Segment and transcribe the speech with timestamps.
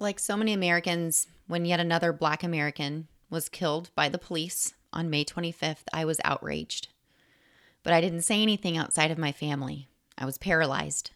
[0.00, 5.10] Like so many Americans, when yet another Black American was killed by the police on
[5.10, 6.88] May 25th, I was outraged.
[7.82, 9.88] But I didn't say anything outside of my family.
[10.16, 11.10] I was paralyzed.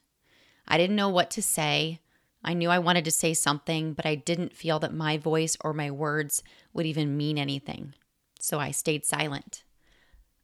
[0.66, 2.00] I didn't know what to say.
[2.44, 5.72] I knew I wanted to say something, but I didn't feel that my voice or
[5.72, 6.42] my words
[6.72, 7.94] would even mean anything.
[8.40, 9.62] So I stayed silent.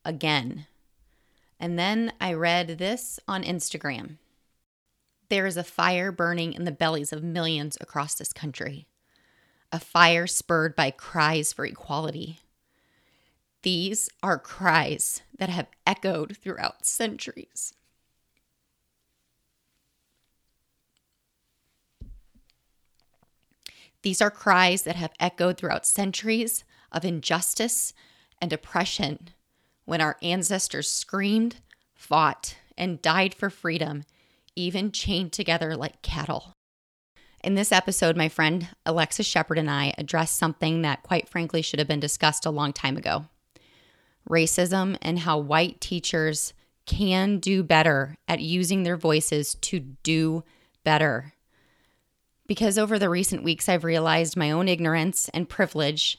[0.04, 0.66] Again.
[1.58, 4.18] And then I read this on Instagram.
[5.28, 8.86] There is a fire burning in the bellies of millions across this country,
[9.70, 12.40] a fire spurred by cries for equality.
[13.62, 17.74] These are cries that have echoed throughout centuries.
[24.02, 27.92] These are cries that have echoed throughout centuries of injustice
[28.40, 29.30] and oppression
[29.84, 31.56] when our ancestors screamed,
[31.94, 34.04] fought, and died for freedom,
[34.58, 36.52] even chained together like cattle.
[37.44, 41.78] In this episode, my friend Alexis Shepherd and I addressed something that, quite frankly, should
[41.78, 43.26] have been discussed a long time ago
[44.28, 46.52] racism and how white teachers
[46.84, 50.44] can do better at using their voices to do
[50.84, 51.32] better.
[52.46, 56.18] Because over the recent weeks, I've realized my own ignorance and privilege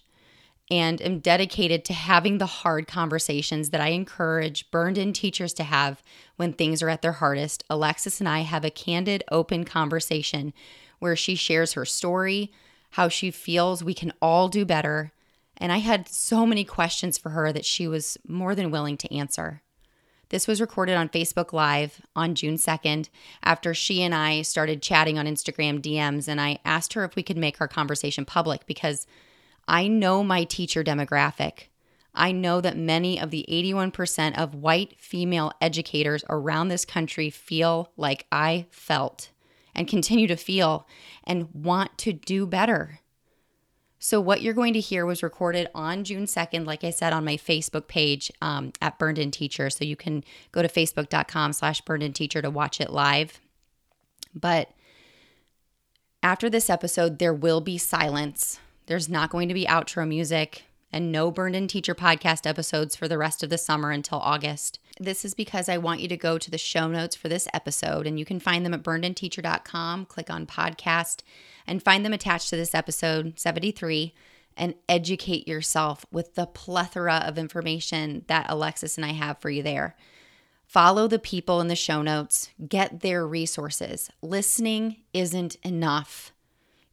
[0.71, 5.63] and am dedicated to having the hard conversations that I encourage burned in teachers to
[5.63, 6.03] have
[6.35, 7.63] when things are at their hardest.
[7.69, 10.53] Alexis and I have a candid, open conversation
[10.99, 12.51] where she shares her story,
[12.91, 15.11] how she feels we can all do better.
[15.57, 19.13] And I had so many questions for her that she was more than willing to
[19.13, 19.61] answer.
[20.29, 23.09] This was recorded on Facebook Live on June 2nd
[23.43, 26.27] after she and I started chatting on Instagram DMs.
[26.27, 29.07] And I asked her if we could make our conversation public because
[29.69, 31.67] I know my teacher demographic.
[32.15, 37.91] I know that many of the 81% of white female educators around this country feel
[37.95, 39.29] like I felt
[39.75, 40.87] and continue to feel
[41.23, 42.99] and want to do better.
[43.99, 47.25] So, what you're going to hear was recorded on June 2nd, like I said, on
[47.25, 49.69] my Facebook page um, at Burned In Teacher.
[49.69, 53.39] So, you can go to facebook.com slash burned in teacher to watch it live.
[54.33, 54.71] But
[56.23, 61.11] after this episode, there will be silence there's not going to be outro music and
[61.11, 64.79] no Burned In Teacher podcast episodes for the rest of the summer until August.
[64.99, 68.07] This is because I want you to go to the show notes for this episode,
[68.07, 70.07] and you can find them at burnedinteacher.com.
[70.07, 71.21] Click on podcast
[71.67, 74.15] and find them attached to this episode 73
[74.57, 79.61] and educate yourself with the plethora of information that Alexis and I have for you
[79.61, 79.95] there.
[80.65, 84.09] Follow the people in the show notes, get their resources.
[84.23, 86.33] Listening isn't enough.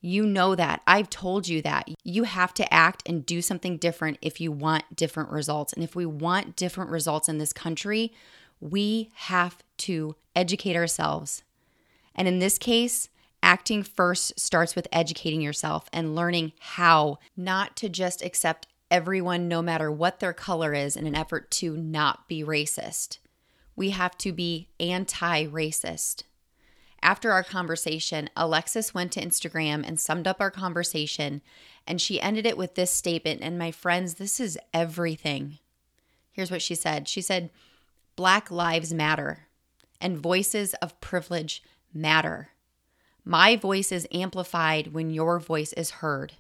[0.00, 0.82] You know that.
[0.86, 1.88] I've told you that.
[2.04, 5.72] You have to act and do something different if you want different results.
[5.72, 8.12] And if we want different results in this country,
[8.60, 11.42] we have to educate ourselves.
[12.14, 13.08] And in this case,
[13.42, 19.62] acting first starts with educating yourself and learning how not to just accept everyone, no
[19.62, 23.18] matter what their color is, in an effort to not be racist.
[23.74, 26.22] We have to be anti racist.
[27.06, 31.40] After our conversation, Alexis went to Instagram and summed up our conversation,
[31.86, 33.42] and she ended it with this statement.
[33.42, 35.60] And my friends, this is everything.
[36.32, 37.50] Here's what she said She said,
[38.16, 39.46] Black lives matter,
[40.00, 41.62] and voices of privilege
[41.94, 42.48] matter.
[43.24, 46.32] My voice is amplified when your voice is heard.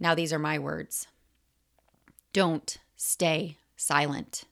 [0.00, 1.06] Now, these are my words.
[2.32, 4.42] Don't stay silent.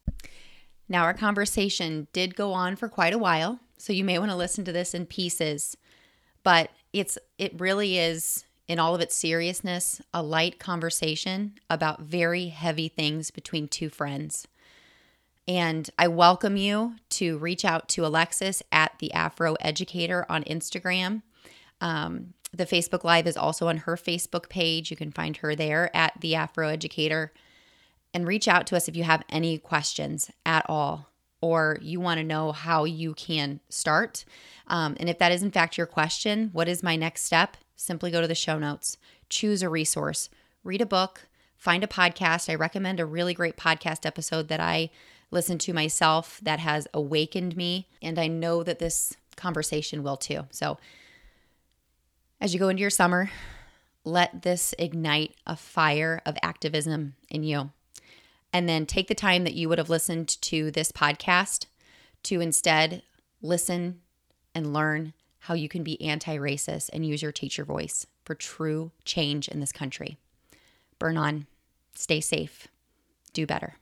[0.88, 3.58] Now, our conversation did go on for quite a while.
[3.80, 5.74] So you may want to listen to this in pieces,
[6.42, 12.48] but it's it really is in all of its seriousness a light conversation about very
[12.48, 14.46] heavy things between two friends.
[15.48, 21.22] And I welcome you to reach out to Alexis at the Afro Educator on Instagram.
[21.80, 24.90] Um, the Facebook Live is also on her Facebook page.
[24.90, 27.32] You can find her there at the Afro Educator.
[28.12, 31.09] And reach out to us if you have any questions at all
[31.40, 34.24] or you want to know how you can start.
[34.66, 37.56] Um, and if that is in fact your question, what is my next step?
[37.76, 38.98] Simply go to the show notes,
[39.28, 40.28] choose a resource,
[40.64, 42.50] read a book, find a podcast.
[42.50, 44.90] I recommend a really great podcast episode that I
[45.30, 47.88] listened to myself that has awakened me.
[48.02, 50.46] And I know that this conversation will too.
[50.50, 50.78] So
[52.40, 53.30] as you go into your summer,
[54.04, 57.70] let this ignite a fire of activism in you
[58.52, 61.66] and then take the time that you would have listened to this podcast
[62.24, 63.02] to instead
[63.42, 64.00] listen
[64.54, 68.92] and learn how you can be anti racist and use your teacher voice for true
[69.04, 70.18] change in this country.
[70.98, 71.46] Burn on,
[71.94, 72.68] stay safe,
[73.32, 73.76] do better.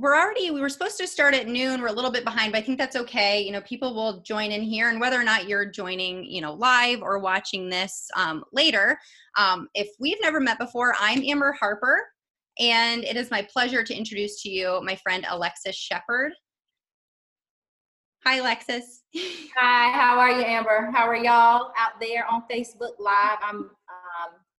[0.00, 2.58] We're already we were supposed to start at noon we're a little bit behind but
[2.58, 3.42] i think that's okay.
[3.42, 6.54] You know people will join in here and whether or not you're joining you know
[6.54, 8.96] live or watching this um, later
[9.36, 12.00] um, if we've never met before i'm amber harper
[12.60, 16.30] and it is my pleasure to introduce to you my friend alexis shepherd
[18.24, 19.02] hi alexis.
[19.56, 20.92] Hi how are you amber?
[20.94, 23.38] How are y'all out there on facebook live?
[23.42, 23.70] I'm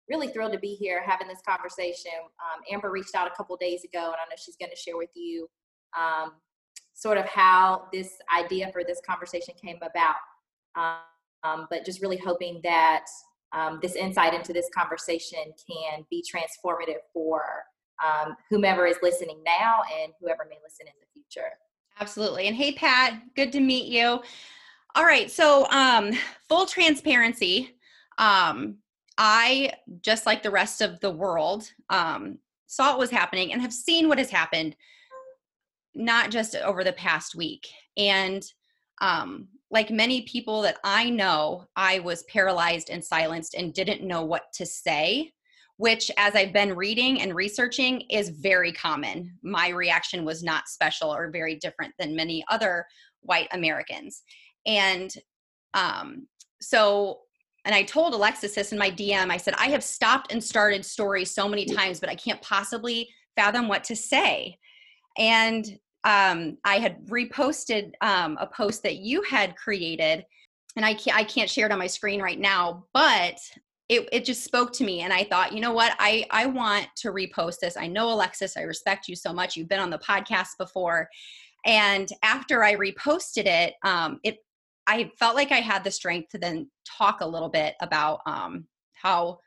[0.09, 2.11] really thrilled to be here having this conversation.
[2.39, 4.97] Um, Amber reached out a couple days ago, and I know she's going to share
[4.97, 5.47] with you
[5.97, 6.31] um,
[6.93, 10.15] sort of how this idea for this conversation came about.
[11.43, 13.05] Um, but just really hoping that
[13.53, 15.39] um, this insight into this conversation
[15.69, 17.43] can be transformative for
[18.05, 21.49] um, whomever is listening now and whoever may listen in the future.
[21.99, 22.47] Absolutely.
[22.47, 24.21] And hey, Pat, good to meet you.
[24.95, 25.29] All right.
[25.29, 26.11] So, um,
[26.47, 27.75] full transparency.
[28.17, 28.77] Um,
[29.19, 33.73] I, just like the rest of the world, um, saw what was happening and have
[33.73, 34.77] seen what has happened,
[35.93, 37.67] not just over the past week.
[37.97, 38.43] And
[39.01, 44.23] um, like many people that I know, I was paralyzed and silenced and didn't know
[44.23, 45.33] what to say,
[45.75, 49.37] which, as I've been reading and researching, is very common.
[49.43, 52.85] My reaction was not special or very different than many other
[53.21, 54.23] white Americans.
[54.65, 55.13] And
[55.73, 56.27] um,
[56.61, 57.19] so
[57.65, 59.29] and I told Alexis this in my DM.
[59.29, 63.09] I said, I have stopped and started stories so many times, but I can't possibly
[63.35, 64.57] fathom what to say.
[65.17, 65.65] And
[66.03, 70.25] um, I had reposted um, a post that you had created,
[70.75, 73.37] and I can't, I can't share it on my screen right now, but
[73.89, 75.01] it, it just spoke to me.
[75.01, 75.95] And I thought, you know what?
[75.99, 77.75] I, I want to repost this.
[77.75, 79.55] I know Alexis, I respect you so much.
[79.55, 81.09] You've been on the podcast before.
[81.65, 84.37] And after I reposted it, um, it
[84.89, 88.65] I felt like I had the strength to then talk a little bit about um,
[88.93, 89.37] how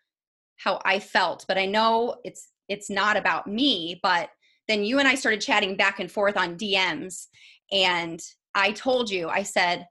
[0.56, 3.98] how I felt, but I know it's it's not about me.
[4.04, 4.30] But
[4.68, 7.26] then you and I started chatting back and forth on DMs,
[7.72, 8.20] and
[8.54, 9.84] I told you, I said,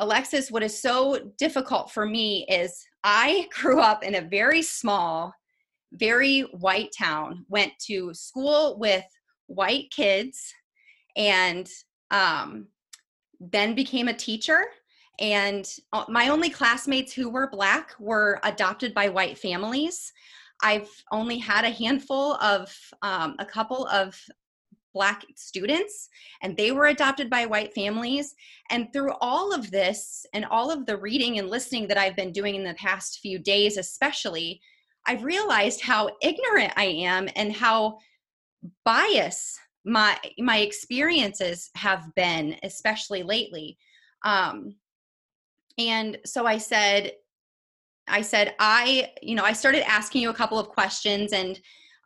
[0.00, 5.32] Alexis, what is so difficult for me is I grew up in a very small,
[5.92, 9.04] very white town, went to school with
[9.46, 10.52] white kids,
[11.14, 11.68] and
[12.10, 12.66] um,
[13.38, 14.64] then became a teacher
[15.18, 20.12] and uh, my only classmates who were black were adopted by white families.
[20.62, 24.18] I've only had a handful of um, a couple of
[24.94, 26.08] black students
[26.40, 28.34] and they were adopted by white families.
[28.70, 32.32] And through all of this and all of the reading and listening that i've been
[32.32, 34.58] doing in the past few days especially
[35.06, 37.98] i've realized how ignorant i am and how
[38.86, 43.78] biased my my experiences have been especially lately.
[44.24, 44.74] Um,
[45.78, 47.12] and so I said,
[48.08, 51.58] I said, I, you know, I started asking you a couple of questions and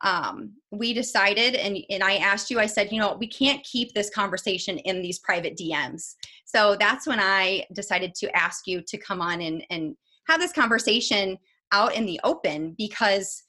[0.02, 3.92] um, we decided and, and I asked you, I said, you know, we can't keep
[3.92, 6.14] this conversation in these private DMs.
[6.46, 9.94] So that's when I decided to ask you to come on and, and
[10.26, 11.36] have this conversation
[11.72, 13.42] out in the open because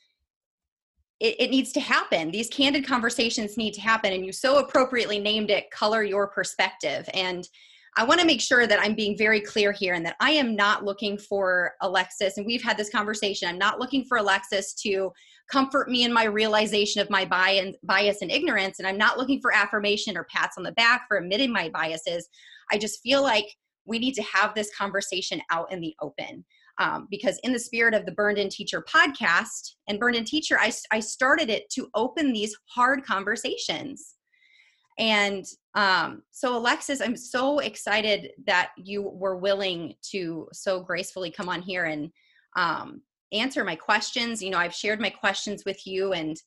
[1.21, 2.31] it, it needs to happen.
[2.31, 4.11] These candid conversations need to happen.
[4.11, 7.07] And you so appropriately named it Color Your Perspective.
[7.13, 7.47] And
[7.97, 10.55] I want to make sure that I'm being very clear here and that I am
[10.55, 13.49] not looking for Alexis, and we've had this conversation.
[13.49, 15.11] I'm not looking for Alexis to
[15.51, 19.53] comfort me in my realization of my bias and ignorance, and I'm not looking for
[19.53, 22.29] affirmation or pats on the back for admitting my biases.
[22.71, 23.47] I just feel like
[23.85, 26.45] we need to have this conversation out in the open.
[26.77, 30.57] Um, because in the spirit of the Burned In Teacher podcast and Burned In Teacher,
[30.57, 34.15] I, I started it to open these hard conversations
[34.99, 41.49] and um, so, Alexis, I'm so excited that you were willing to so gracefully come
[41.49, 42.11] on here and
[42.55, 44.43] um, answer my questions.
[44.43, 46.37] You know, I've shared my questions with you, and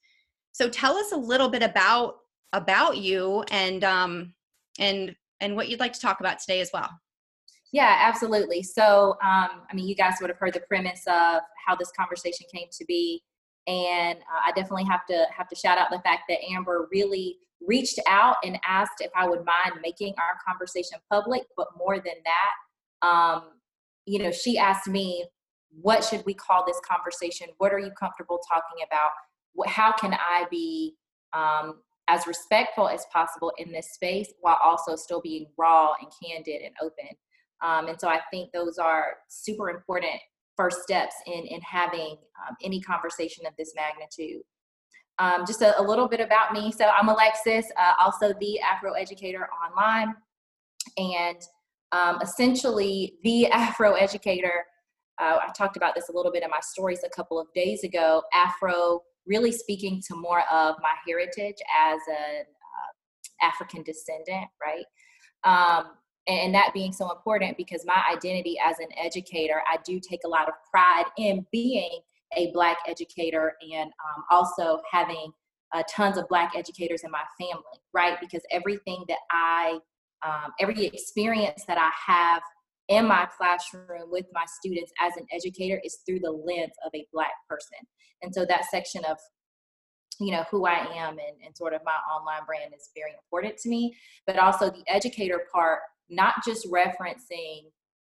[0.53, 2.17] so tell us a little bit about
[2.53, 4.35] about you and um,
[4.79, 6.91] and and what you'd like to talk about today as well.
[7.73, 8.63] Yeah, absolutely.
[8.63, 12.47] So, um, I mean, you guys would have heard the premise of how this conversation
[12.55, 13.23] came to be,
[13.67, 17.39] and uh, I definitely have to have to shout out the fact that Amber really
[17.67, 21.43] reached out and asked if I would mind making our conversation public.
[21.57, 23.43] But more than that, um,
[24.07, 25.27] you know, she asked me,
[25.81, 27.49] what should we call this conversation?
[27.59, 29.11] What are you comfortable talking about?
[29.67, 30.95] How can I be
[31.33, 36.63] um, as respectful as possible in this space while also still being raw and candid
[36.63, 37.17] and open?
[37.63, 40.21] Um, and so I think those are super important
[40.57, 42.17] first steps in in having
[42.47, 44.43] um, any conversation of this magnitude.
[45.19, 46.73] Um, just a, a, little bit about me.
[46.73, 50.15] So I'm Alexis, uh, also the Afro educator online,
[50.97, 51.41] and
[51.93, 54.65] um, essentially the Afro educator.
[55.21, 57.85] Uh, I talked about this a little bit in my stories a couple of days
[57.85, 58.23] ago.
[58.35, 64.85] Afro really speaking to more of my heritage as an uh, African descendant, right?
[65.45, 65.93] Um,
[66.27, 70.29] and that being so important because my identity as an educator, I do take a
[70.29, 72.01] lot of pride in being
[72.37, 75.33] a Black educator and um, also having
[75.75, 77.63] uh, tons of Black educators in my family,
[77.93, 78.19] right?
[78.21, 79.79] Because everything that I,
[80.27, 82.43] um, every experience that I have
[82.89, 87.07] in my classroom with my students as an educator is through the lens of a
[87.13, 87.79] Black person.
[88.23, 89.19] And so that section of
[90.21, 93.57] you know who i am and, and sort of my online brand is very important
[93.59, 93.93] to me
[94.27, 97.63] but also the educator part not just referencing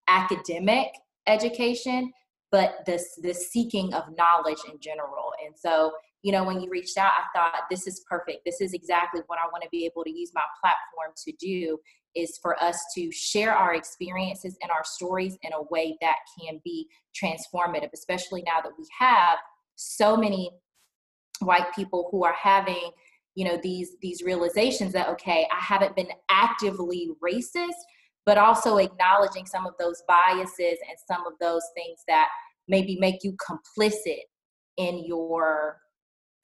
[0.07, 0.87] academic
[1.27, 2.11] education
[2.51, 5.33] but this the seeking of knowledge in general.
[5.45, 5.91] And so
[6.21, 8.45] you know when you reached out i thought this is perfect.
[8.45, 11.79] This is exactly what i want to be able to use my platform to do
[12.13, 16.59] is for us to share our experiences and our stories in a way that can
[16.63, 16.87] be
[17.19, 19.39] transformative especially now that we have
[19.75, 20.51] so many
[21.39, 22.91] white people who are having
[23.35, 27.81] you know these these realizations that okay i haven't been actively racist
[28.25, 32.27] but also acknowledging some of those biases and some of those things that
[32.67, 34.21] maybe make you complicit
[34.77, 35.77] in your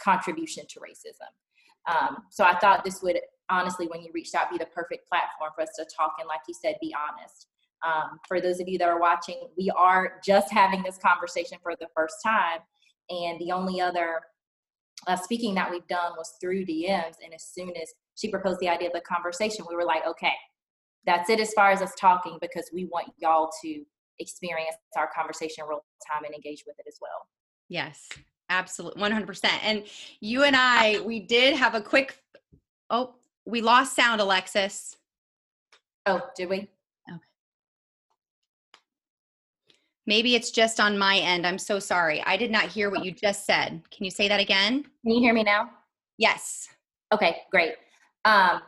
[0.01, 3.17] contribution to racism um, so i thought this would
[3.49, 6.41] honestly when you reached out be the perfect platform for us to talk and like
[6.47, 7.47] you said be honest
[7.85, 11.73] um, for those of you that are watching we are just having this conversation for
[11.79, 12.59] the first time
[13.09, 14.19] and the only other
[15.05, 17.15] uh, speaking that we've done was through DMs.
[17.23, 20.33] And as soon as she proposed the idea of the conversation, we were like, okay,
[21.07, 23.83] that's it as far as us talking because we want y'all to
[24.19, 27.27] experience our conversation real time and engage with it as well.
[27.69, 28.09] Yes,
[28.49, 29.01] absolutely.
[29.01, 29.45] 100%.
[29.63, 29.83] And
[30.19, 32.17] you and I, we did have a quick,
[32.89, 34.97] oh, we lost sound, Alexis.
[36.05, 36.57] Oh, did we?
[37.09, 37.19] Okay.
[40.05, 41.47] Maybe it's just on my end.
[41.47, 42.21] I'm so sorry.
[42.25, 43.81] I did not hear what you just said.
[43.91, 44.83] Can you say that again?
[44.83, 45.69] Can you hear me now?
[46.17, 46.67] Yes.
[47.13, 47.73] Okay, great.
[48.25, 48.61] Um,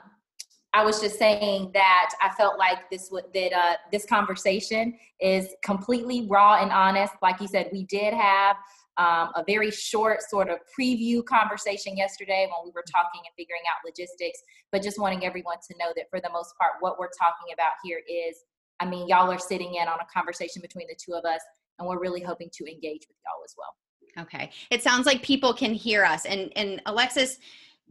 [0.74, 6.28] I was just saying that I felt like this that uh, this conversation is completely
[6.30, 7.14] raw and honest.
[7.22, 8.56] Like you said, we did have
[8.98, 13.62] um, a very short sort of preview conversation yesterday when we were talking and figuring
[13.68, 14.40] out logistics.
[14.72, 17.74] But just wanting everyone to know that for the most part, what we're talking about
[17.84, 18.38] here is
[18.80, 21.42] I mean, y'all are sitting in on a conversation between the two of us,
[21.78, 23.76] and we're really hoping to engage with y'all as well.
[24.24, 24.52] Okay.
[24.70, 26.26] It sounds like people can hear us.
[26.26, 27.38] And and Alexis,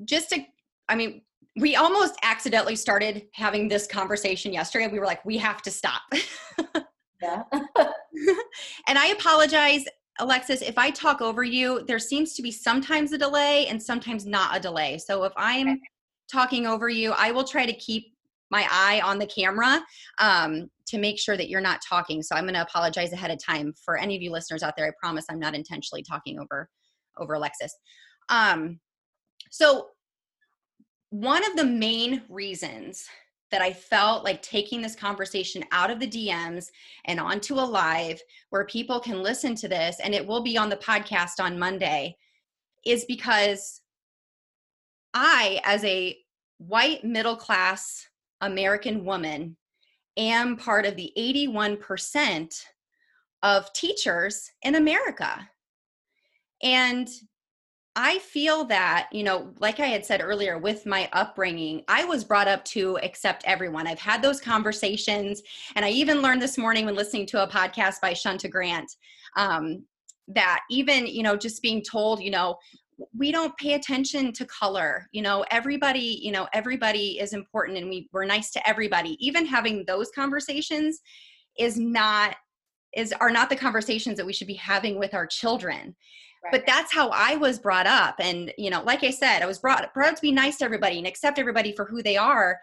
[0.05, 0.45] just to
[0.89, 1.23] I mean,
[1.61, 4.87] we almost accidentally started having this conversation yesterday.
[4.89, 6.03] We were like, we have to stop.
[7.23, 7.43] yeah.
[8.87, 9.85] and I apologize,
[10.21, 14.27] Alexis, if I talk over you, there seems to be sometimes a delay and sometimes
[14.27, 14.99] not a delay.
[14.99, 15.81] So if I'm okay.
[16.31, 18.13] talking over you, I will try to keep
[18.51, 19.81] my eye on the camera
[20.21, 22.23] um, to make sure that you're not talking.
[22.23, 24.87] So I'm going to apologize ahead of time for any of you listeners out there.
[24.87, 26.69] I promise I'm not intentionally talking over
[27.19, 27.75] over Alexis.
[28.29, 28.79] Um,
[29.51, 29.89] so
[31.11, 33.07] one of the main reasons
[33.51, 36.67] that I felt like taking this conversation out of the DMs
[37.07, 40.69] and onto a live where people can listen to this and it will be on
[40.69, 42.17] the podcast on Monday
[42.85, 43.81] is because
[45.15, 46.17] I, as a
[46.59, 48.07] white middle class
[48.41, 49.57] American woman
[50.17, 52.65] am part of the 81%
[53.43, 55.49] of teachers in America.
[56.63, 57.09] And
[58.01, 62.23] I feel that, you know, like I had said earlier, with my upbringing, I was
[62.23, 63.89] brought up to accept everyone.
[63.89, 65.43] I've had those conversations.
[65.75, 68.89] And I even learned this morning when listening to a podcast by Shunta Grant
[69.37, 69.85] um,
[70.29, 72.57] that even, you know, just being told, you know,
[73.17, 77.89] we don't pay attention to color you know everybody you know everybody is important and
[77.89, 80.99] we we're nice to everybody even having those conversations
[81.57, 82.35] is not
[82.97, 85.95] is are not the conversations that we should be having with our children
[86.53, 86.53] right.
[86.53, 89.59] but that's how i was brought up and you know like i said i was
[89.59, 92.59] brought brought up to be nice to everybody and accept everybody for who they are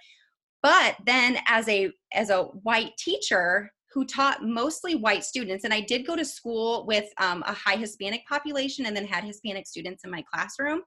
[0.62, 5.64] but then as a as a white teacher who taught mostly white students.
[5.64, 9.24] And I did go to school with um, a high Hispanic population and then had
[9.24, 10.82] Hispanic students in my classroom.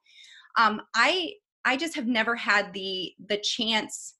[0.56, 1.32] Um, I
[1.64, 4.14] I just have never had the the chance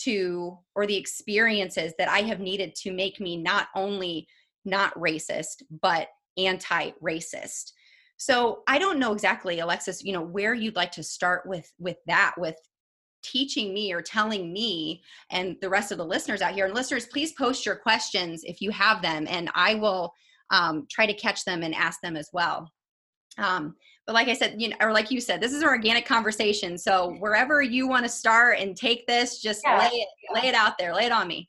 [0.00, 4.26] to or the experiences that I have needed to make me not only
[4.64, 7.72] not racist but anti-racist.
[8.18, 11.96] So I don't know exactly, Alexis, you know, where you'd like to start with with
[12.06, 12.56] that with
[13.22, 16.66] teaching me or telling me and the rest of the listeners out here.
[16.66, 20.12] And listeners please post your questions if you have them and i will
[20.50, 22.70] um, try to catch them and ask them as well.
[23.36, 26.06] Um, but like i said you know or like you said this is an organic
[26.06, 26.76] conversation.
[26.76, 29.78] So wherever you want to start and take this just yeah.
[29.78, 31.48] lay it lay it out there lay it on me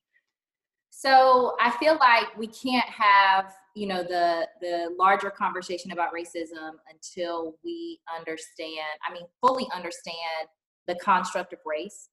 [0.99, 6.71] so i feel like we can't have you know the the larger conversation about racism
[6.91, 10.47] until we understand i mean fully understand
[10.87, 12.09] the construct of race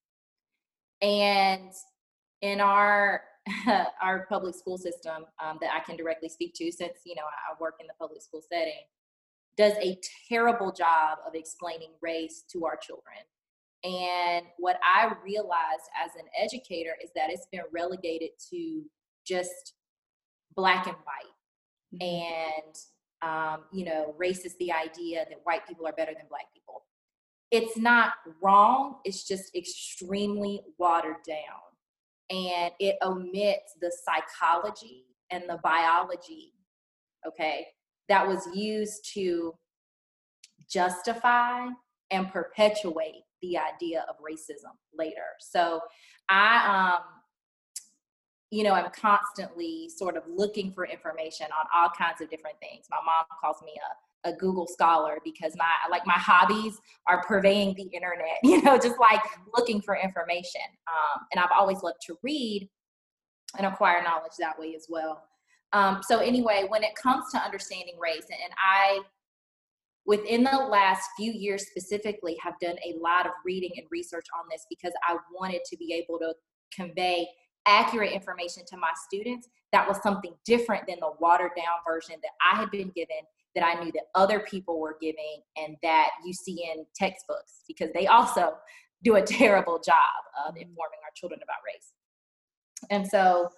[1.03, 1.73] and
[2.43, 3.23] in our
[4.03, 7.61] our public school system um, that I can directly speak to, since you know I
[7.61, 8.85] work in the public school setting,
[9.57, 13.19] does a terrible job of explaining race to our children.
[13.85, 18.83] And what I realized as an educator is that it's been relegated to
[19.27, 19.75] just
[20.55, 22.01] black and white.
[22.03, 22.25] Mm-hmm.
[22.25, 22.75] And,
[23.23, 26.83] um, you know, race is the idea that white people are better than black people.
[27.53, 31.39] It's not wrong, it's just extremely watered down.
[32.29, 36.55] And it omits the psychology and the biology,
[37.27, 37.67] okay,
[38.09, 39.55] that was used to
[40.69, 41.69] justify
[42.11, 45.27] and perpetuate the idea of racism later.
[45.41, 45.81] So
[46.29, 47.03] I, um,
[48.51, 52.87] you know, I'm constantly sort of looking for information on all kinds of different things.
[52.91, 53.75] My mom calls me
[54.25, 56.79] a, a Google scholar because my like my hobbies
[57.09, 59.23] are purveying the internet, you know, just like
[59.57, 60.63] looking for information.
[60.89, 62.69] Um, and I've always loved to read
[63.59, 65.25] and acquire knowledge that way as well.
[65.73, 69.01] Um, so anyway, when it comes to understanding race, and I
[70.07, 74.45] within the last few years specifically have done a lot of reading and research on
[74.51, 76.35] this because I wanted to be able to
[76.75, 77.27] convey
[77.67, 82.31] accurate information to my students that was something different than the watered down version that
[82.53, 83.17] I had been given
[83.57, 87.91] that I knew that other people were giving and that you see in textbooks because
[87.95, 88.55] they also
[89.03, 89.97] do a terrible job
[90.47, 90.63] of mm-hmm.
[90.63, 91.93] informing our children about race.
[92.91, 93.51] And so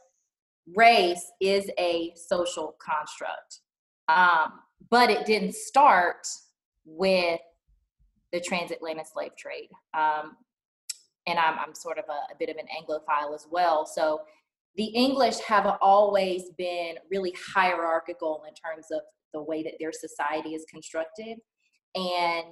[0.74, 3.60] race is a social construct.
[4.08, 4.60] Um,
[4.90, 6.26] but it didn't start
[6.84, 7.40] with
[8.32, 9.68] the transatlantic slave trade.
[9.96, 10.36] Um,
[11.26, 13.86] and I'm, I'm sort of a, a bit of an Anglophile as well.
[13.86, 14.22] So
[14.76, 19.00] the English have always been really hierarchical in terms of
[19.34, 21.38] the way that their society is constructed.
[21.94, 22.46] And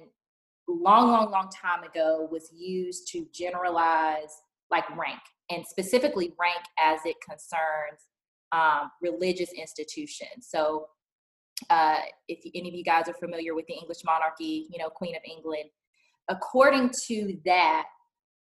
[0.67, 4.29] long, long, long time ago was used to generalize
[4.69, 5.19] like rank
[5.49, 8.01] and specifically rank as it concerns
[8.51, 10.47] um, religious institutions.
[10.49, 10.87] So
[11.69, 15.15] uh, if any of you guys are familiar with the English monarchy, you know, Queen
[15.15, 15.69] of England,
[16.29, 17.85] according to that,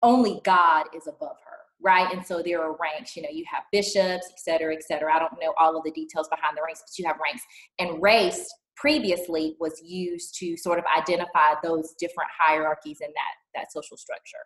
[0.04, 2.12] only God is above her, right?
[2.14, 5.14] And so there are ranks, you know, you have bishops, et cetera, et cetera.
[5.16, 7.44] I don't know all of the details behind the ranks, but you have ranks.
[7.80, 13.72] And race previously was used to sort of identify those different hierarchies in that, that
[13.72, 14.38] social structure.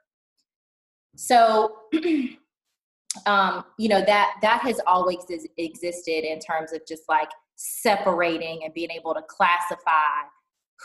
[1.18, 1.76] So,
[3.26, 5.20] um, you know, that, that has always
[5.58, 7.30] existed in terms of just like
[7.62, 10.28] separating and being able to classify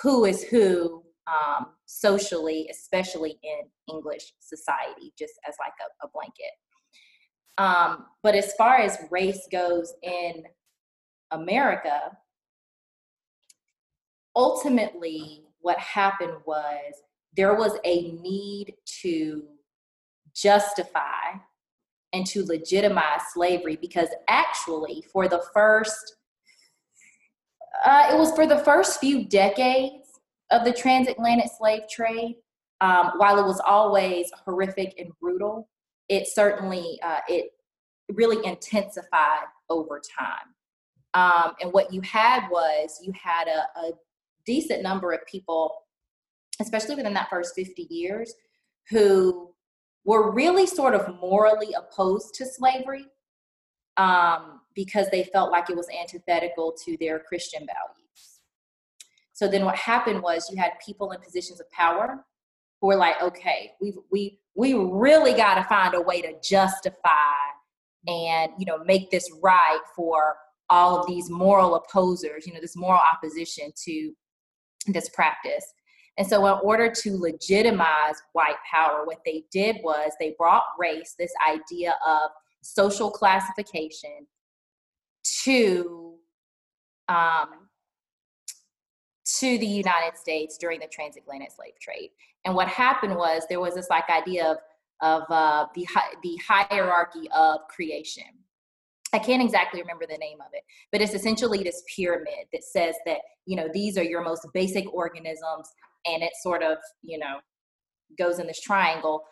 [0.03, 6.53] who is who um, socially, especially in English society, just as like a, a blanket.
[7.59, 10.45] Um, but as far as race goes in
[11.31, 12.12] America,
[14.37, 16.95] ultimately, what happened was
[17.37, 19.43] there was a need to
[20.35, 21.39] justify
[22.12, 26.17] and to legitimize slavery because actually, for the first
[27.85, 32.37] uh, it was for the first few decades of the transatlantic slave trade.
[32.81, 35.69] Um, while it was always horrific and brutal,
[36.09, 37.53] it certainly uh, it
[38.12, 40.55] really intensified over time.
[41.15, 43.93] Um, and what you had was you had a, a
[44.45, 45.75] decent number of people,
[46.61, 48.35] especially within that first 50 years,
[48.91, 49.51] who
[50.05, 53.07] were really sort of morally opposed to slavery
[53.97, 58.41] um, because they felt like it was antithetical to their Christian values.
[59.33, 62.25] So then what happened was you had people in positions of power
[62.81, 67.35] who were like, okay, we we we really got to find a way to justify
[68.07, 70.37] and you know make this right for
[70.69, 74.12] all of these moral opposers, you know, this moral opposition to
[74.89, 75.65] this practice.
[76.19, 81.15] And so, in order to legitimize white power, what they did was they brought race,
[81.19, 82.31] this idea of
[82.62, 84.27] social classification
[85.45, 86.15] to
[87.09, 87.69] um,
[89.39, 92.11] to the United States during the transatlantic slave trade.
[92.45, 94.59] And what happened was there was this like idea of
[95.03, 95.87] of uh, the
[96.23, 98.25] the hierarchy of creation.
[99.12, 102.95] I can't exactly remember the name of it, but it's essentially this pyramid that says
[103.05, 105.69] that you know these are your most basic organisms,
[106.07, 107.39] and it sort of you know
[108.19, 109.23] goes in this triangle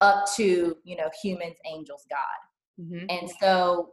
[0.00, 2.84] up to you know humans, angels, God.
[2.84, 3.06] Mm-hmm.
[3.08, 3.92] And so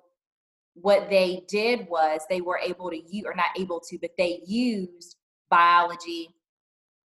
[0.76, 4.42] what they did was they were able to use, or not able to, but they
[4.46, 5.16] used
[5.50, 6.30] biology.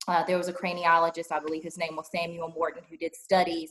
[0.07, 3.71] Uh, there was a craniologist, I believe his name was Samuel Morton, who did studies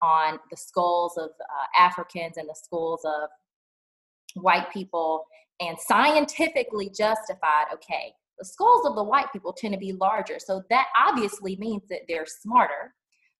[0.00, 3.28] on the skulls of uh, Africans and the skulls of
[4.34, 5.24] white people
[5.60, 10.38] and scientifically justified okay, the skulls of the white people tend to be larger.
[10.38, 12.94] So that obviously means that they're smarter,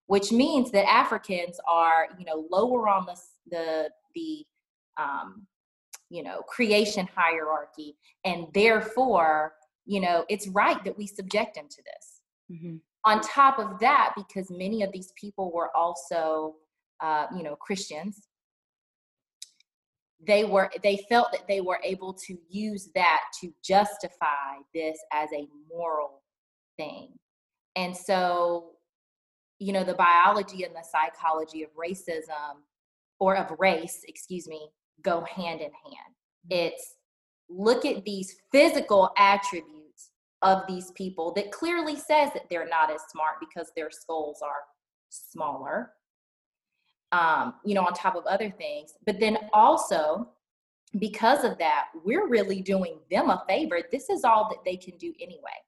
[0.06, 3.16] which means that Africans are, you know, lower on the
[3.50, 4.44] the the
[5.02, 5.46] um,
[6.12, 9.54] you know creation hierarchy, and therefore,
[9.86, 12.20] you know, it's right that we subject them to this.
[12.52, 12.76] Mm-hmm.
[13.04, 16.54] On top of that, because many of these people were also,
[17.00, 18.28] uh, you know, Christians,
[20.26, 25.28] they were they felt that they were able to use that to justify this as
[25.34, 26.22] a moral
[26.76, 27.08] thing
[27.76, 28.70] and so
[29.58, 32.60] you know the biology and the psychology of racism
[33.18, 34.68] or of race excuse me
[35.02, 36.14] go hand in hand
[36.50, 36.66] mm-hmm.
[36.66, 36.96] it's
[37.48, 40.10] look at these physical attributes
[40.42, 44.62] of these people that clearly says that they're not as smart because their skulls are
[45.10, 45.92] smaller
[47.12, 48.94] um, you know, on top of other things.
[49.06, 50.28] But then also,
[50.98, 53.80] because of that, we're really doing them a favor.
[53.92, 55.60] This is all that they can do anyway.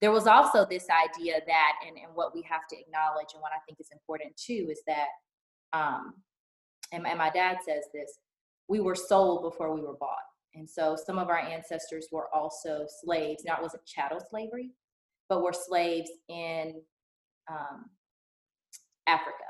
[0.00, 3.52] There was also this idea that, and, and what we have to acknowledge, and what
[3.52, 5.08] I think is important too, is that,
[5.72, 6.14] um,
[6.92, 8.18] and, and my dad says this
[8.68, 10.18] we were sold before we were bought.
[10.54, 13.44] And so some of our ancestors were also slaves.
[13.44, 14.70] Now, it wasn't chattel slavery,
[15.28, 16.80] but were slaves in
[17.48, 17.86] um,
[19.08, 19.44] Africa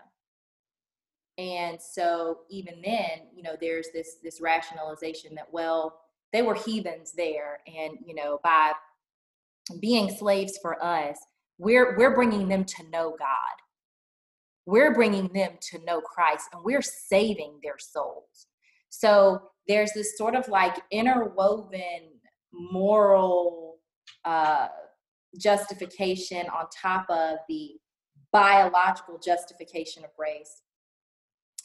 [1.40, 6.00] and so even then you know there's this this rationalization that well
[6.32, 8.72] they were heathens there and you know by
[9.80, 11.18] being slaves for us
[11.58, 13.56] we're we're bringing them to know god
[14.66, 18.46] we're bringing them to know christ and we're saving their souls.
[18.88, 22.10] So there's this sort of like interwoven
[22.52, 23.78] moral
[24.24, 24.68] uh,
[25.38, 27.72] justification on top of the
[28.32, 30.62] biological justification of race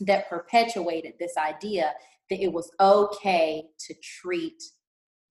[0.02, 1.94] that perpetuated this idea
[2.30, 4.62] that it was okay to treat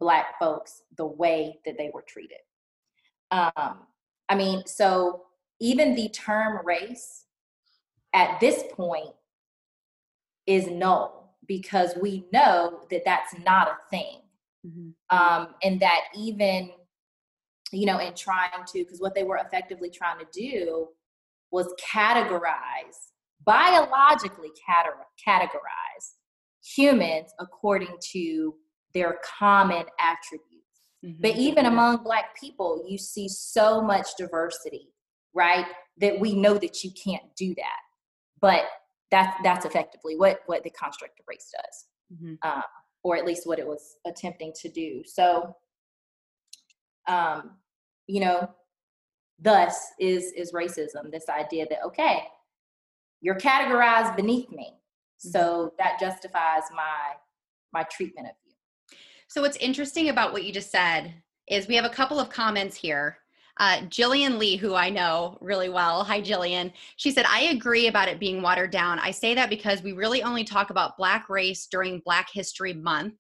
[0.01, 2.39] black folks the way that they were treated.
[3.31, 3.87] Um,
[4.29, 5.23] i mean so
[5.61, 7.24] even the term race
[8.15, 9.11] at this point
[10.47, 14.21] is null because we know that that's not a thing
[14.67, 15.17] mm-hmm.
[15.17, 16.71] um, and that even
[17.73, 20.89] you know in trying to because what they were effectively trying to do
[21.51, 23.11] was categorize
[23.45, 26.15] biologically categorize
[26.65, 28.55] humans according to
[28.95, 30.51] their common attributes.
[31.05, 31.21] Mm-hmm.
[31.21, 34.89] But even among Black people, you see so much diversity,
[35.35, 35.67] right?
[35.99, 37.81] That we know that you can't do that.
[38.41, 38.65] But
[39.11, 42.49] that's that's effectively what what the construct of race does, mm-hmm.
[42.49, 42.63] um,
[43.03, 45.03] or at least what it was attempting to do.
[45.07, 45.55] So,
[47.09, 47.53] um,
[48.07, 48.49] you know,
[49.41, 51.11] thus is is racism.
[51.11, 52.25] This idea that okay,
[53.25, 54.75] you're categorized beneath me
[55.17, 55.75] so mm-hmm.
[55.79, 57.15] that justifies my
[57.73, 58.53] my treatment of you
[59.29, 61.15] so what's interesting about what you just said
[61.49, 63.19] is we have a couple of comments here
[63.59, 66.03] uh, Jillian Lee, who I know really well.
[66.05, 66.73] Hi, Jillian.
[66.97, 68.99] She said, I agree about it being watered down.
[68.99, 73.15] I say that because we really only talk about Black race during Black History Month.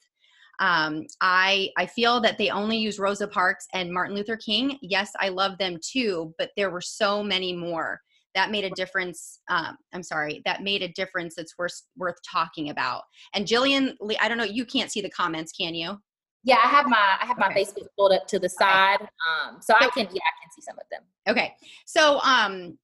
[0.61, 4.79] Um, I I feel that they only use Rosa Parks and Martin Luther King.
[4.83, 8.01] Yes, I love them too, but there were so many more
[8.35, 12.71] that made a difference um, i'm sorry that made a difference that's worth worth talking
[12.71, 13.03] about
[13.35, 15.99] and jillian Lee, i don't know you can't see the comments can you
[16.45, 17.65] yeah i have my i have my okay.
[17.65, 19.09] facebook pulled up to the side okay.
[19.49, 21.55] um, so, i can yeah i can see some of them okay
[21.87, 22.79] so um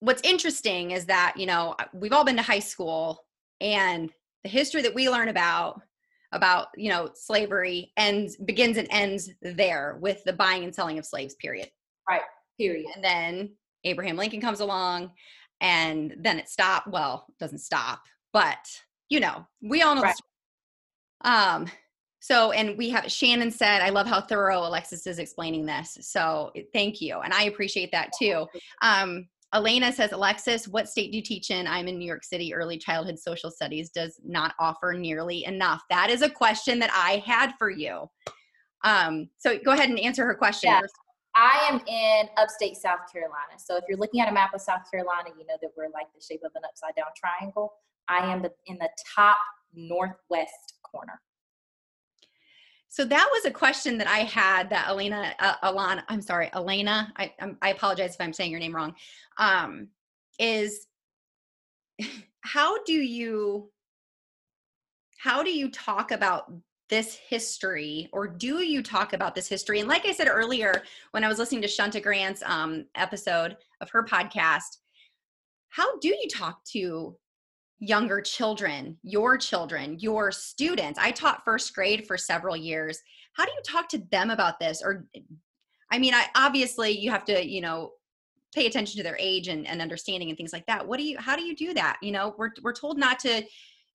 [0.00, 3.24] what's interesting is that you know we've all been to high school
[3.60, 4.10] and
[4.44, 5.80] the history that we learn about
[6.32, 11.06] about you know slavery ends begins and ends there with the buying and selling of
[11.06, 11.70] slaves period
[12.08, 12.22] right
[12.58, 13.50] period and then
[13.84, 15.10] Abraham Lincoln comes along
[15.60, 16.88] and then it stopped.
[16.88, 18.58] Well, it doesn't stop, but
[19.08, 20.14] you know, we all know right.
[21.24, 21.66] Um,
[22.22, 25.98] so, and we have Shannon said, I love how thorough Alexis is explaining this.
[26.02, 27.18] So, thank you.
[27.18, 28.46] And I appreciate that too.
[28.80, 31.66] Um, Elena says, Alexis, what state do you teach in?
[31.66, 32.54] I'm in New York City.
[32.54, 35.82] Early childhood social studies does not offer nearly enough.
[35.90, 38.08] That is a question that I had for you.
[38.84, 40.70] Um, so go ahead and answer her question.
[40.70, 40.80] Yeah.
[41.34, 43.58] I am in upstate South Carolina.
[43.58, 46.06] So if you're looking at a map of South Carolina, you know that we're like
[46.14, 47.72] the shape of an upside down triangle.
[48.08, 49.38] I am in the top
[49.74, 51.20] northwest corner.
[52.92, 57.10] So that was a question that I had that Elena, uh, Alana, I'm sorry, Elena,
[57.16, 58.94] I, I apologize if I'm saying your name wrong,
[59.38, 59.88] um,
[60.38, 60.88] is
[62.42, 63.70] how do you,
[65.16, 66.52] how do you talk about
[66.90, 69.80] this history or do you talk about this history?
[69.80, 73.88] And like i said earlier when i was listening to shunta grant's um, episode of
[73.88, 74.76] her podcast
[75.70, 77.16] how do you talk to
[77.82, 81.00] younger children your children your students.
[81.00, 83.00] I taught first grade for several years.
[83.32, 84.82] How do you talk to them about this?
[84.84, 85.04] Or
[85.90, 87.90] i mean i obviously you have to you know
[88.54, 90.86] pay attention to their age and, and understanding and things like that.
[90.86, 91.96] What do you how do you do that?
[92.02, 93.42] You know we're, we're told not to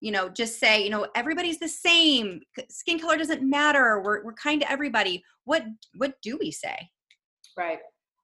[0.02, 2.41] you know just say you know everybody's the same.
[2.69, 4.02] Skin color doesn't matter.
[4.04, 5.23] We're, we're kind to everybody.
[5.45, 5.63] What
[5.95, 6.89] what do we say?
[7.56, 7.80] Right.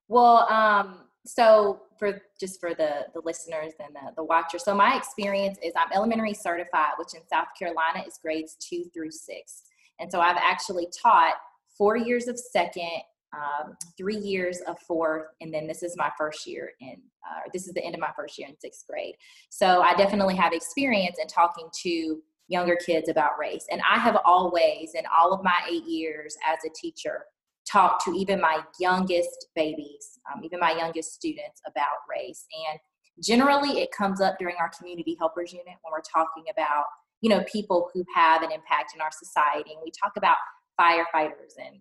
[0.10, 4.96] Well um so for just for the the listeners and the, the watchers so my
[4.96, 9.64] experience is i'm elementary certified which in south carolina is grades two through six
[10.00, 11.36] and so i've actually taught
[11.78, 13.02] four years of second
[13.34, 17.68] um, three years of fourth, and then this is my first year in, uh, this
[17.68, 19.16] is the end of my first year in sixth grade.
[19.50, 23.66] So I definitely have experience in talking to younger kids about race.
[23.72, 27.26] And I have always, in all of my eight years as a teacher,
[27.70, 32.46] talked to even my youngest babies, um, even my youngest students about race.
[32.70, 32.80] And
[33.24, 36.86] generally, it comes up during our community helpers unit when we're talking about,
[37.22, 39.72] you know, people who have an impact in our society.
[39.72, 40.38] And we talk about
[40.80, 41.78] firefighters and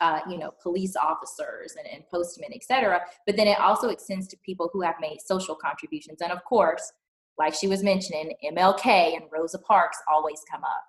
[0.00, 3.00] uh, you know, police officers and, and postmen, et cetera.
[3.24, 6.20] But then it also extends to people who have made social contributions.
[6.20, 6.92] And of course,
[7.38, 10.84] like she was mentioning, MLK and Rosa Parks always come up.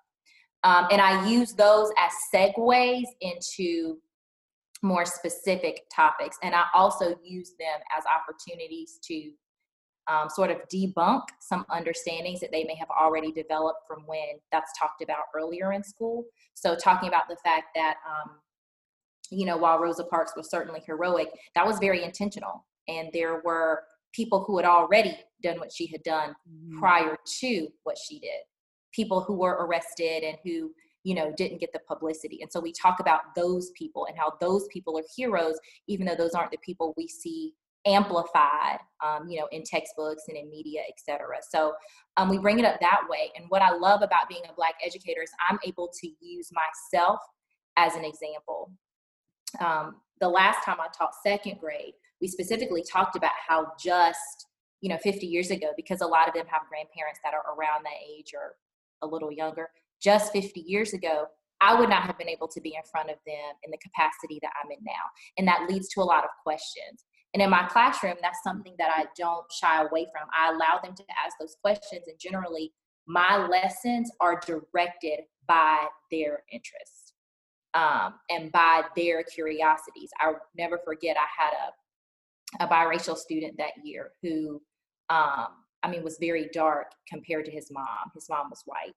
[0.64, 3.98] Um, and I use those as segues into
[4.82, 6.36] more specific topics.
[6.42, 9.30] And I also use them as opportunities to
[10.08, 14.70] um, sort of debunk some understandings that they may have already developed from when that's
[14.78, 16.24] talked about earlier in school.
[16.54, 18.36] So, talking about the fact that um,
[19.30, 22.64] you know, while Rosa Parks was certainly heroic, that was very intentional.
[22.88, 26.78] And there were people who had already done what she had done mm-hmm.
[26.78, 28.40] prior to what she did,
[28.98, 30.72] people who were arrested and who,
[31.04, 32.40] you know, didn't get the publicity.
[32.42, 36.16] And so we talk about those people and how those people are heroes, even though
[36.16, 37.54] those aren't the people we see
[37.86, 41.36] amplified, um, you know, in textbooks and in media, etc.
[41.48, 41.74] So
[42.16, 43.30] um, we bring it up that way.
[43.36, 47.20] And what I love about being a Black educator is I'm able to use myself
[47.76, 48.72] as an example
[49.60, 54.46] um, the last time I taught second grade, we specifically talked about how just,
[54.80, 57.84] you know, 50 years ago, because a lot of them have grandparents that are around
[57.84, 58.54] that age or
[59.02, 59.68] a little younger,
[60.00, 61.26] just 50 years ago,
[61.60, 64.38] I would not have been able to be in front of them in the capacity
[64.42, 64.92] that I'm in now.
[65.36, 67.04] And that leads to a lot of questions.
[67.34, 70.28] And in my classroom, that's something that I don't shy away from.
[70.32, 72.72] I allow them to ask those questions, and generally,
[73.06, 77.12] my lessons are directed by their interests
[77.74, 80.10] um, and by their curiosities.
[80.20, 84.60] I'll never forget I had a, a biracial student that year who,
[85.10, 85.48] um,
[85.82, 88.10] I mean, was very dark compared to his mom.
[88.14, 88.94] His mom was white.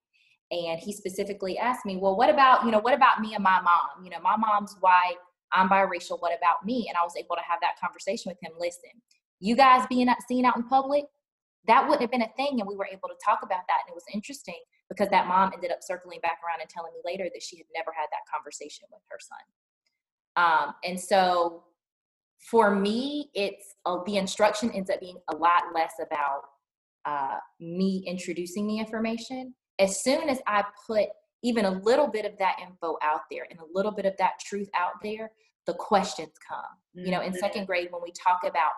[0.50, 3.60] And he specifically asked me, well, what about, you know, what about me and my
[3.60, 4.04] mom?
[4.04, 5.16] You know, my mom's white,
[5.52, 6.86] I'm biracial, what about me?
[6.88, 8.52] And I was able to have that conversation with him.
[8.58, 8.90] Listen,
[9.40, 11.04] you guys being seen out in public,
[11.66, 12.60] that wouldn't have been a thing.
[12.60, 13.78] And we were able to talk about that.
[13.86, 17.00] And it was interesting because that mom ended up circling back around and telling me
[17.04, 19.44] later that she had never had that conversation with her son.
[20.36, 21.64] Um, and so
[22.50, 26.42] for me, it's uh, the instruction ends up being a lot less about
[27.04, 29.54] uh, me introducing the information.
[29.78, 31.08] As soon as I put
[31.42, 34.32] even a little bit of that info out there and a little bit of that
[34.44, 35.32] truth out there,
[35.66, 36.58] the questions come.
[36.96, 37.06] Mm-hmm.
[37.06, 37.38] You know, in mm-hmm.
[37.38, 38.72] second grade, when we talk about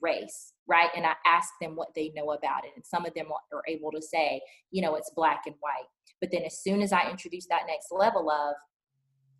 [0.00, 0.90] race, right?
[0.94, 2.70] And I ask them what they know about it.
[2.76, 4.40] And some of them are able to say,
[4.70, 5.88] you know, it's black and white.
[6.20, 8.54] But then as soon as I introduce that next level of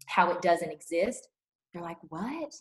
[0.06, 1.28] how it doesn't exist,
[1.72, 2.52] they're like, what?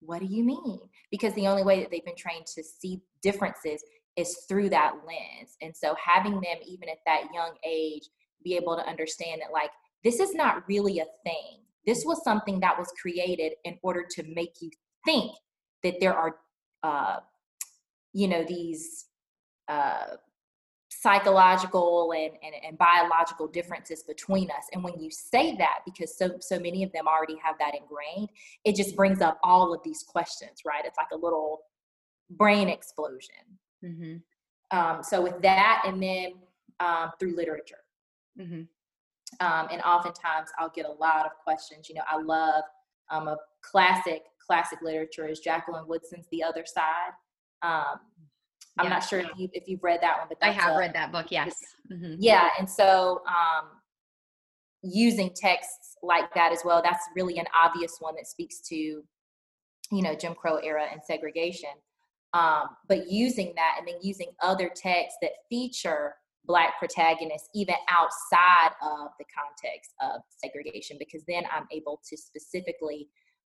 [0.00, 0.80] What do you mean?
[1.10, 3.82] Because the only way that they've been trained to see differences
[4.16, 5.56] is through that lens.
[5.60, 8.08] And so having them, even at that young age,
[8.42, 9.70] be able to understand that, like,
[10.02, 11.60] this is not really a thing.
[11.86, 14.70] This was something that was created in order to make you
[15.04, 15.32] think
[15.82, 16.36] that there are
[16.82, 17.20] uh,
[18.12, 19.06] you know these
[19.68, 20.16] uh,
[20.90, 26.30] psychological and, and, and biological differences between us and when you say that because so
[26.40, 28.30] so many of them already have that ingrained
[28.64, 31.62] it just brings up all of these questions right it's like a little
[32.30, 33.34] brain explosion
[33.84, 34.76] mm-hmm.
[34.76, 36.32] um, so with that and then
[36.80, 37.82] um, through literature
[38.38, 38.62] mm-hmm.
[39.46, 42.64] um, and oftentimes i'll get a lot of questions you know i love
[43.10, 47.12] um, a classic classic literature is jacqueline woodson's the other side
[47.62, 47.98] um,
[48.76, 50.78] I'm yeah, not sure if you if you've read that one, but I have a,
[50.78, 51.26] read that book.
[51.30, 51.54] Yes.
[51.92, 52.16] Mm-hmm.
[52.18, 53.68] Yeah, and so um,
[54.82, 56.82] using texts like that as well.
[56.82, 59.02] That's really an obvious one that speaks to, you
[59.90, 61.70] know, Jim Crow era and segregation.
[62.34, 66.14] Um, but using that and then using other texts that feature
[66.46, 73.08] black protagonists even outside of the context of segregation because then i'm able to specifically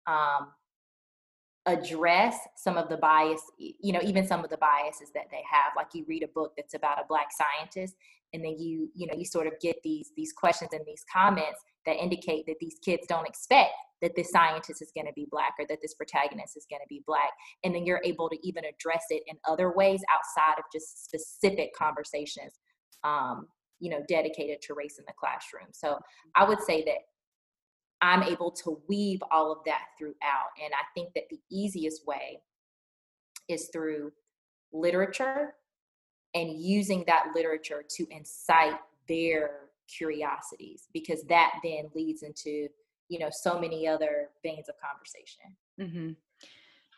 [0.06, 0.48] um,
[1.66, 5.72] address some of the bias you know even some of the biases that they have.
[5.76, 7.94] Like you read a book that's about a black scientist
[8.32, 11.60] and then you you know you sort of get these these questions and these comments
[11.86, 15.54] that indicate that these kids don't expect that this scientist is going to be black
[15.58, 17.30] or that this protagonist is going to be black.
[17.62, 21.70] And then you're able to even address it in other ways outside of just specific
[21.76, 22.52] conversations
[23.04, 23.46] um,
[23.82, 25.66] you know dedicated to race in the classroom.
[25.72, 25.98] So
[26.36, 26.98] i would say that
[28.00, 30.50] i'm able to weave all of that throughout.
[30.62, 32.40] And i think that the easiest way
[33.48, 34.12] is through
[34.72, 35.54] literature
[36.34, 39.50] and using that literature to incite their
[39.96, 42.68] curiosities because that then leads into
[43.08, 46.12] you know so many other veins of conversation mm-hmm.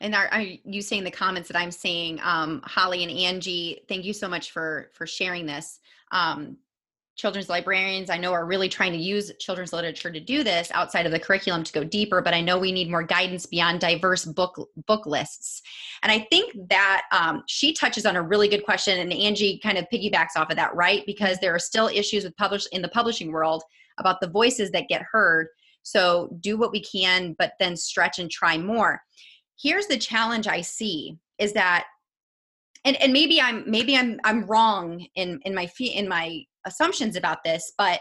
[0.00, 4.04] and are, are, you seeing the comments that i'm seeing um, holly and angie thank
[4.04, 5.80] you so much for for sharing this
[6.12, 6.56] um,
[7.16, 11.06] children's librarians i know are really trying to use children's literature to do this outside
[11.06, 14.24] of the curriculum to go deeper but i know we need more guidance beyond diverse
[14.24, 15.62] book book lists.
[16.02, 19.78] And i think that um, she touches on a really good question and angie kind
[19.78, 21.04] of piggybacks off of that right?
[21.06, 23.62] Because there are still issues with publish in the publishing world
[23.98, 25.46] about the voices that get heard.
[25.82, 29.00] So do what we can but then stretch and try more.
[29.60, 31.86] Here's the challenge i see is that
[32.84, 37.16] and and maybe i'm maybe i'm i'm wrong in in my feet in my assumptions
[37.16, 38.00] about this but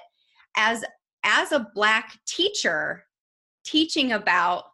[0.56, 0.84] as
[1.24, 3.04] as a black teacher
[3.64, 4.66] teaching about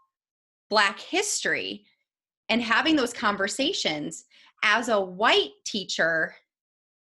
[0.70, 1.86] black history
[2.50, 4.26] and having those conversations
[4.64, 6.36] as a white teacher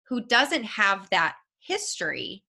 [0.08, 2.44] who doesn't have that history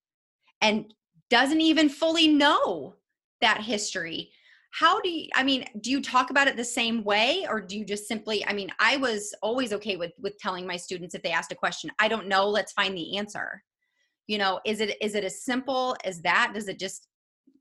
[0.60, 0.92] and
[1.30, 2.94] doesn't even fully know
[3.40, 4.30] that history
[4.70, 7.78] how do you i mean do you talk about it the same way or do
[7.78, 11.22] you just simply i mean i was always okay with with telling my students if
[11.22, 13.62] they asked a question i don't know let's find the answer
[14.28, 16.52] you know is it is it as simple as that?
[16.54, 17.08] Does it just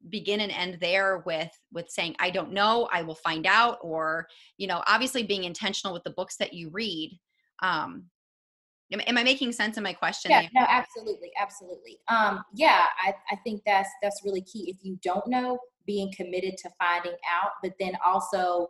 [0.10, 4.28] begin and end there with with saying i don't know i will find out or
[4.58, 7.18] you know obviously being intentional with the books that you read
[7.62, 8.04] um
[8.94, 12.00] am, am i making sense in my question yeah no absolutely absolutely.
[12.08, 14.70] Um yeah i i think that's that's really key.
[14.70, 18.70] If you don't know being committed to finding out but then also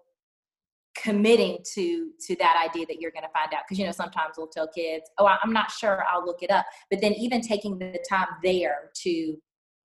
[1.02, 3.62] committing to to that idea that you're going to find out.
[3.68, 6.66] Because you know sometimes we'll tell kids oh i'm not sure i'll look it up.
[6.90, 9.36] But then even taking the time there to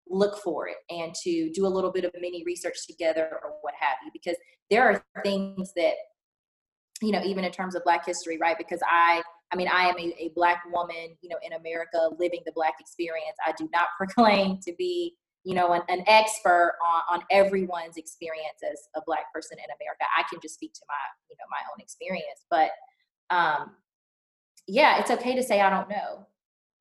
[0.09, 3.75] look for it and to do a little bit of mini research together or what
[3.79, 4.11] have you.
[4.13, 4.37] Because
[4.71, 5.95] there are things that
[7.03, 8.59] you know even in terms of black history right?
[8.59, 12.41] Because i i mean i am a, a black woman you know in america living
[12.47, 13.37] the black experience.
[13.47, 15.15] I do not proclaim to be
[15.47, 20.05] you know, an, an expert on, on everyone's experience as a black person in America.
[20.19, 20.95] I can just speak to my,
[21.31, 22.45] you know, my own experience.
[22.51, 22.71] But
[23.31, 23.77] um,
[24.67, 26.27] yeah, it's okay to say I don't know.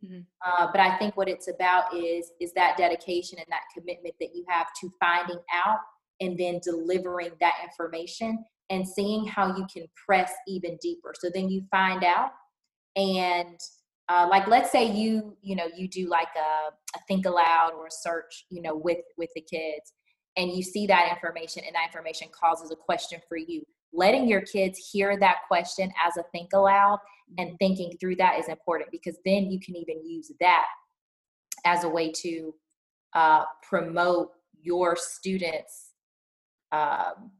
[0.03, 0.21] Mm-hmm.
[0.43, 4.29] Uh, but I think what it's about is is that dedication and that commitment that
[4.33, 5.77] you have to finding out
[6.19, 11.13] and then delivering that information and seeing how you can press even deeper.
[11.15, 12.31] So then you find out
[12.95, 13.59] and
[14.07, 17.87] uh, like let's say you you know you do like a, a think aloud or
[17.87, 19.93] a search you know with with the kids
[20.37, 23.63] and you see that information and that information causes a question for you
[23.93, 26.99] letting your kids hear that question as a think aloud
[27.37, 27.55] and mm-hmm.
[27.57, 30.65] thinking through that is important because then you can even use that
[31.65, 32.53] as a way to
[33.13, 34.29] uh, promote
[34.61, 35.93] your students
[36.71, 37.31] um,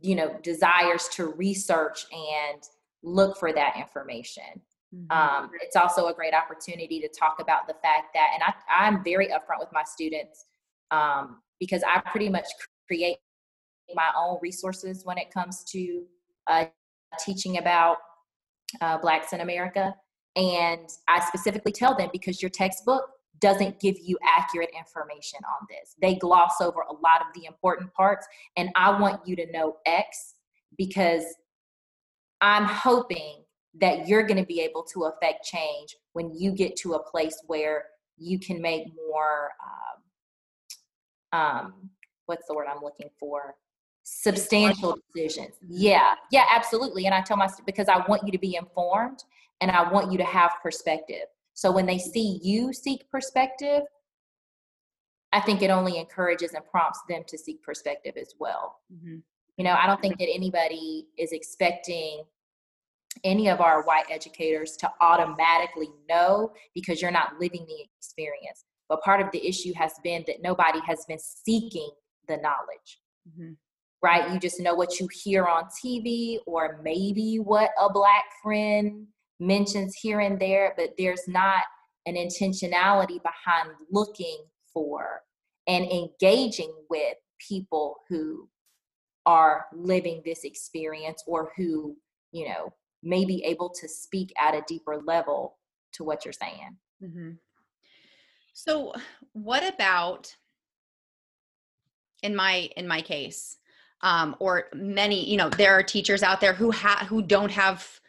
[0.00, 2.62] you know desires to research and
[3.02, 4.60] look for that information.
[4.94, 5.10] Mm-hmm.
[5.10, 9.02] Um, it's also a great opportunity to talk about the fact that, and I, I'm
[9.02, 10.44] very upfront with my students
[10.90, 12.46] um, because I pretty much
[12.86, 13.16] create
[13.94, 16.04] my own resources when it comes to
[16.46, 16.66] uh,
[17.24, 17.96] teaching about
[18.80, 19.94] uh, Blacks in America.
[20.36, 23.04] And I specifically tell them because your textbook
[23.40, 25.96] doesn't give you accurate information on this.
[26.00, 28.26] They gloss over a lot of the important parts.
[28.56, 30.34] And I want you to know X
[30.78, 31.24] because
[32.42, 33.44] I'm hoping
[33.80, 37.40] that you're going to be able to affect change when you get to a place
[37.46, 37.86] where
[38.18, 39.50] you can make more
[41.32, 41.90] um, um,
[42.26, 43.54] what's the word i'm looking for?
[44.02, 45.54] Substantial decisions.
[45.66, 49.24] Yeah yeah absolutely and i tell my because i want you to be informed
[49.60, 51.26] and i want you to have perspective.
[51.54, 53.82] So when they see you seek perspective
[55.32, 58.80] i think it only encourages and prompts them to seek perspective as well.
[58.92, 59.18] Mm-hmm.
[59.56, 62.22] You know i don't think that anybody is expecting
[63.24, 68.64] any of our white educators to automatically know because you're not living the experience.
[68.88, 71.90] But part of the issue has been that nobody has been seeking
[72.28, 73.00] the knowledge.
[73.28, 73.52] Mm-hmm.
[74.02, 74.32] Right?
[74.32, 79.06] You just know what you hear on TV or maybe what a black friend
[79.38, 81.62] mentions here and there, but there's not
[82.06, 84.38] an intentionality behind looking
[84.74, 85.20] for
[85.68, 87.14] and engaging with
[87.48, 88.48] people who
[89.26, 91.96] are living this experience or who,
[92.32, 95.58] you know, may be able to speak at a deeper level
[95.92, 96.76] to what you're saying.
[97.02, 97.30] Mm-hmm.
[98.52, 98.92] So,
[99.32, 100.34] what about?
[102.22, 103.58] in my in my case
[104.00, 108.00] um, or many you know there are teachers out there who who don't have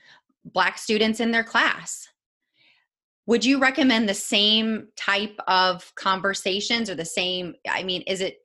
[0.46, 2.08] black students in their class
[3.26, 8.38] would you recommend the same type of conversations or the same i mean is it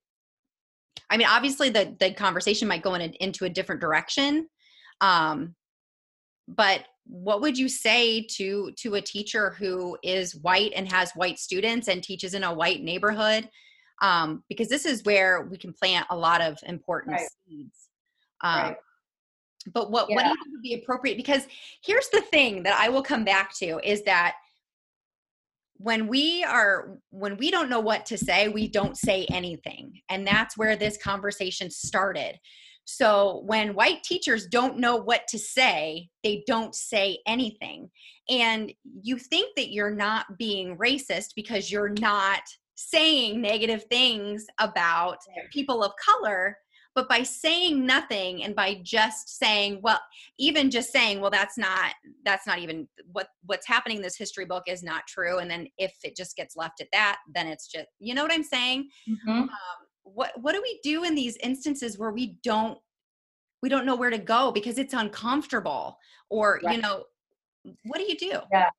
[1.11, 4.47] i mean obviously the the conversation might go in a, into a different direction
[5.01, 5.55] um
[6.47, 11.39] but what would you say to to a teacher who is white and has white
[11.39, 13.49] students and teaches in a white neighborhood
[14.01, 17.29] um, because this is where we can plant a lot of important right.
[17.49, 17.89] seeds.
[18.43, 18.77] Um, right.
[19.73, 20.17] But what, yeah.
[20.17, 21.17] what do you think would be appropriate?
[21.17, 21.47] Because
[21.85, 24.35] here's the thing that I will come back to is that
[25.79, 30.27] when we are when we don't know what to say we don't say anything and
[30.27, 32.39] that's where this conversation started.
[32.85, 37.91] So when white teachers don't know what to say they don't say anything
[38.29, 38.73] and
[39.03, 42.43] you think that you're not being racist because you're not
[42.75, 45.19] saying negative things about
[45.53, 46.57] people of color
[46.99, 50.01] but by saying nothing and by just saying well
[50.37, 51.95] even just saying well that's not
[52.25, 55.69] that's not even what what's happening in this history book is not true and then
[55.79, 58.89] if it just gets left at that then it's just you know what i'm saying
[59.09, 59.31] mm-hmm.
[59.31, 59.51] um,
[60.03, 62.79] what what do we do in these instances where we don't
[63.63, 65.97] we don't know where to go because it's uncomfortable
[66.31, 66.75] or right.
[66.75, 67.05] you know
[67.85, 68.71] what do you do yeah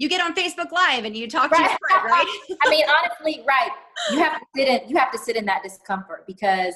[0.00, 1.58] you get on Facebook Live and you talk right.
[1.58, 2.56] to your friend, right?
[2.64, 3.70] I mean, honestly, right.
[4.12, 4.88] You have to sit in.
[4.88, 6.74] You have to sit in that discomfort because,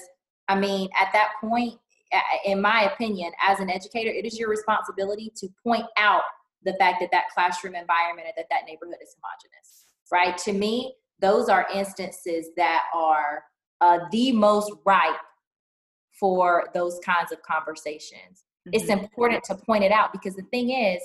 [0.49, 1.74] I mean, at that point,
[2.45, 6.22] in my opinion, as an educator, it is your responsibility to point out
[6.64, 10.36] the fact that that classroom environment and that that neighborhood is homogenous, right?
[10.38, 13.45] To me, those are instances that are
[13.80, 15.16] uh, the most ripe
[16.18, 18.45] for those kinds of conversations.
[18.68, 18.70] Mm-hmm.
[18.74, 21.03] It's important to point it out because the thing is,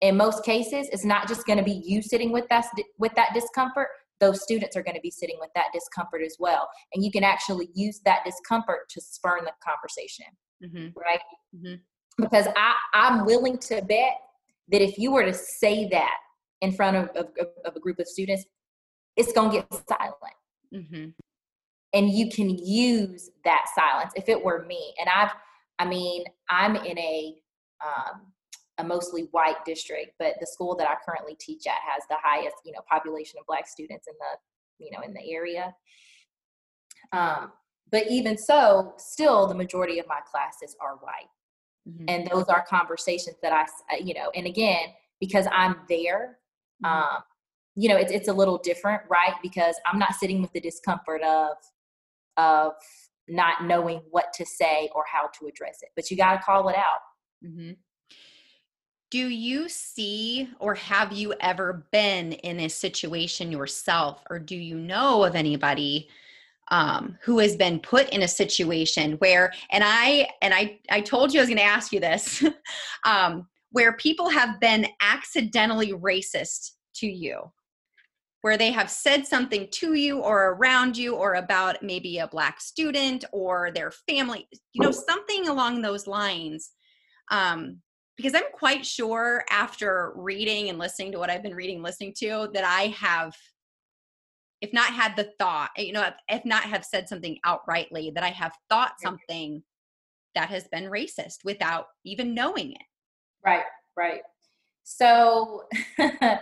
[0.00, 2.66] in most cases it's not just going to be you sitting with that
[2.98, 3.88] with that discomfort
[4.24, 7.24] those students are going to be sitting with that discomfort as well and you can
[7.24, 10.26] actually use that discomfort to spurn the conversation
[10.64, 10.98] mm-hmm.
[10.98, 11.20] right
[11.54, 11.74] mm-hmm.
[12.22, 14.14] because i i'm willing to bet
[14.68, 16.16] that if you were to say that
[16.62, 17.26] in front of, of,
[17.64, 18.44] of a group of students
[19.16, 20.14] it's going to get silent
[20.74, 21.08] mm-hmm.
[21.92, 25.32] and you can use that silence if it were me and i've
[25.78, 27.34] i mean i'm in a
[27.84, 28.22] um,
[28.78, 32.56] a mostly white district, but the school that I currently teach at has the highest,
[32.64, 35.74] you know, population of black students in the, you know, in the area.
[37.12, 37.52] Um,
[37.92, 41.28] but even so, still the majority of my classes are white.
[41.88, 42.04] Mm-hmm.
[42.08, 44.88] And those are conversations that I, you know, and again,
[45.20, 46.38] because I'm there,
[46.84, 47.16] mm-hmm.
[47.16, 47.22] um,
[47.76, 49.34] you know, it's, it's a little different, right?
[49.42, 51.56] Because I'm not sitting with the discomfort of,
[52.36, 52.72] of
[53.28, 56.68] not knowing what to say or how to address it, but you got to call
[56.68, 57.00] it out.
[57.46, 57.72] Mm-hmm
[59.14, 64.76] do you see or have you ever been in a situation yourself or do you
[64.76, 66.08] know of anybody
[66.72, 71.32] um, who has been put in a situation where and i and i i told
[71.32, 72.42] you i was going to ask you this
[73.06, 77.52] um, where people have been accidentally racist to you?
[78.42, 82.60] Where they have said something to you or around you or about maybe a black
[82.60, 86.72] student or their family you know something along those lines
[87.30, 87.80] um,
[88.16, 92.48] because I'm quite sure after reading and listening to what I've been reading, listening to,
[92.54, 93.34] that I have,
[94.60, 98.22] if not had the thought, you know, if, if not have said something outrightly, that
[98.22, 99.62] I have thought something
[100.34, 102.82] that has been racist without even knowing it.
[103.44, 103.64] Right,
[103.96, 104.22] right.
[104.84, 105.64] So
[105.98, 106.40] the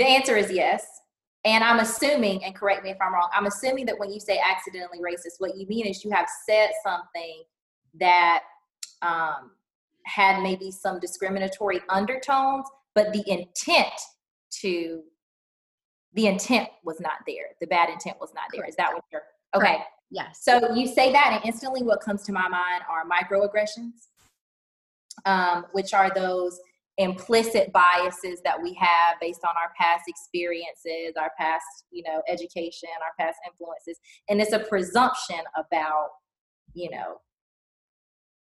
[0.00, 0.86] answer is yes.
[1.46, 4.40] And I'm assuming, and correct me if I'm wrong, I'm assuming that when you say
[4.50, 7.42] accidentally racist, what you mean is you have said something
[8.00, 8.44] that
[9.02, 9.50] um,
[10.06, 13.92] had maybe some discriminatory undertones, but the intent
[14.60, 15.02] to
[16.14, 17.46] the intent was not there.
[17.60, 18.64] The bad intent was not there.
[18.64, 19.22] Is that what you're
[19.56, 19.66] okay?
[19.66, 19.90] Correct.
[20.10, 20.40] Yes.
[20.42, 24.08] So you say that, and instantly what comes to my mind are microaggressions,
[25.26, 26.60] um, which are those
[26.98, 32.88] implicit biases that we have based on our past experiences, our past, you know, education,
[33.02, 33.98] our past influences.
[34.28, 36.10] And it's a presumption about,
[36.74, 37.16] you know,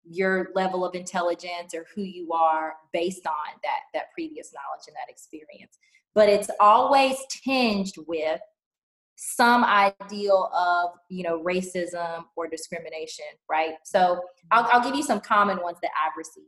[0.09, 4.95] your level of intelligence or who you are based on that that previous knowledge and
[4.95, 5.77] that experience.
[6.13, 8.41] But it's always tinged with
[9.15, 13.75] some ideal of you know racism or discrimination right?
[13.85, 16.47] So i'll, I'll give you some common ones that i've received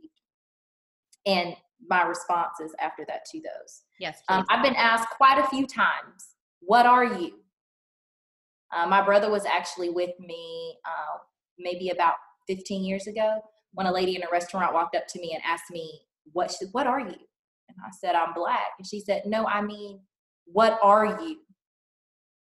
[1.28, 1.56] and
[1.88, 3.84] my responses after that to those.
[4.00, 6.36] Yes um, i've been asked quite a few times
[6.66, 7.32] what are you?
[8.76, 11.18] Uh, my brother was actually with me uh,
[11.58, 12.16] maybe about
[12.48, 13.42] 15 years ago
[13.74, 16.66] when a lady in a restaurant walked up to me and asked me, what, she,
[16.72, 17.16] what are you?
[17.68, 18.68] And I said, I'm black.
[18.78, 20.00] And she said, no, I mean,
[20.46, 21.38] what are you?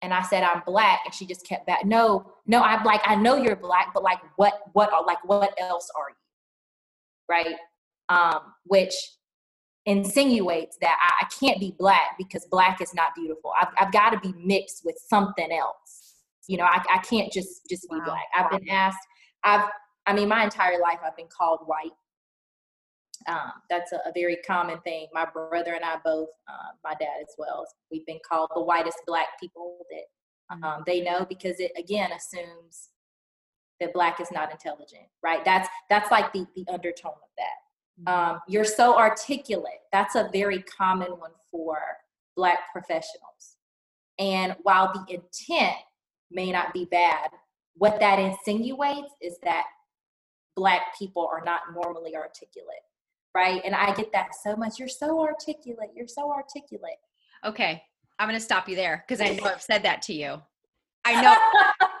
[0.02, 1.84] and I said I'm black, and she just kept back.
[1.84, 5.88] No, no, I'm like I know you're black, but like what what like what else
[5.96, 6.16] are you?
[7.28, 7.56] Right?
[8.08, 8.94] Um, which
[9.86, 13.52] insinuates that I, I can't be black because black is not beautiful.
[13.60, 16.14] I've I've got to be mixed with something else.
[16.48, 18.04] You know, I I can't just just be wow.
[18.04, 18.24] black.
[18.36, 18.98] I've been asked.
[19.44, 19.68] I've
[20.06, 21.92] I mean, my entire life I've been called white.
[23.28, 25.06] Um, that's a, a, very common thing.
[25.12, 28.98] My brother and I both, uh, my dad as well, we've been called the whitest
[29.06, 30.64] black people that mm-hmm.
[30.64, 32.88] um, they know because it again assumes
[33.78, 35.44] that black is not intelligent, right?
[35.44, 38.10] That's that's like the the undertone of that.
[38.10, 38.32] Mm-hmm.
[38.34, 39.82] Um, you're so articulate.
[39.92, 41.78] That's a very common one for
[42.36, 43.56] black professionals.
[44.18, 45.76] And while the intent
[46.30, 47.28] may not be bad,
[47.74, 49.64] what that insinuates is that
[50.56, 52.82] black people are not normally articulate
[53.34, 53.62] right?
[53.64, 54.78] And I get that so much.
[54.78, 55.90] You're so articulate.
[55.94, 56.96] You're so articulate.
[57.44, 57.82] Okay.
[58.18, 60.40] I'm going to stop you there because I know I've said that to you.
[61.04, 61.36] I know.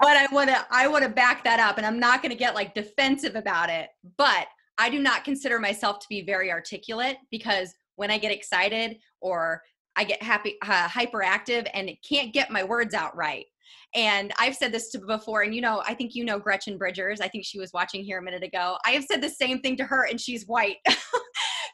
[0.00, 2.38] but I want to I want to back that up and I'm not going to
[2.38, 3.88] get like defensive about it.
[4.16, 4.46] But
[4.78, 9.62] I do not consider myself to be very articulate because when I get excited or
[9.96, 13.46] I get happy uh, hyperactive and it can't get my words out right.
[13.94, 17.20] And I've said this to before, and you know, I think you know Gretchen Bridgers.
[17.20, 18.76] I think she was watching here a minute ago.
[18.86, 20.76] I have said the same thing to her, and she's white.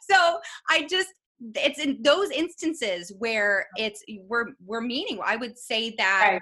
[0.09, 0.39] so
[0.69, 1.09] I just
[1.55, 5.19] it's in those instances where it's we're we're meaning.
[5.23, 6.41] I would say that right.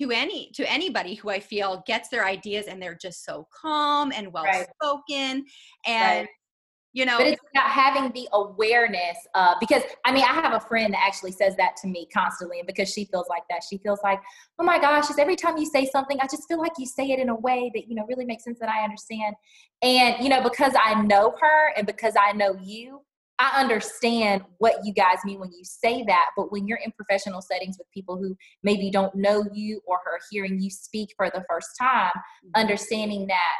[0.00, 4.12] to any to anybody who I feel gets their ideas and they're just so calm
[4.12, 4.46] and well
[4.80, 5.44] spoken
[5.86, 6.28] and right
[6.92, 10.60] you know but it's about having the awareness uh, because i mean i have a
[10.60, 13.78] friend that actually says that to me constantly and because she feels like that she
[13.78, 14.20] feels like
[14.58, 17.10] oh my gosh just every time you say something i just feel like you say
[17.10, 19.34] it in a way that you know really makes sense that i understand
[19.82, 23.00] and you know because i know her and because i know you
[23.38, 27.40] i understand what you guys mean when you say that but when you're in professional
[27.40, 31.44] settings with people who maybe don't know you or are hearing you speak for the
[31.48, 32.60] first time mm-hmm.
[32.60, 33.56] understanding that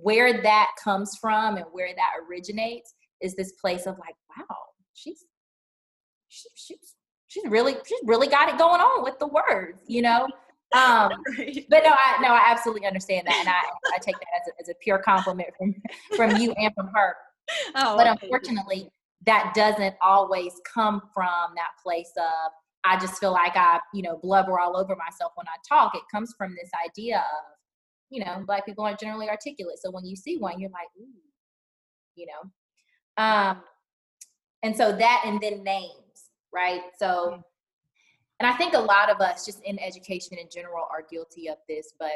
[0.00, 4.56] where that comes from and where that originates is this place of like, wow,
[4.94, 5.24] she's
[6.28, 6.96] she, she's
[7.28, 10.26] she's really she's really got it going on with the words, you know.
[10.74, 11.12] Um,
[11.68, 13.60] but no, I no, I absolutely understand that, and I
[13.94, 15.74] I take that as a, as a pure compliment from
[16.16, 17.14] from you and from her.
[17.74, 18.88] Oh, but unfortunately,
[19.26, 22.52] that doesn't always come from that place of
[22.84, 25.94] I just feel like I you know blubber all over myself when I talk.
[25.94, 27.56] It comes from this idea of
[28.12, 29.78] you know, black people aren't generally articulate.
[29.82, 31.08] So when you see one, you're like, ooh,
[32.14, 33.22] you know.
[33.22, 33.62] Um,
[34.62, 36.82] and so that and then names, right?
[36.98, 37.40] So mm-hmm.
[38.40, 41.56] and I think a lot of us just in education in general are guilty of
[41.68, 42.10] this, but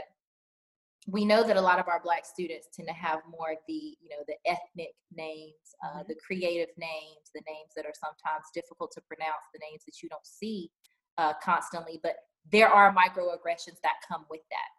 [1.09, 4.11] we know that a lot of our black students tend to have more the you
[4.11, 6.03] know the ethnic names uh, mm-hmm.
[6.09, 10.09] the creative names the names that are sometimes difficult to pronounce the names that you
[10.09, 10.71] don't see
[11.19, 12.17] uh, constantly but
[12.53, 14.76] there are microaggressions that come with that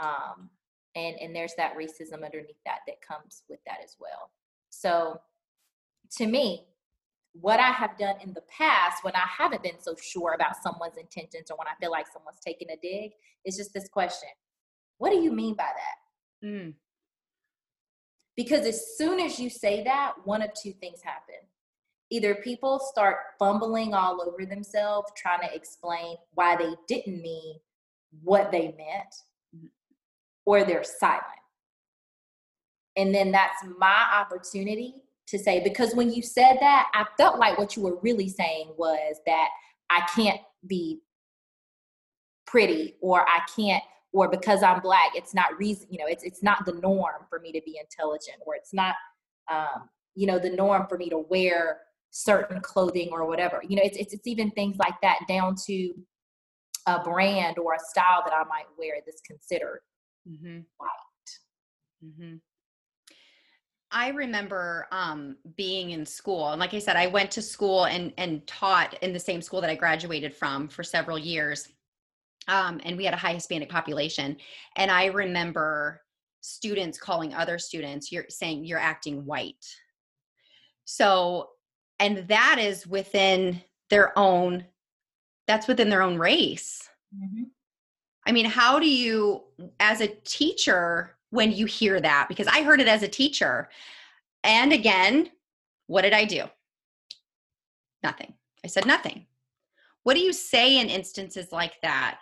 [0.00, 0.50] um,
[0.94, 4.30] and and there's that racism underneath that that comes with that as well.
[4.70, 5.20] So
[6.16, 6.64] to me
[7.32, 10.96] what i have done in the past when i haven't been so sure about someone's
[10.96, 13.12] intentions or when i feel like someone's taking a dig
[13.44, 14.28] is just this question
[14.98, 16.46] what do you mean by that?
[16.46, 16.74] Mm.
[18.36, 21.34] because as soon as you say that one of two things happen.
[22.10, 27.56] Either people start fumbling all over themselves trying to explain why they didn't mean
[28.22, 29.14] what they meant
[30.48, 31.24] or they're silent.
[32.96, 34.94] And then that's my opportunity
[35.26, 38.72] to say, because when you said that, I felt like what you were really saying
[38.78, 39.48] was that
[39.90, 41.00] I can't be
[42.46, 43.84] pretty or I can't
[44.14, 47.40] or because I'm black, it's not reason, you know, it's it's not the norm for
[47.40, 48.94] me to be intelligent, or it's not
[49.52, 51.80] um, you know, the norm for me to wear
[52.10, 53.60] certain clothing or whatever.
[53.68, 55.92] You know, it's it's, it's even things like that down to
[56.86, 59.80] a brand or a style that I might wear that's considered
[60.28, 60.60] mm-hmm.
[60.76, 61.30] white.
[62.04, 62.36] Mm-hmm.
[63.90, 68.12] I remember um, being in school, and like I said, I went to school and
[68.18, 71.68] and taught in the same school that I graduated from for several years.
[72.48, 74.36] Um, and we had a high Hispanic population,
[74.76, 76.02] and I remember
[76.40, 79.64] students calling other students, "You're saying you're acting white."
[80.84, 81.50] So,
[81.98, 84.66] and that is within their own.
[85.46, 86.88] That's within their own race.
[87.16, 87.44] Mm-hmm.
[88.28, 89.42] I mean, how do you,
[89.80, 92.26] as a teacher, when you hear that?
[92.28, 93.70] Because I heard it as a teacher.
[94.44, 95.30] And again,
[95.86, 96.44] what did I do?
[98.02, 98.34] Nothing.
[98.62, 99.26] I said nothing.
[100.02, 102.20] What do you say in instances like that?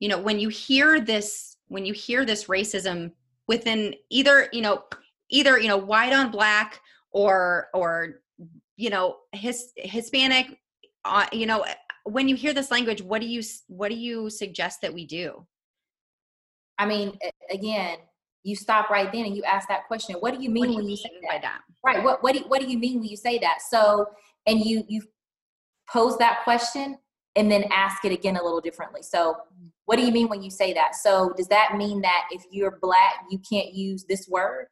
[0.00, 3.12] You know, when you hear this, when you hear this racism
[3.46, 4.82] within either, you know,
[5.30, 6.80] either, you know, white on black
[7.12, 8.22] or, or,
[8.76, 10.58] you know, his Hispanic,
[11.04, 11.64] uh, you know,
[12.04, 15.46] when you hear this language what do you what do you suggest that we do?
[16.78, 17.18] I mean
[17.50, 17.98] again
[18.42, 20.76] you stop right then and you ask that question what do you mean do you
[20.76, 21.42] when mean you say that?
[21.42, 21.60] that?
[21.84, 23.58] Right what what do, what do you mean when you say that?
[23.68, 24.06] So
[24.46, 25.02] and you you
[25.92, 26.98] pose that question
[27.36, 29.02] and then ask it again a little differently.
[29.02, 29.36] So
[29.84, 30.94] what do you mean when you say that?
[30.94, 34.66] So does that mean that if you're black you can't use this word?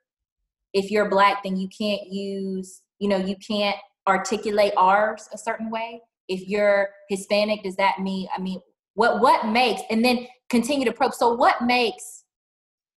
[0.72, 3.76] If you're black then you can't use you know you can't
[4.06, 8.60] articulate ours a certain way if you're hispanic does that mean i mean
[8.98, 11.14] what what makes and then continue to probe.
[11.14, 12.24] So what makes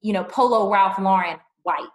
[0.01, 1.91] you know polo ralph lauren white?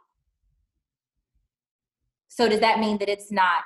[2.28, 3.64] So does that mean that it's not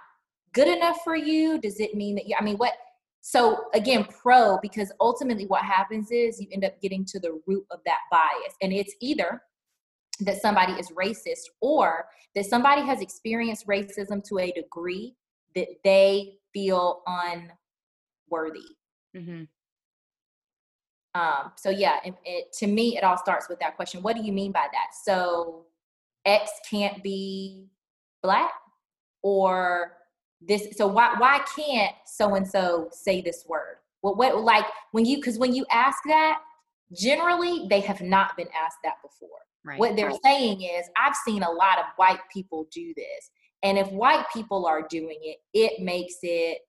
[0.53, 1.59] good enough for you?
[1.59, 2.73] Does it mean that you i mean what
[3.19, 7.65] so again pro because ultimately what happens is you end up getting to the root
[7.69, 8.53] of that bias.
[8.61, 9.41] And it's either
[10.21, 15.15] that somebody is racist or that somebody has experienced racism to a degree
[15.53, 17.01] that they feel
[18.29, 18.75] unworthy
[19.15, 19.43] mm-hmm.
[21.19, 24.21] um, so yeah it, it, to me it all starts with that question what do
[24.23, 25.65] you mean by that so
[26.25, 27.67] x can't be
[28.21, 28.51] black
[29.21, 29.93] or
[30.41, 35.05] this so why why can't so and so say this word what what like when
[35.05, 36.39] you because when you ask that
[36.93, 39.29] generally they have not been asked that before
[39.65, 39.79] right.
[39.79, 43.31] what they're saying is i've seen a lot of white people do this
[43.63, 46.59] and if white people are doing it it makes it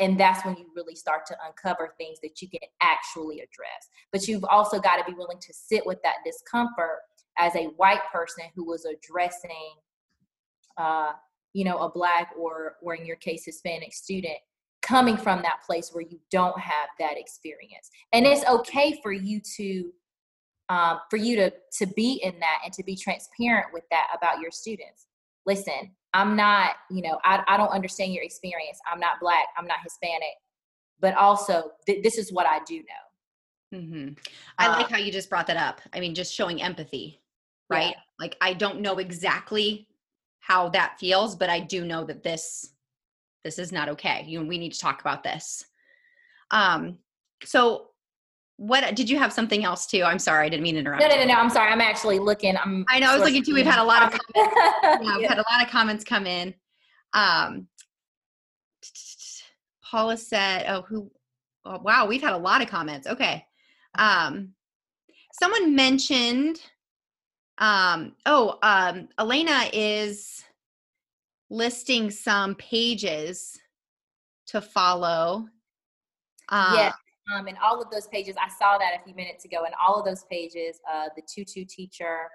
[0.00, 3.88] and that's when you really start to uncover things that you can actually address.
[4.12, 6.98] But you've also got to be willing to sit with that discomfort
[7.38, 9.74] as a white person who was addressing
[10.76, 11.12] uh,
[11.52, 14.38] you know a black or or in your case hispanic student
[14.82, 17.90] coming from that place where you don't have that experience.
[18.12, 19.92] And it's okay for you to
[20.68, 24.40] um, for you to to be in that and to be transparent with that about
[24.40, 25.06] your students.
[25.46, 28.78] Listen i'm not you know i, I don't understand your experience.
[28.90, 29.46] I'm not black.
[29.58, 30.34] I'm not hispanic.
[31.00, 33.78] But also th- this is what i do know.
[33.78, 34.12] Mm-hmm.
[34.58, 35.80] i like um, how you just brought that up.
[35.92, 37.20] I mean just showing empathy
[37.70, 37.94] right?
[37.96, 38.00] Yeah.
[38.20, 39.88] like i don't know exactly
[40.40, 42.74] how that feels but i do know that this
[43.44, 44.24] this is not okay.
[44.26, 45.64] You know, we need to talk about this.
[46.50, 46.98] Um
[47.44, 47.88] so
[48.56, 50.02] what did you have something else too?
[50.02, 52.18] I'm sorry i didn't mean to interrupt no no no, no i'm sorry i'm actually
[52.18, 54.56] looking i'm i know i was looking too we've had a lot of comments.
[54.82, 55.18] Yeah, yeah.
[55.18, 56.54] we've had a lot of comments come in.
[57.12, 57.68] Um
[59.82, 61.10] paula said oh who
[61.64, 63.44] oh, wow we've had a lot of comments okay.
[63.98, 64.54] Um
[65.32, 66.60] someone mentioned
[67.58, 70.44] um oh um elena is
[71.50, 73.58] listing some pages
[74.46, 75.48] to follow.
[76.50, 76.92] Uh, yeah
[77.32, 79.98] um and all of those pages i saw that a few minutes ago and all
[79.98, 82.28] of those pages uh the tutu teacher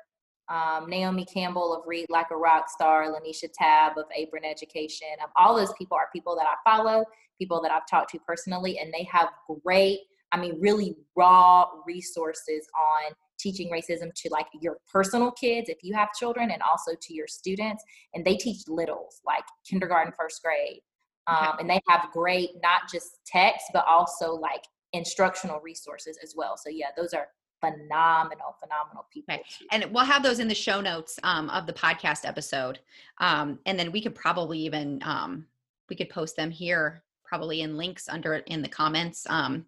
[0.49, 5.07] um, Naomi Campbell of Read Like a Rock Star, Lanisha Tabb of Apron Education.
[5.23, 7.05] Um, all those people are people that I follow,
[7.37, 9.29] people that I've talked to personally, and they have
[9.63, 9.99] great,
[10.31, 15.93] I mean, really raw resources on teaching racism to like your personal kids if you
[15.93, 17.83] have children and also to your students
[18.13, 20.81] and they teach littles like kindergarten first grade
[21.27, 24.63] um, and they have great not just text but also like
[24.93, 27.27] instructional resources as well so yeah those are
[27.59, 29.43] phenomenal phenomenal people okay.
[29.71, 32.79] and we'll have those in the show notes um, of the podcast episode
[33.19, 35.45] um, and then we could probably even um,
[35.89, 39.65] we could post them here probably in links under in the comments um,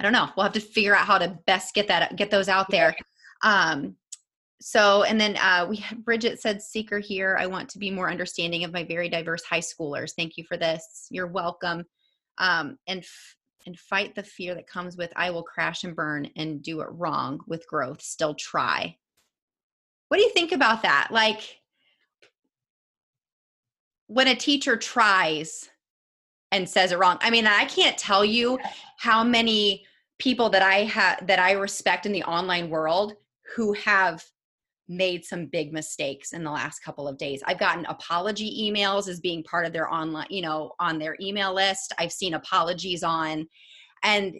[0.00, 0.30] I don't know.
[0.34, 2.96] We'll have to figure out how to best get that get those out there.
[3.42, 3.96] Um,
[4.58, 7.36] so, and then uh, we Bridget said, "Seeker here.
[7.38, 10.12] I want to be more understanding of my very diverse high schoolers.
[10.16, 11.06] Thank you for this.
[11.10, 11.84] You're welcome.
[12.38, 13.36] Um, and f-
[13.66, 16.88] and fight the fear that comes with I will crash and burn and do it
[16.90, 18.02] wrong with growth.
[18.02, 18.96] Still try.
[20.08, 21.08] What do you think about that?
[21.10, 21.60] Like
[24.06, 25.68] when a teacher tries
[26.52, 27.18] and says it wrong.
[27.20, 28.58] I mean, I can't tell you
[28.98, 29.86] how many
[30.18, 33.14] people that I have that I respect in the online world
[33.54, 34.24] who have
[34.90, 37.42] made some big mistakes in the last couple of days.
[37.46, 41.54] I've gotten apology emails as being part of their online, you know, on their email
[41.54, 41.94] list.
[41.98, 43.46] I've seen apologies on
[44.02, 44.34] and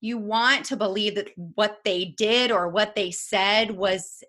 [0.00, 4.22] you want to believe that what they did or what they said was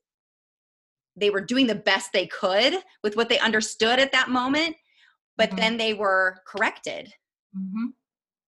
[1.16, 2.74] they were doing the best they could
[3.04, 4.76] with what they understood at that moment
[5.38, 5.60] but mm-hmm.
[5.60, 7.14] then they were corrected
[7.56, 7.88] mm-hmm.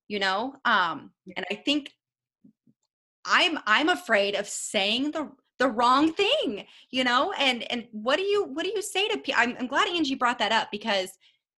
[0.07, 1.91] you know um and i think
[3.25, 5.29] i'm i'm afraid of saying the
[5.61, 9.17] the wrong thing you know and and what do you what do you say to
[9.17, 11.09] people I'm, I'm glad angie brought that up because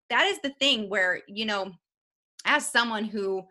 [0.09, 1.71] that is the thing where you know
[2.45, 3.43] as someone who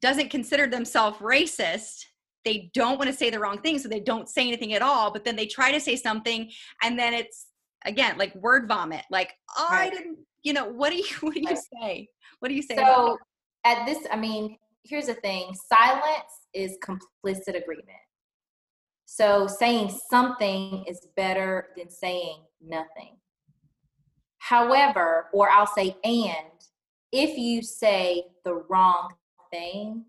[0.00, 2.04] doesn't consider themselves racist
[2.44, 5.12] they don't want to say the wrong thing so they don't say anything at all
[5.12, 6.50] but then they try to say something
[6.82, 7.48] and then it's
[7.84, 9.92] again like word vomit like oh, right.
[9.92, 12.08] i didn't you know what do you what do you say
[12.40, 13.18] what do you say so
[13.64, 18.03] at this, I mean, here's the thing silence is complicit agreement.
[19.16, 23.16] So saying something is better than saying nothing.
[24.38, 26.50] However, or I'll say, and
[27.12, 29.14] if you say the wrong
[29.52, 30.04] thing,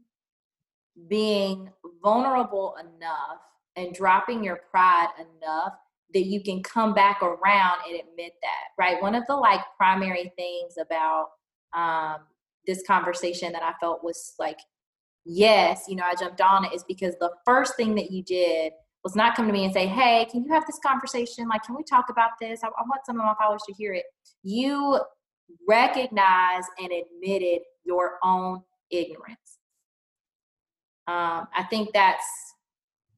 [1.08, 1.70] being
[2.02, 3.42] vulnerable enough
[3.76, 5.74] and dropping your pride enough
[6.16, 9.00] that you can come back around and admit that, right?
[9.04, 11.28] One of the like primary things about
[11.78, 12.22] um,
[12.66, 14.58] this conversation that I felt was like,
[15.26, 18.74] yes, you know, I jumped on it is because the first thing that you did
[19.06, 21.48] was not come to me and say, hey, can you have this conversation?
[21.48, 22.62] Like, can we talk about this?
[22.64, 24.04] I, I want some of my followers to hear it.
[24.42, 25.00] You
[25.70, 29.60] recognize and admitted your own ignorance.
[31.08, 32.26] Um, I think that's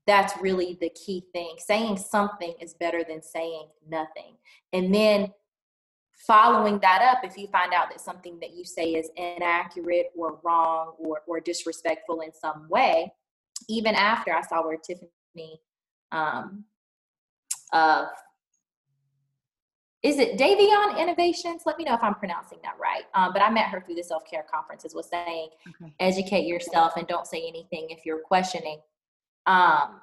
[0.06, 1.56] that's really the key thing.
[1.58, 4.36] Saying something is better than saying nothing.
[4.74, 5.32] And then
[6.26, 10.40] following that up, if you find out that something that you say is inaccurate or
[10.44, 13.14] wrong or, or disrespectful in some way,
[13.70, 15.62] even after I saw where Tiffany
[16.12, 16.66] um,
[17.74, 18.08] of
[20.04, 21.64] is it Davion Innovations?
[21.66, 23.04] Let me know if I'm pronouncing that right.
[23.14, 24.94] Um, but I met her through the self care conferences.
[24.94, 25.94] Was saying, okay.
[26.00, 28.80] educate yourself and don't say anything if you're questioning.
[29.48, 30.02] Um,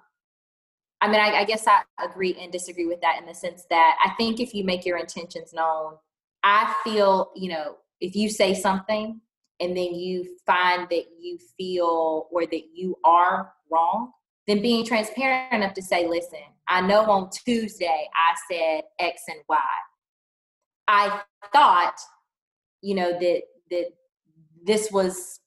[1.01, 3.97] I mean, I, I guess I agree and disagree with that in the sense that
[4.05, 5.95] I think if you make your intentions known,
[6.43, 9.21] I feel you know if you say something
[9.61, 14.13] and then you find that you feel or that you are wrong,
[14.47, 19.41] then being transparent enough to say, listen, I know on Tuesday I said X and
[19.49, 19.59] Y.
[20.87, 21.21] I
[21.53, 21.97] thought,
[22.83, 23.87] you know, that that
[24.65, 25.41] this was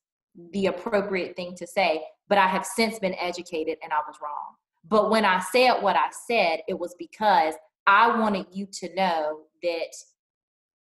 [0.52, 4.56] the appropriate thing to say, but I have since been educated and I was wrong.
[4.88, 9.42] But when I said what I said, it was because I wanted you to know
[9.64, 9.96] that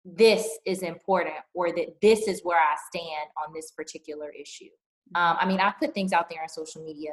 [0.04, 4.70] this is important or that this is where I stand on this particular issue.
[5.14, 7.12] Um, I mean, I put things out there on social media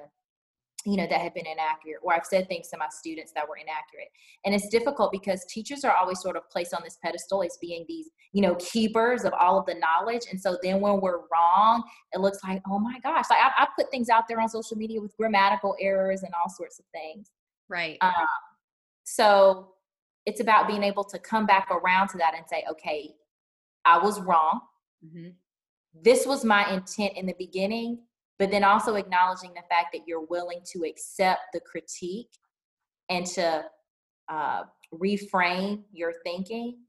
[0.86, 3.56] you know that have been inaccurate or i've said things to my students that were
[3.56, 4.08] inaccurate.
[4.46, 7.86] And it's difficult because teachers are always sort of placed on this pedestal as being
[7.88, 10.24] these you know keepers of all of the knowledge.
[10.30, 13.68] And so then when we're wrong it looks like oh my gosh like i, I
[13.78, 17.32] put things out there on social media with grammatical errors and all sorts of things.
[17.70, 17.98] Right.
[18.02, 18.12] Um,
[19.04, 19.70] so
[20.26, 23.12] it's about being able to come back around to that and say okay
[23.86, 24.62] i was wrong.
[25.04, 25.30] Mm-hmm.
[26.04, 28.00] this was my intent in the beginning
[28.42, 32.32] but then also acknowledging the fact that you're willing to accept the critique
[33.08, 33.64] and to
[34.30, 36.80] uh, reframe your thinking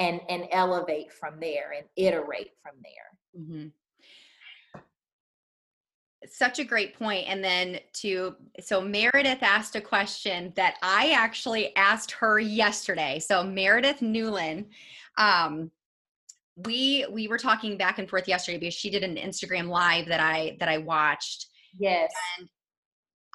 [0.00, 3.40] and and elevate from there and iterate from there.
[3.40, 3.68] Mm-hmm.
[6.26, 11.76] Such a great point and then to so meredith asked a question that i actually
[11.76, 13.20] asked her yesterday.
[13.20, 14.66] So meredith newland
[15.16, 15.70] um,
[16.56, 20.20] we we were talking back and forth yesterday because she did an Instagram live that
[20.20, 21.46] I that I watched.
[21.78, 22.10] Yes.
[22.38, 22.48] And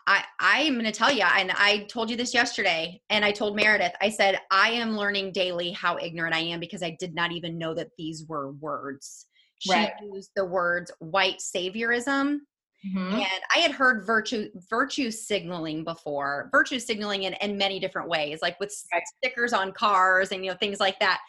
[0.08, 3.56] I I'm going to tell you and I told you this yesterday and I told
[3.56, 7.32] Meredith I said I am learning daily how ignorant I am because I did not
[7.32, 9.28] even know that these were words.
[9.60, 9.92] She right.
[10.02, 12.40] used the words white saviorism
[12.86, 13.14] Mm-hmm.
[13.14, 18.40] And I had heard virtue virtue signaling before, virtue signaling in, in many different ways,
[18.42, 19.04] like with right.
[19.18, 21.20] stickers on cars and you know things like that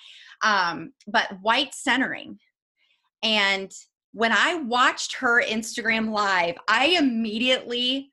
[0.43, 2.39] um, but white centering.
[3.23, 3.71] And
[4.13, 8.13] when I watched her Instagram live, I immediately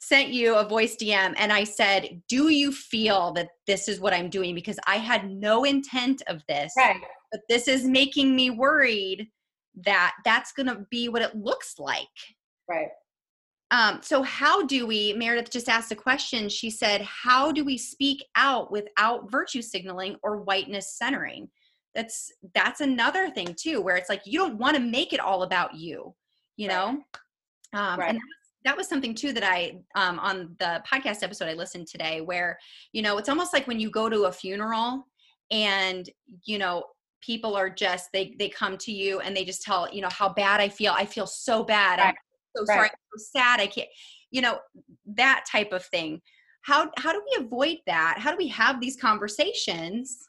[0.00, 4.14] sent you a voice DM and I said, Do you feel that this is what
[4.14, 4.54] I'm doing?
[4.54, 7.00] Because I had no intent of this, right.
[7.32, 9.28] but this is making me worried
[9.84, 12.06] that that's going to be what it looks like.
[12.68, 12.88] Right.
[13.70, 16.48] Um, so how do we, Meredith just asked a question.
[16.48, 21.48] She said, how do we speak out without virtue signaling or whiteness centering?
[21.94, 25.42] That's that's another thing too, where it's like you don't want to make it all
[25.42, 26.14] about you,
[26.56, 27.02] you know?
[27.72, 28.10] Um, right.
[28.10, 28.20] and
[28.64, 32.58] that was something too that I um, on the podcast episode I listened today, where
[32.92, 35.06] you know it's almost like when you go to a funeral
[35.50, 36.08] and
[36.44, 36.84] you know
[37.22, 40.28] people are just they they come to you and they just tell you know how
[40.28, 40.92] bad I feel.
[40.94, 41.98] I feel so bad.
[41.98, 42.14] Right
[42.56, 42.76] so right.
[42.76, 43.60] sorry, I'm so sad.
[43.60, 43.88] I can't,
[44.30, 44.58] you know,
[45.14, 46.20] that type of thing.
[46.62, 48.16] How how do we avoid that?
[48.18, 50.28] How do we have these conversations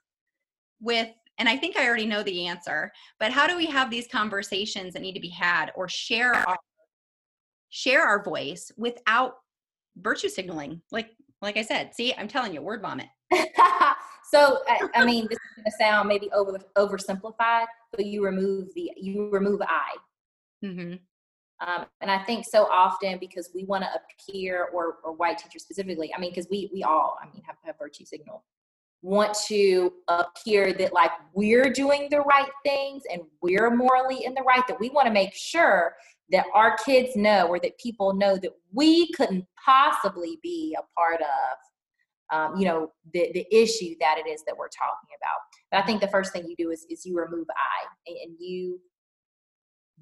[0.80, 1.10] with
[1.40, 4.94] and I think I already know the answer, but how do we have these conversations
[4.94, 6.58] that need to be had or share our
[7.70, 9.36] share our voice without
[9.98, 10.82] virtue signaling?
[10.92, 11.12] Like
[11.42, 13.08] like I said, see, I'm telling you, word vomit.
[14.32, 18.74] so I, I, mean, this is going to sound maybe over oversimplified, but you remove
[18.76, 19.96] the you remove I.
[20.66, 20.96] Mm-hmm.
[21.66, 25.64] Um, and I think so often because we want to appear, or, or white teachers
[25.64, 28.44] specifically, I mean, because we we all, I mean, have, have virtue signal.
[29.02, 34.42] want to appear that like we're doing the right things and we're morally in the
[34.42, 35.96] right that we want to make sure
[36.32, 41.22] that our kids know or that people know that we couldn't possibly be a part
[41.22, 41.58] of
[42.30, 45.40] um, you know the, the issue that it is that we're talking about
[45.72, 48.80] but i think the first thing you do is, is you remove i and you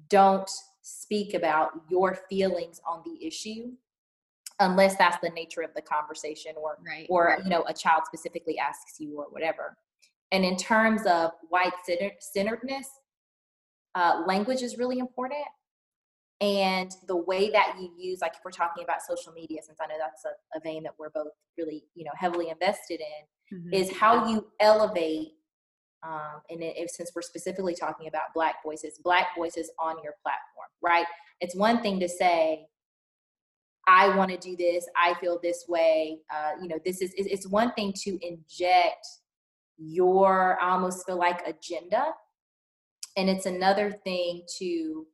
[0.08, 0.50] don't
[0.86, 3.72] speak about your feelings on the issue
[4.60, 7.08] unless that's the nature of the conversation or right.
[7.10, 9.76] or you know a child specifically asks you or whatever
[10.30, 11.72] and in terms of white
[12.20, 12.86] centeredness
[13.96, 15.44] uh, language is really important
[16.40, 19.86] and the way that you use like if we're talking about social media since i
[19.88, 23.74] know that's a, a vein that we're both really you know heavily invested in mm-hmm.
[23.74, 25.32] is how you elevate
[26.02, 30.68] um, and if, since we're specifically talking about black voices black voices on your platform
[30.82, 31.06] right?
[31.40, 32.66] It's one thing to say
[33.88, 37.46] i want to do this i feel this way uh, you know this is it's
[37.46, 39.06] one thing to inject
[39.78, 42.06] your i almost feel like agenda
[43.16, 45.06] and it's another thing to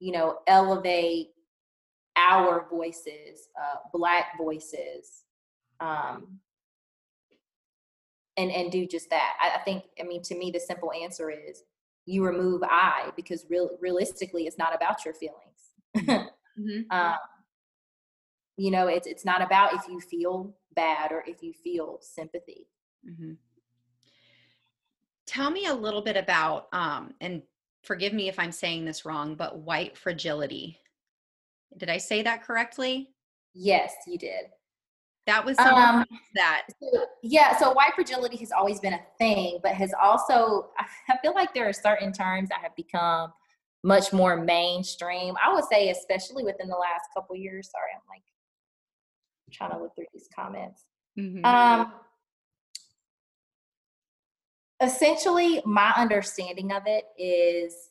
[0.00, 1.28] you know, elevate
[2.16, 5.24] our voices, uh, Black voices,
[5.78, 6.38] um,
[8.36, 9.34] and and do just that.
[9.40, 9.84] I, I, think.
[10.00, 11.62] I mean, to me, the simple answer is
[12.06, 15.40] you remove I because real realistically, it's not about your feelings.
[16.58, 16.90] mm-hmm.
[16.90, 17.16] um,
[18.56, 22.68] you know, it's it's not about if you feel bad or if you feel sympathy.
[23.08, 23.32] Mm-hmm.
[25.26, 27.42] Tell me a little bit about um, and
[27.82, 30.78] forgive me if I'm saying this wrong, but white fragility.
[31.76, 33.10] Did I say that correctly?
[33.54, 34.46] Yes, you did.
[35.30, 36.04] That was um,
[36.34, 36.62] that.
[36.82, 40.70] So, yeah, so white fragility has always been a thing, but has also,
[41.08, 43.32] I feel like there are certain terms that have become
[43.84, 45.36] much more mainstream.
[45.44, 47.70] I would say, especially within the last couple years.
[47.70, 48.22] Sorry, I'm like
[49.52, 50.82] trying to look through these comments.
[51.16, 51.44] Mm-hmm.
[51.44, 51.92] Um,
[54.82, 57.90] essentially my understanding of it is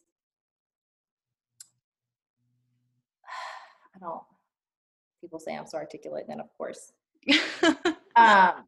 [3.96, 4.24] I don't
[5.22, 6.92] people say I'm so articulate, then of course.
[8.16, 8.66] um,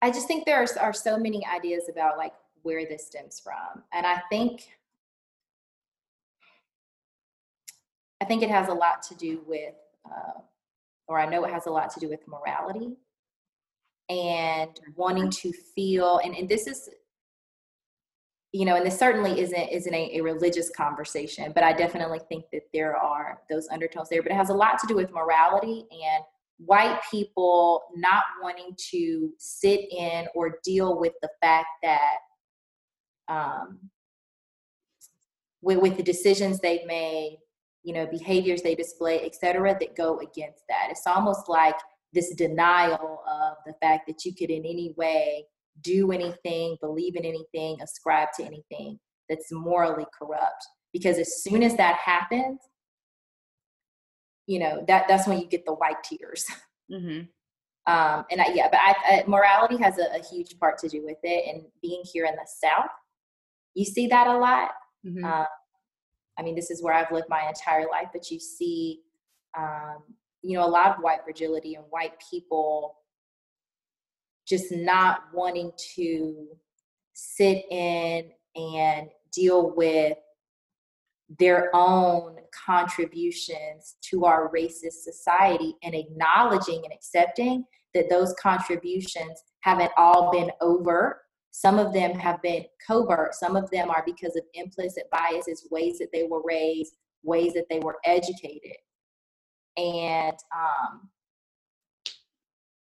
[0.00, 3.84] I just think there are, are so many ideas about like where this stems from.
[3.92, 4.68] And I think
[8.20, 9.74] I think it has a lot to do with
[10.04, 10.40] uh,
[11.08, 12.96] or I know it has a lot to do with morality
[14.08, 16.88] and wanting to feel and, and this is
[18.52, 22.44] you know and this certainly isn't isn't a, a, religious conversation but i definitely think
[22.52, 25.86] that there are those undertones there but it has a lot to do with morality
[25.90, 26.24] and
[26.58, 32.16] white people not wanting to sit in or deal with the fact that
[33.28, 33.78] um,
[35.60, 37.38] with, with the decisions they've made
[37.82, 40.88] you know behaviors they display etc that go against that.
[40.90, 41.76] It's almost like
[42.12, 45.46] this denial of the fact that you could in any way
[45.80, 48.98] do anything believe in anything ascribe to anything
[49.28, 52.60] that's morally corrupt because as soon as that happens
[54.46, 56.44] you know that that's when you get the white tears
[56.92, 57.20] mm-hmm.
[57.92, 61.04] um and I, yeah but I, I morality has a, a, huge part to do
[61.04, 62.90] with it and being here in the south
[63.74, 64.70] you see that a lot
[65.06, 65.24] mm-hmm.
[65.24, 65.46] um,
[66.38, 69.00] I mean, this is where I've lived my entire life, but you see,
[69.56, 69.98] um,
[70.42, 72.96] you know, a lot of white fragility and white people
[74.46, 76.48] just not wanting to
[77.12, 80.16] sit in and deal with
[81.38, 82.36] their own
[82.66, 87.64] contributions to our racist society and acknowledging and accepting
[87.94, 91.22] that those contributions haven't all been overt
[91.52, 93.34] some of them have been covert.
[93.34, 97.66] Some of them are because of implicit biases, ways that they were raised, ways that
[97.68, 98.76] they were educated.
[99.76, 101.10] And um,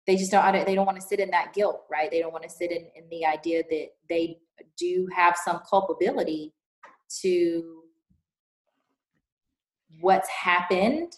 [0.10, 2.10] they just don't, they don't want to sit in that guilt, right?
[2.10, 4.40] They don't want to sit in, in the idea that they
[4.76, 6.52] do have some culpability
[7.22, 7.84] to
[10.02, 11.14] what's happened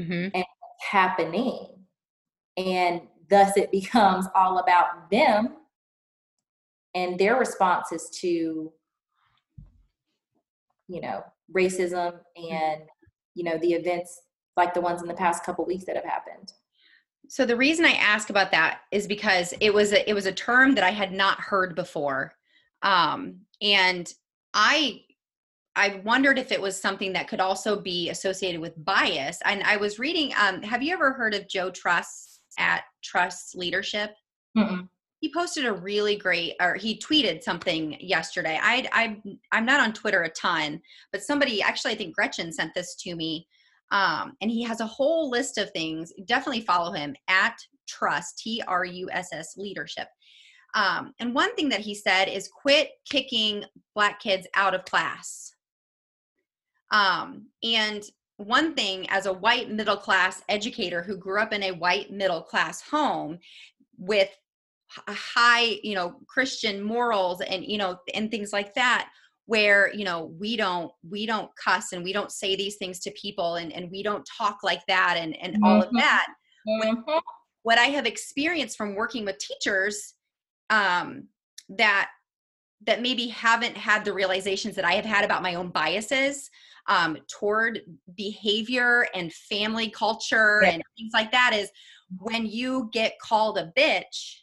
[0.00, 0.12] mm-hmm.
[0.12, 1.66] and what's happening.
[2.56, 5.56] And thus it becomes all about them
[6.94, 8.72] and their responses to
[10.88, 11.22] you know
[11.54, 12.82] racism and
[13.34, 14.22] you know the events
[14.56, 16.52] like the ones in the past couple weeks that have happened
[17.32, 20.32] so the reason i ask about that is because it was a, it was a
[20.32, 22.34] term that i had not heard before.
[22.82, 24.12] Um, and
[24.52, 25.00] i
[25.74, 29.38] i wondered if it was something that could also be associated with bias.
[29.46, 34.14] And i was reading um, have you ever heard of joe truss at truss leadership?
[34.54, 34.86] Mm-mm.
[35.20, 38.58] He posted a really great or he tweeted something yesterday.
[38.60, 39.22] I i
[39.52, 43.16] i'm not on twitter a ton but somebody actually i think gretchen sent this to
[43.16, 43.46] me
[43.92, 46.12] Um, and he has a whole list of things.
[46.24, 50.08] Definitely follow him at Truss, T R U S S Leadership.
[50.74, 53.64] Um, and one thing that he said is quit kicking
[53.94, 55.54] black kids out of class.
[56.90, 58.02] Um, and
[58.38, 62.42] one thing as a white middle class educator who grew up in a white middle
[62.42, 63.38] class home
[63.98, 64.30] with
[65.08, 69.08] high you know christian morals and you know and things like that
[69.46, 73.10] where you know we don't we don't cuss and we don't say these things to
[73.12, 75.64] people and and we don't talk like that and and mm-hmm.
[75.64, 75.98] all of mm-hmm.
[75.98, 76.26] that
[76.68, 77.18] mm-hmm.
[77.62, 80.14] what i have experienced from working with teachers
[80.70, 81.26] um
[81.68, 82.10] that
[82.84, 86.50] that maybe haven't had the realizations that i have had about my own biases
[86.88, 87.80] um, toward
[88.16, 91.70] behavior and family culture and things like that is
[92.18, 94.38] when you get called a bitch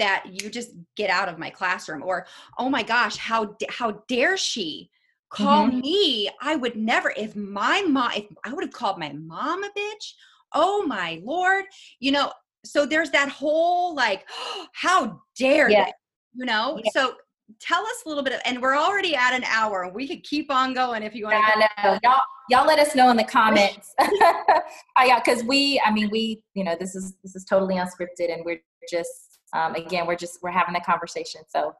[0.00, 2.26] that you just get out of my classroom or
[2.58, 4.90] oh my gosh how how dare she
[5.28, 5.80] call mm-hmm.
[5.80, 9.68] me i would never if my mom if i would have called my mom a
[9.78, 10.12] bitch
[10.54, 11.64] oh my lord
[12.00, 12.32] you know
[12.64, 15.84] so there's that whole like oh, how dare yeah.
[15.84, 15.92] they
[16.34, 16.90] you know yeah.
[16.92, 17.14] so
[17.58, 20.50] tell us a little bit of, and we're already at an hour we could keep
[20.50, 21.98] on going if you want to I know.
[22.02, 24.60] y'all y'all let us know in the comments oh,
[25.04, 28.44] yeah because we i mean we you know this is this is totally unscripted and
[28.44, 31.74] we're just um, again we're just we're having a conversation so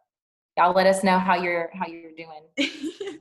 [0.57, 3.19] y'all let us know how you're how you're doing.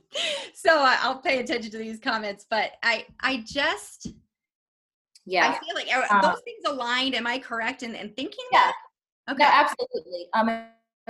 [0.52, 4.08] So uh, i'll pay attention to these comments but i i just
[5.24, 5.48] yeah.
[5.48, 8.58] i feel like um, those things aligned am i correct in, in thinking yeah.
[8.58, 9.32] that?
[9.32, 9.42] okay.
[9.42, 10.26] no, absolutely.
[10.34, 10.66] Um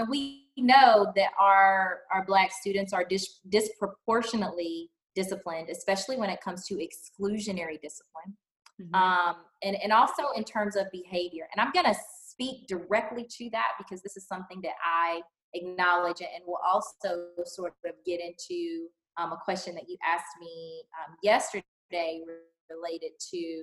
[0.09, 6.66] we know that our our black students are dis- disproportionately disciplined especially when it comes
[6.66, 8.36] to exclusionary discipline.
[8.80, 8.95] Mm-hmm.
[8.95, 11.99] um, and and also in terms of behavior and i'm to
[12.41, 15.20] speak directly to that because this is something that i
[15.55, 18.86] acknowledge and will also sort of get into
[19.16, 22.22] um, a question that you asked me um, yesterday
[22.70, 23.62] related to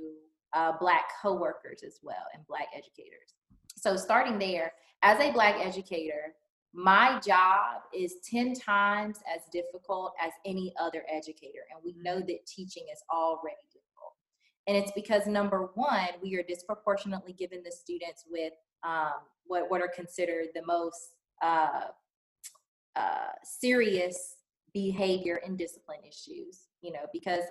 [0.53, 3.35] uh, black coworkers as well and black educators
[3.75, 6.35] so starting there as a black educator
[6.73, 11.61] my job is 10 times as difficult as any other educator.
[11.73, 14.13] And we know that teaching is already difficult.
[14.67, 18.53] And it's because number one, we are disproportionately giving the students with
[18.83, 19.13] um,
[19.45, 21.11] what, what are considered the most
[21.41, 21.87] uh,
[22.95, 24.35] uh, serious
[24.73, 27.43] behavior and discipline issues, you know, because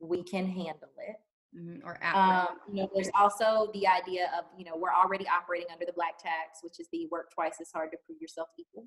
[0.00, 1.16] we can handle it.
[1.56, 5.68] Mm-hmm, or um, you know, there's also the idea of you know we're already operating
[5.72, 8.86] under the black tax, which is the work twice as hard to prove yourself equal.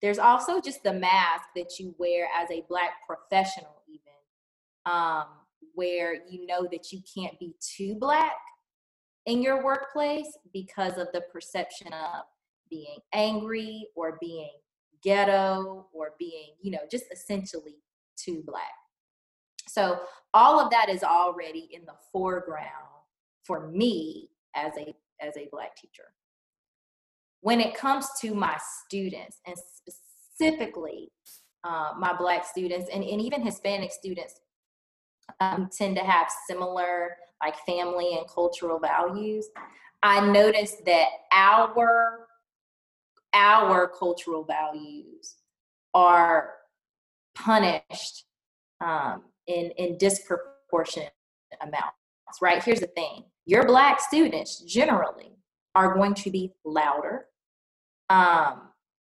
[0.00, 5.24] There's also just the mask that you wear as a black professional, even um,
[5.74, 8.32] where you know that you can't be too black
[9.26, 12.24] in your workplace because of the perception of
[12.70, 14.50] being angry or being
[15.02, 17.76] ghetto or being, you know, just essentially
[18.16, 18.72] too black.
[19.68, 20.00] So
[20.32, 22.68] all of that is already in the foreground
[23.44, 26.04] for me as a as a black teacher.
[27.40, 31.10] When it comes to my students and specifically
[31.62, 34.40] uh, my black students and, and even Hispanic students
[35.40, 39.48] um, tend to have similar like family and cultural values.
[40.02, 42.26] I noticed that our
[43.32, 45.36] our cultural values
[45.92, 46.54] are
[47.34, 48.24] punished
[48.80, 51.12] um, in in disproportionate
[51.60, 51.94] amounts
[52.40, 55.30] right here's the thing your black students generally
[55.76, 57.26] are going to be louder
[58.10, 58.62] um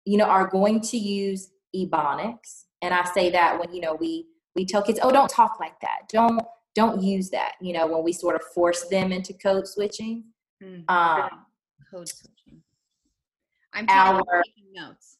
[0.05, 4.26] you know are going to use ebonics and i say that when you know we
[4.55, 6.41] we tell kids oh don't talk like that don't
[6.81, 10.24] don't use that you know when we sort of force them into code switching
[10.62, 10.83] mm-hmm.
[10.95, 11.29] um
[11.91, 12.62] code switching
[13.74, 15.18] i'm our, taking notes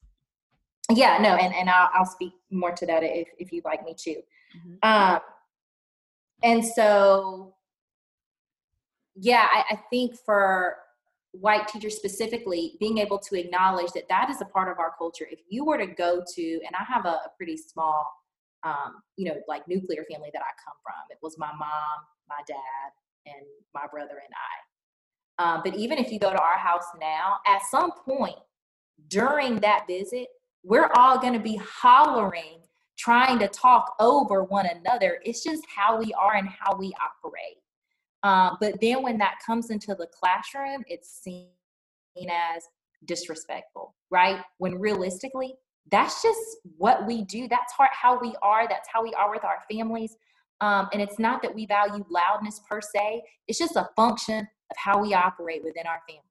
[0.95, 3.95] yeah no and and I'll, I'll speak more to that if if you'd like me
[4.07, 4.23] to
[4.57, 4.89] Mm-hmm.
[4.89, 5.21] Um,
[6.43, 7.55] and so,
[9.17, 10.77] yeah, I, I think for
[11.33, 15.27] white teachers specifically, being able to acknowledge that that is a part of our culture.
[15.31, 18.07] If you were to go to, and I have a, a pretty small,
[18.65, 20.95] um, you know, like nuclear family that I come from.
[21.11, 21.99] It was my mom,
[22.29, 22.93] my dad,
[23.27, 24.55] and my brother and I.
[25.41, 28.37] Um, but even if you go to our house now, at some point
[29.09, 30.29] during that visit,
[30.65, 32.61] we're all going to be hollering
[32.99, 35.21] trying to talk over one another.
[35.25, 37.59] It's just how we are and how we operate.
[38.25, 41.47] Um, but then when that comes into the classroom, it's seen
[42.29, 42.65] as
[43.05, 44.41] disrespectful, right?
[44.59, 45.55] When realistically,
[45.91, 46.41] that's just
[46.77, 47.49] what we do.
[47.49, 48.69] That's how we are.
[48.69, 50.17] That's how we are with our families.
[50.61, 54.77] Um, and it's not that we value loudness per se, it's just a function of
[54.77, 56.25] how we operate within our families.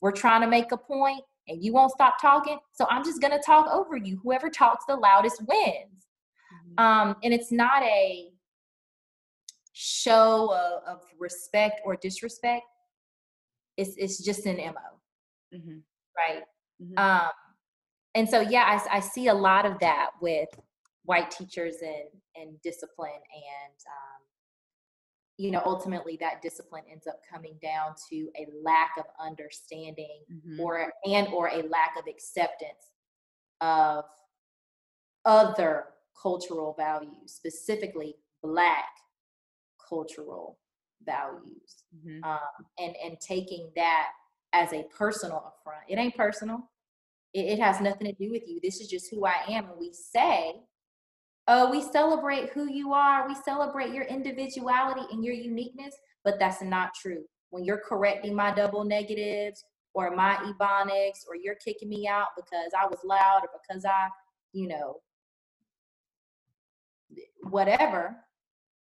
[0.00, 2.58] We're trying to make a point and you won't stop talking.
[2.72, 4.20] So I'm just going to talk over you.
[4.22, 6.06] Whoever talks the loudest wins.
[6.78, 6.82] Mm-hmm.
[6.82, 8.30] Um, and it's not a
[9.72, 12.64] show of, of respect or disrespect,
[13.76, 14.72] it's it's just an mo,
[15.54, 15.78] mm-hmm.
[16.16, 16.42] right?
[16.82, 16.98] Mm-hmm.
[16.98, 17.30] Um,
[18.18, 20.48] and so yeah, I, I see a lot of that with
[21.04, 24.22] white teachers and and discipline and um,
[25.36, 30.60] you know ultimately that discipline ends up coming down to a lack of understanding mm-hmm.
[30.60, 32.92] or and or a lack of acceptance
[33.60, 34.04] of
[35.24, 35.84] other
[36.20, 38.88] cultural values specifically black
[39.88, 40.58] cultural
[41.06, 42.22] values mm-hmm.
[42.24, 44.08] um, and and taking that
[44.52, 46.68] as a personal affront it ain't personal
[47.34, 49.78] it, it has nothing to do with you this is just who i am and
[49.78, 50.54] we say
[51.48, 56.62] oh, we celebrate who you are, we celebrate your individuality and your uniqueness, but that's
[56.62, 57.24] not true.
[57.50, 59.64] When you're correcting my double negatives
[59.94, 64.08] or my ebonics, or you're kicking me out because I was loud or because I,
[64.52, 64.96] you know,
[67.44, 68.14] whatever,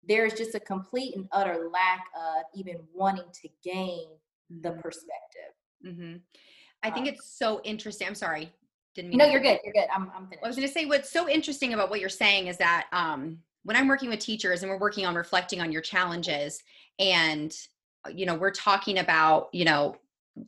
[0.08, 4.06] there's just a complete and utter lack of even wanting to gain
[4.48, 4.80] the mm-hmm.
[4.80, 5.52] perspective.
[5.84, 6.16] Mm-hmm.
[6.82, 8.08] I think um, it's so interesting.
[8.08, 8.52] I'm sorry
[8.94, 9.18] didn't mean.
[9.18, 9.58] No, you're good.
[9.64, 9.86] You're good.
[9.94, 10.44] I'm, I'm finished.
[10.44, 13.38] I was going to say what's so interesting about what you're saying is that um,
[13.64, 16.62] when I'm working with teachers and we're working on reflecting on your challenges,
[16.98, 17.54] and
[18.06, 19.96] uh, you know, we're talking about you know,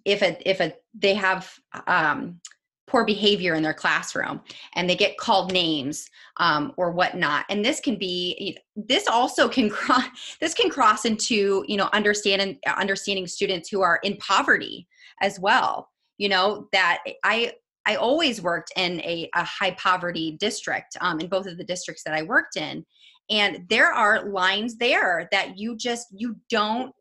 [0.05, 1.53] if a if a they have
[1.87, 2.41] um,
[2.87, 4.43] poor behavior in their classroom
[4.75, 9.71] and they get called names um, or whatnot and this can be this also can
[9.71, 14.87] cross this can cross into you know understanding understanding students who are in poverty
[15.23, 17.53] as well you know that i
[17.87, 22.03] I always worked in a, a high poverty district um, in both of the districts
[22.05, 22.85] that I worked in.
[23.31, 26.93] And there are lines there that you just, you don't,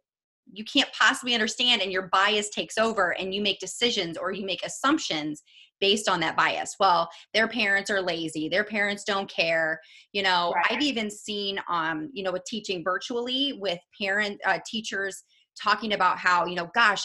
[0.51, 4.45] you can't possibly understand and your bias takes over and you make decisions or you
[4.45, 5.41] make assumptions
[5.79, 6.75] based on that bias.
[6.79, 8.47] Well, their parents are lazy.
[8.47, 9.79] Their parents don't care.
[10.11, 10.65] You know, right.
[10.69, 15.23] I've even seen, um, you know, with teaching virtually with parent uh, teachers
[15.61, 17.03] talking about how, you know, gosh,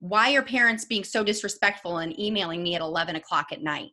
[0.00, 3.90] why are parents being so disrespectful and emailing me at 11 o'clock at night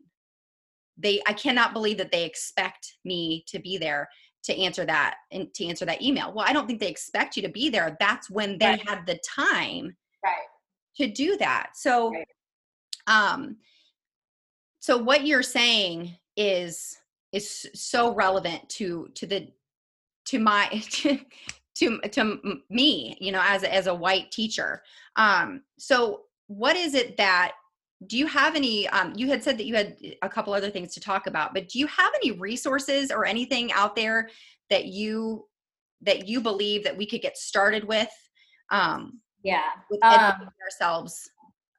[0.98, 4.10] they i cannot believe that they expect me to be there
[4.44, 7.42] to answer that and to answer that email well i don't think they expect you
[7.42, 8.90] to be there that's when they right.
[8.90, 10.34] had the time right.
[10.96, 12.28] to do that so right.
[13.08, 13.58] um
[14.80, 16.98] so what you're saying is
[17.32, 19.48] is so relevant to to the
[20.26, 20.70] to my
[21.76, 24.84] to, to me you know as a, as a white teacher.
[25.16, 27.54] Um so what is it that
[28.08, 30.94] do you have any um, you had said that you had a couple other things
[30.94, 34.30] to talk about but do you have any resources or anything out there
[34.70, 35.48] that you
[36.02, 38.12] that you believe that we could get started with
[38.72, 41.30] um yeah with um, ourselves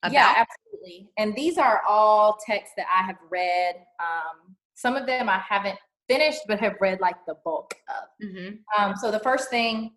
[0.03, 0.12] about?
[0.12, 1.09] yeah absolutely.
[1.18, 3.76] And these are all texts that i have read.
[4.01, 5.78] Um some of them i haven't
[6.09, 8.27] finished but have read like the bulk of.
[8.27, 8.83] Mm-hmm.
[8.83, 9.93] Um, so the first thing,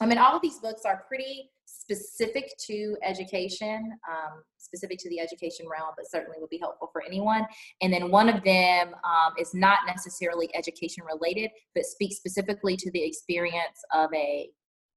[0.00, 5.20] I mean, all of these books are pretty specific to education, um, specific to the
[5.20, 7.46] education realm, but certainly would be helpful for anyone.
[7.82, 12.90] And then one of them um, is not necessarily education related, but speaks specifically to
[12.92, 14.48] the experience of a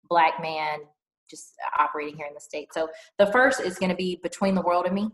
[0.09, 0.79] black man
[1.29, 2.67] just operating here in the state.
[2.73, 5.09] So the first is going to be Between the World and Me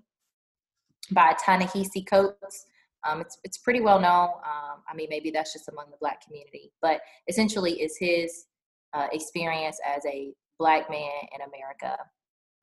[1.11, 2.65] by Ta-Nehisi Coates.
[3.07, 4.29] Um, it's it's pretty well known.
[4.29, 8.45] Um, I mean, maybe that's just among the black community, but essentially, is his
[8.93, 11.97] uh, experience as a black man in America.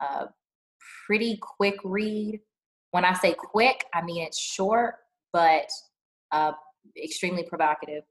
[0.01, 0.27] Uh,
[1.07, 2.41] pretty quick read.
[2.91, 4.97] When I say quick, I mean it's short,
[5.33, 5.69] but
[6.33, 6.53] uh,
[7.03, 8.05] extremely provocative.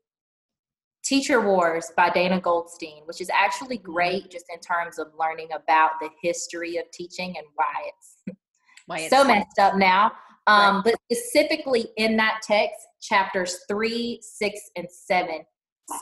[1.04, 5.92] Teacher Wars by Dana Goldstein, which is actually great just in terms of learning about
[6.00, 8.38] the history of teaching and why it's,
[8.86, 10.14] why it's so messed up now.
[10.48, 10.84] Um, right.
[10.86, 15.46] But specifically in that text, chapters three, six, and seven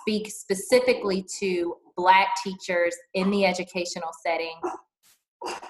[0.01, 4.55] speak specifically to Black teachers in the educational setting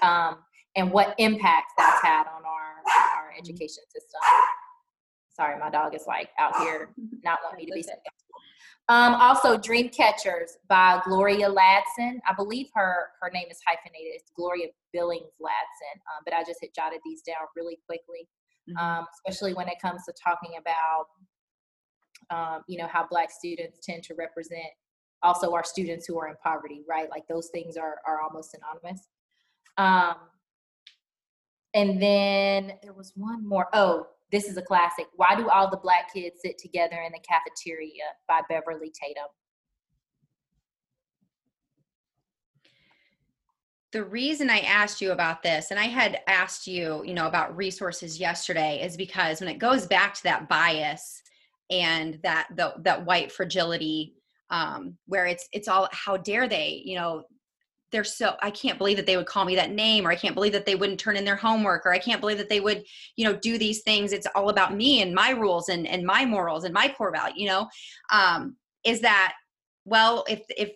[0.02, 0.38] um,
[0.76, 2.82] and what impact that's had on our,
[3.16, 4.20] our education system.
[5.34, 6.90] Sorry, my dog is like out here
[7.24, 7.92] not wanting me to be
[8.88, 12.18] um, also, Dream Catchers by Gloria Ladson.
[12.28, 14.12] I believe her her name is hyphenated.
[14.16, 18.28] It's Gloria Billings Ladson, um, but I just had jotted these down really quickly
[18.68, 18.76] mm-hmm.
[18.76, 21.06] um, especially when it comes to talking about,
[22.30, 24.66] um, you know, how Black students tend to represent
[25.22, 27.08] also our students who are in poverty, right?
[27.10, 29.08] Like those things are, are almost synonymous.
[29.78, 30.14] Um,
[31.74, 33.68] and then there was one more.
[33.72, 35.06] Oh, this is a classic.
[35.16, 39.28] Why do all the black kids sit together in the cafeteria by Beverly Tatum?
[43.92, 47.56] The reason I asked you about this, and I had asked you, you know, about
[47.56, 51.22] resources yesterday, is because when it goes back to that bias
[51.70, 54.14] and that the, that white fragility,
[54.50, 57.24] um, where it's it's all how dare they you know
[57.90, 60.34] they're so i can't believe that they would call me that name or i can't
[60.34, 62.84] believe that they wouldn't turn in their homework or i can't believe that they would
[63.16, 64.12] you know do these things.
[64.12, 67.34] It's all about me and my rules and and my morals and my core value
[67.36, 67.68] you know?
[68.12, 69.34] Um is that
[69.86, 70.72] well if if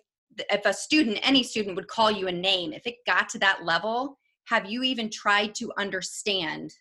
[0.51, 3.63] if a student any student would call you a name if it got to that
[3.63, 6.73] level have you even tried to understand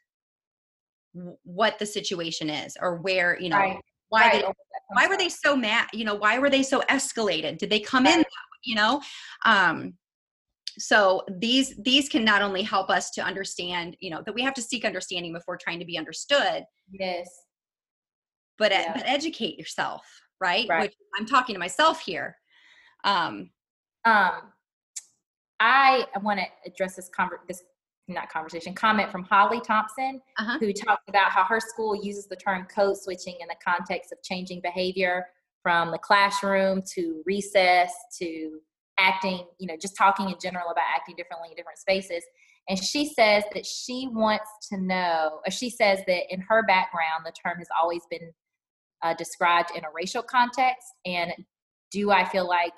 [1.43, 3.81] what the situation is or where you know right.
[4.09, 4.45] why right.
[4.45, 4.53] They,
[4.93, 8.05] why were they so mad you know why were they so escalated did they come
[8.05, 8.19] right.
[8.19, 8.25] in
[8.65, 9.01] you know
[9.45, 9.95] um
[10.79, 14.55] so these these can not only help us to understand you know that we have
[14.55, 17.29] to seek understanding before trying to be understood yes
[18.59, 18.93] but yeah.
[18.95, 20.03] but educate yourself
[20.41, 20.67] right?
[20.69, 22.37] right which i'm talking to myself here
[23.07, 23.51] um
[24.05, 24.53] um
[25.61, 27.63] i want to address this conver- this
[28.09, 30.59] not conversation comment from holly thompson uh-huh.
[30.59, 34.23] who talked about how her school uses the term code switching in the context of
[34.23, 35.25] changing behavior
[35.63, 38.61] from the classroom to recess to
[38.99, 42.23] acting, you know, just talking in general about acting differently in different spaces.
[42.69, 47.25] And she says that she wants to know, or she says that in her background,
[47.25, 48.33] the term has always been
[49.03, 50.87] uh, described in a racial context.
[51.05, 51.33] And
[51.91, 52.75] do I feel like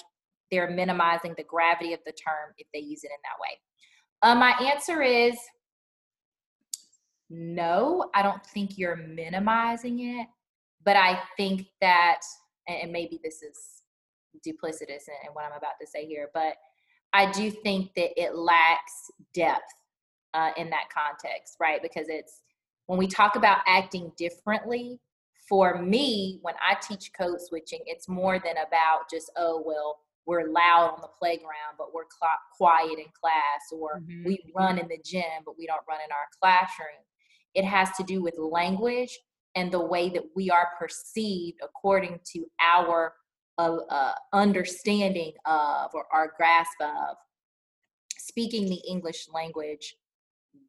[0.51, 3.59] they're minimizing the gravity of the term if they use it in that way?
[4.23, 5.37] Uh, my answer is
[7.31, 10.27] no, I don't think you're minimizing it.
[10.85, 12.21] But I think that,
[12.67, 13.83] and maybe this is
[14.47, 16.55] duplicitous in, what I'm about to say here, but
[17.13, 19.73] I do think that it lacks depth
[20.35, 21.83] uh, in that context, right?
[21.83, 22.43] Because it's
[22.87, 25.01] when we talk about acting differently,
[25.49, 29.99] for me, when I teach code switching, it's more than about just, oh, well,
[30.29, 34.27] we're loud on the playground, but we're cl- quiet in class, or mm-hmm.
[34.27, 37.03] we run in the gym, but we don't run in our classroom.
[37.55, 39.19] It has to do with language
[39.57, 43.15] and the way that we are perceived according to our
[43.57, 47.17] a, a understanding of or our grasp of
[48.19, 49.97] speaking the English language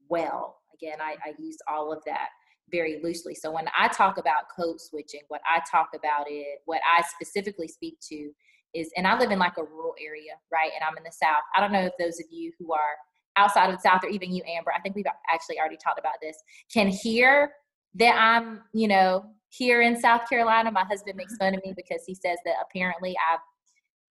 [0.07, 0.60] well.
[0.73, 2.30] Again, I, I used all of that
[2.72, 3.36] very loosely.
[3.36, 7.68] So when I talk about code switching, what I talk about it, what I specifically
[7.68, 8.31] speak to
[8.74, 10.72] is, and I live in like a rural area, right?
[10.76, 11.44] And I'm in the South.
[11.56, 12.96] I don't know if those of you who are
[13.36, 16.16] outside of the South or even you, Amber, I think we've actually already talked about
[16.22, 16.38] this,
[16.72, 17.52] can hear
[17.96, 20.72] that I'm, you know, here in South Carolina.
[20.72, 23.40] My husband makes fun of me because he says that apparently I've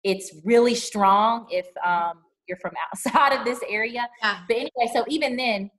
[0.06, 4.08] it's really strong if um, you're from outside of this area.
[4.22, 4.40] Yeah.
[4.48, 5.70] But anyway, so even then,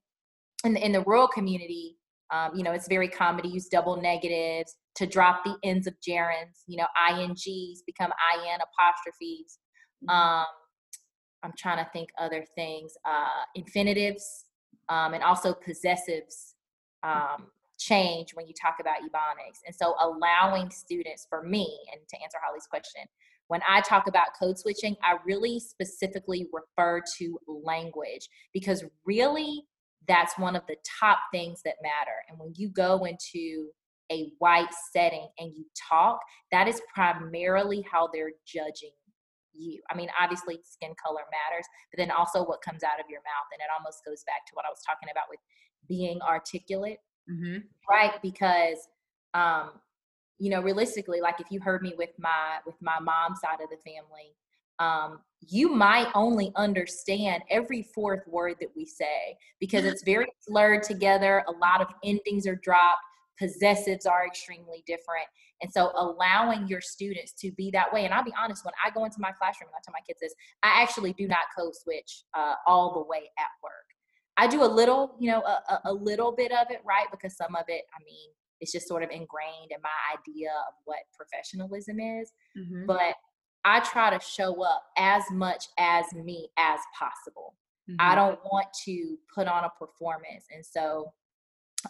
[0.65, 1.97] in the, in the rural community,
[2.31, 5.95] um, you know, it's very common to use double negatives to drop the ends of
[6.07, 6.63] gerunds.
[6.67, 8.13] You know, ings become
[8.45, 9.59] in apostrophes.
[10.05, 10.11] Mm-hmm.
[10.11, 10.47] Um,
[11.43, 12.95] I'm trying to think other things.
[13.05, 14.47] Uh, infinitives
[14.89, 16.55] um, and also possessives
[17.03, 17.47] um,
[17.79, 19.61] change when you talk about Ebonics.
[19.67, 23.03] And so allowing students, for me, and to answer Holly's question,
[23.49, 29.65] when I talk about code switching, I really specifically refer to language because really
[30.09, 32.17] that's one of the top things that matter.
[32.29, 33.69] And when you go into
[34.11, 36.21] a white setting and you talk,
[36.53, 38.93] that is primarily how they're judging
[39.53, 39.81] you.
[39.91, 43.49] I mean, obviously, skin color matters, but then also what comes out of your mouth.
[43.53, 45.41] And it almost goes back to what I was talking about with
[45.89, 46.99] being articulate
[47.31, 47.59] mm-hmm.
[47.89, 48.13] right?
[48.23, 48.89] Because,
[49.35, 49.71] um,
[50.39, 53.71] you know, realistically, like if you heard me with my with my mom's side of
[53.71, 54.35] the family,
[54.79, 60.83] um, you might only understand every fourth word that we say because it's very slurred
[60.83, 61.45] together.
[61.47, 63.03] A lot of endings are dropped.
[63.39, 65.27] Possessives are extremely different.
[65.63, 68.05] And so allowing your students to be that way.
[68.05, 70.35] And I'll be honest, when I go into my classroom, I tell my kids this,
[70.63, 73.73] I actually do not code switch uh, all the way at work.
[74.37, 77.07] I do a little, you know, a, a little bit of it, right?
[77.11, 78.29] Because some of it, I mean,
[78.61, 82.33] it's just sort of ingrained in my idea of what professionalism is.
[82.59, 82.87] Mm-hmm.
[82.87, 83.15] But
[83.67, 87.55] I try to show up as much as me as possible.
[87.91, 87.97] Mm-hmm.
[87.99, 90.47] I don't want to put on a performance.
[90.55, 91.13] And so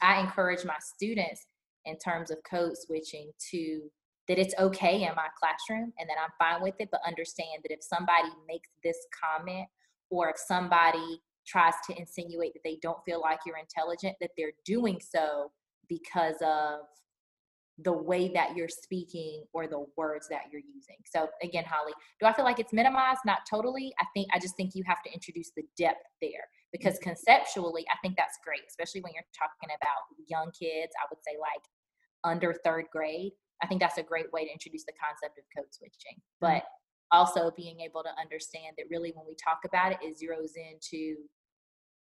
[0.02, 1.44] I encourage my students
[1.84, 3.82] in terms of code switching to
[4.26, 7.72] that it's okay in my classroom and that I'm fine with it, but understand that
[7.72, 9.68] if somebody makes this comment
[10.10, 14.52] or if somebody tries to insinuate that they don't feel like you're intelligent, that they're
[14.64, 15.52] doing so
[15.88, 16.80] because of
[17.78, 20.96] the way that you're speaking or the words that you're using.
[21.04, 23.20] So again, Holly, do I feel like it's minimized?
[23.26, 23.92] Not totally.
[24.00, 27.10] I think I just think you have to introduce the depth there because mm-hmm.
[27.10, 30.92] conceptually, I think that's great, especially when you're talking about young kids.
[30.96, 31.64] I would say like
[32.24, 33.32] under third grade.
[33.62, 36.20] I think that's a great way to introduce the concept of code switching.
[36.40, 36.64] But
[37.12, 41.16] also being able to understand that really when we talk about it, it zeroes into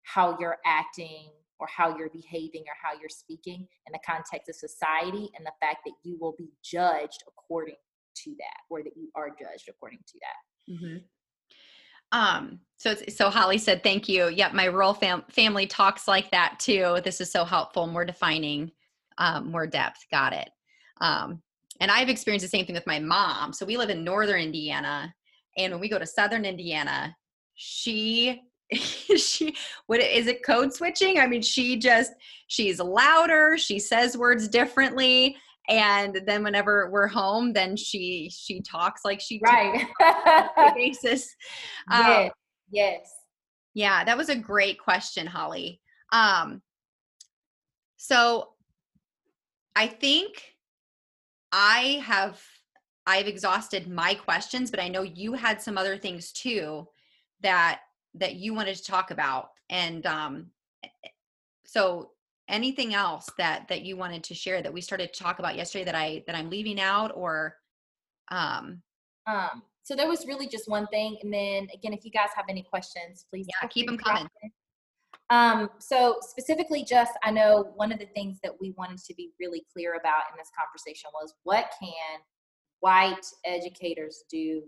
[0.04, 1.30] how you're acting
[1.64, 5.52] or how you're behaving or how you're speaking in the context of society and the
[5.62, 7.76] fact that you will be judged according
[8.16, 10.74] to that or that you are judged according to that.
[10.74, 12.20] Mm-hmm.
[12.20, 14.28] um so so holly said thank you.
[14.28, 17.00] Yep my rural fam- family talks like that too.
[17.06, 18.72] This is so helpful more defining
[19.18, 20.06] um, more depth.
[20.12, 20.50] Got it.
[21.00, 21.42] Um
[21.80, 23.54] and i've experienced the same thing with my mom.
[23.54, 25.14] So we live in northern indiana
[25.58, 27.16] and when we go to southern indiana
[27.56, 28.42] she
[29.18, 29.56] she
[29.88, 31.20] what is it code switching?
[31.20, 32.12] I mean she just
[32.48, 35.36] she's louder she says words differently
[35.70, 39.86] and then whenever we're home then she she talks like she right.
[40.76, 41.36] basis.
[41.90, 42.26] Yes.
[42.26, 42.32] Um,
[42.72, 43.14] yes.
[43.74, 45.80] yeah that was a great question holly.
[46.12, 46.62] Um
[48.04, 48.50] so
[49.78, 50.56] i think
[51.54, 52.42] i have
[53.08, 56.86] i've exhausted my questions but i know you had some other things too
[57.42, 57.80] that
[58.16, 60.48] that you wanted to talk about and um
[61.66, 62.12] so
[62.50, 65.86] anything else that that you wanted to share that we started to talk about yesterday
[65.86, 67.56] that i that i'm leaving out or
[68.32, 68.82] um
[69.28, 72.46] um so there was really just one thing and then again if you guys have
[72.50, 74.28] any questions please yeah keep them coming.
[75.30, 79.32] um so specifically just i know one of the things that we wanted to be
[79.40, 82.20] really clear about in this conversation was what can
[82.82, 84.62] white educators do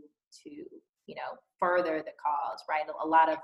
[0.43, 0.63] to
[1.07, 2.83] you know further the cause right?
[3.03, 3.37] A lot of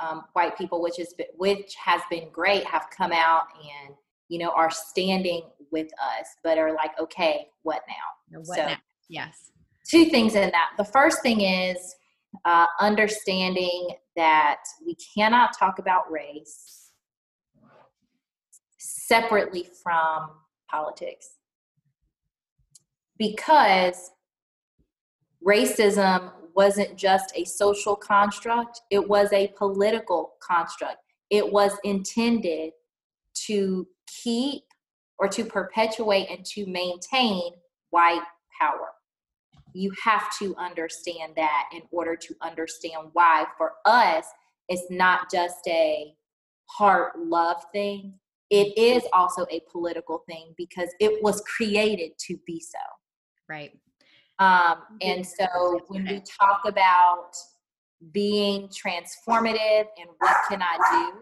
[0.00, 3.94] um, white people which is which has been great have come out and
[4.28, 8.40] you know are standing with us but are like okay what now?
[8.44, 8.76] What so now?
[9.08, 9.50] yes.
[9.88, 10.70] two things in that.
[10.76, 11.96] The first thing is
[12.44, 16.78] uh, understanding that we cannot talk about race
[18.78, 20.30] separately from
[20.70, 21.30] politics.
[23.18, 24.10] Because
[25.46, 30.96] racism wasn't just a social construct, it was a political construct.
[31.30, 32.72] It was intended
[33.46, 33.86] to
[34.24, 34.64] keep
[35.20, 37.52] or to perpetuate and to maintain
[37.90, 38.24] white
[38.60, 38.88] power.
[39.72, 44.26] You have to understand that in order to understand why, for us,
[44.68, 46.12] it's not just a
[46.64, 48.14] heart love thing,
[48.50, 52.78] it is also a political thing because it was created to be so.
[53.48, 53.78] Right.
[54.38, 57.32] Um, and so when we talk about
[58.12, 61.18] being transformative and what can I do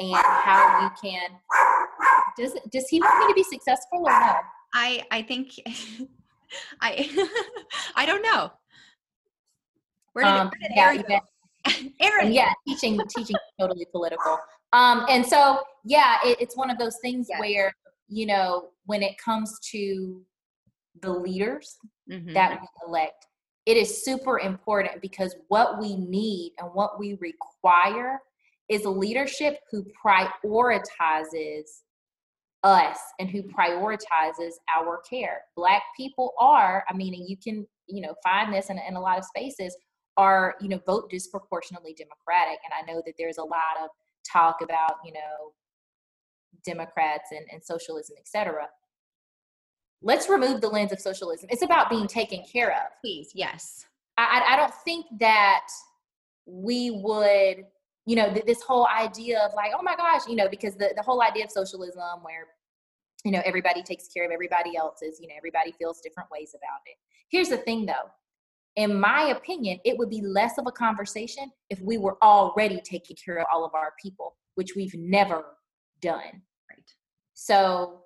[0.00, 1.30] and how you can
[2.36, 4.36] does does he want me to be successful or no?
[4.74, 5.52] I I think
[6.80, 7.10] I
[7.96, 8.50] I don't know.
[10.12, 12.32] Where did, um, where did Aaron yeah, Aaron.
[12.32, 14.38] yeah, teaching teaching totally political.
[14.72, 17.40] Um, and so yeah, it, it's one of those things yeah.
[17.40, 17.72] where
[18.08, 20.22] you know when it comes to
[21.02, 21.76] the leaders
[22.10, 22.32] mm-hmm.
[22.32, 23.26] that we elect.
[23.66, 28.20] It is super important because what we need and what we require
[28.68, 31.64] is a leadership who prioritizes
[32.62, 35.42] us and who prioritizes our care.
[35.56, 39.00] Black people are, I mean, and you can, you know, find this in, in a
[39.00, 39.76] lot of spaces,
[40.16, 42.58] are, you know, vote disproportionately Democratic.
[42.64, 43.90] And I know that there's a lot of
[44.30, 45.52] talk about, you know,
[46.64, 48.68] Democrats and, and socialism, et cetera
[50.02, 51.48] let's remove the lens of socialism.
[51.50, 53.00] It's about being taken care of.
[53.00, 53.86] Please, yes.
[54.16, 55.66] I, I don't think that
[56.46, 57.64] we would,
[58.06, 60.92] you know, th- this whole idea of like, oh my gosh, you know, because the,
[60.96, 62.46] the whole idea of socialism where,
[63.24, 66.80] you know, everybody takes care of everybody else's, you know, everybody feels different ways about
[66.86, 66.96] it.
[67.30, 68.10] Here's the thing though.
[68.76, 73.16] In my opinion, it would be less of a conversation if we were already taking
[73.22, 75.44] care of all of our people, which we've never
[76.00, 76.42] done.
[76.70, 76.90] Right.
[77.34, 78.02] So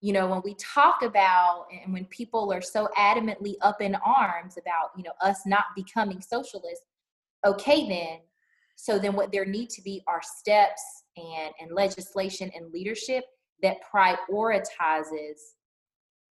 [0.00, 4.56] you know when we talk about and when people are so adamantly up in arms
[4.56, 6.84] about you know us not becoming socialists
[7.46, 8.18] okay then.
[8.76, 10.82] So then what there need to be are steps
[11.16, 13.24] and and legislation and leadership
[13.62, 15.38] that prioritizes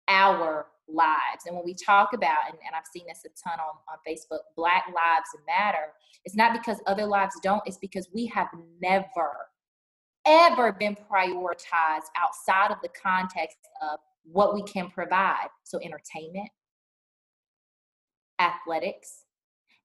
[0.10, 1.46] our lives.
[1.46, 4.42] And when we talk about and, and i've seen this a ton on, on facebook
[4.58, 5.94] black lives matter
[6.26, 8.50] it's not because other lives don't it's because we have
[8.82, 9.32] never
[10.26, 15.48] ever been prioritized outside of the context of what we can provide.
[15.64, 16.50] So, entertainment,
[18.40, 19.24] athletics,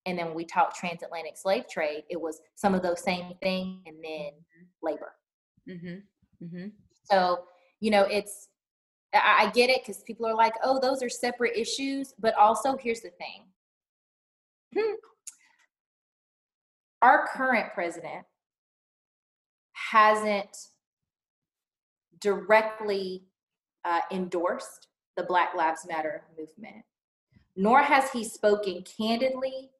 [0.08, 3.82] and then when we talk transatlantic slave trade, it was some of those same things
[3.84, 4.64] and then mm-hmm.
[4.82, 5.12] labor.
[5.68, 6.44] Mm-hmm.
[6.44, 6.68] Mm-hmm.
[7.04, 7.44] So,
[7.80, 8.48] you know, it's,
[9.14, 12.14] I, I get it because people are like, oh, those are separate issues.
[12.18, 13.44] But also, here's the thing
[14.74, 14.94] hmm.
[17.02, 18.24] our current president
[19.90, 20.56] hasn't
[22.20, 23.24] directly
[23.84, 26.84] uh, endorsed the Black Lives Matter movement,
[27.56, 29.70] nor has he spoken candidly,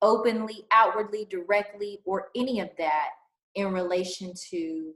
[0.00, 3.10] openly, outwardly, directly, or any of that
[3.54, 4.94] in relation to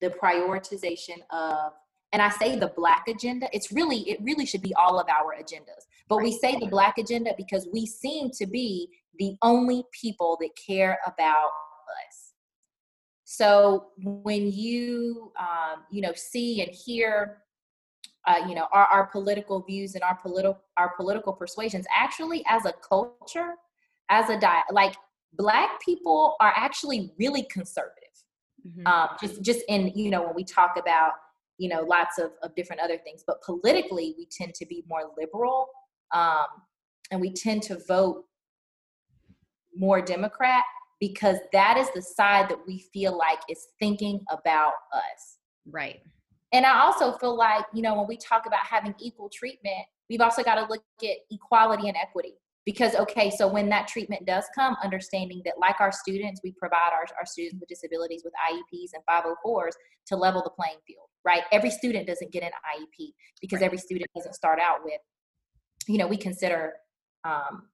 [0.00, 1.72] the prioritization of
[2.12, 5.34] and I say the black agenda, it's really, it really should be all of our
[5.38, 5.84] agendas.
[6.08, 8.88] But we say the black agenda because we seem to be
[9.18, 11.50] the only people that care about
[12.08, 12.27] us.
[13.30, 17.42] So when you, um, you know, see and hear,
[18.26, 22.64] uh, you know, our, our political views and our political our political persuasions, actually, as
[22.64, 23.52] a culture,
[24.08, 24.94] as a diet, like
[25.34, 28.08] black people are actually really conservative.
[28.66, 28.86] Mm-hmm.
[28.86, 31.12] Um, just just in you know when we talk about
[31.58, 35.02] you know lots of, of different other things but politically we tend to be more
[35.18, 35.66] liberal
[36.14, 36.46] um,
[37.10, 38.24] and we tend to vote
[39.76, 40.64] more democrat
[41.00, 45.38] because that is the side that we feel like is thinking about us.
[45.70, 46.00] Right.
[46.52, 50.22] And i also feel like you know when we talk about having equal treatment we've
[50.22, 52.34] also got to look at equality and equity.
[52.64, 56.92] Because okay so when that treatment does come understanding that like our students we provide
[56.92, 59.72] our, our students with disabilities with ieps and 504s
[60.06, 61.42] to level the playing field right?
[61.52, 63.66] Every student doesn't get an iep because right.
[63.66, 65.00] every student doesn't start out with
[65.86, 66.74] you know we consider
[67.24, 67.68] um,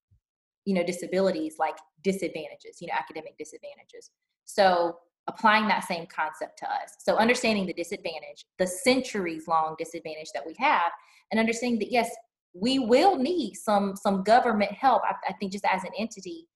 [0.65, 4.11] you know disabilities like disadvantages you know academic disadvantages.
[4.45, 6.97] So applying that same concept to us.
[6.99, 10.93] So understanding the disadvantage the centuries long disadvantage that we have
[11.31, 12.11] and understanding that yes
[12.55, 16.47] we will need some some government help I, I, think just as an entity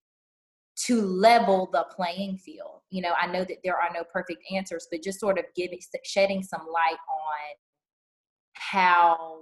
[0.87, 2.83] to level the playing field.
[2.91, 5.81] You know i know that there are no perfect answers but just sort of giving
[6.05, 7.57] shedding some light on
[8.55, 9.39] how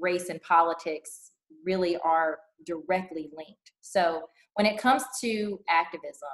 [0.00, 1.32] race and politics
[1.64, 4.22] really are directly linked so
[4.54, 6.28] when it comes to activism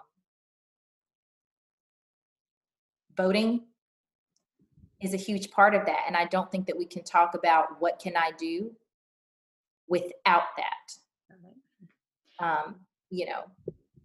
[3.17, 3.63] voting
[5.01, 7.81] is a huge part of that and i don't think that we can talk about
[7.81, 8.71] what can i do
[9.89, 12.45] without that.
[12.45, 12.77] Um,
[13.11, 13.45] you know.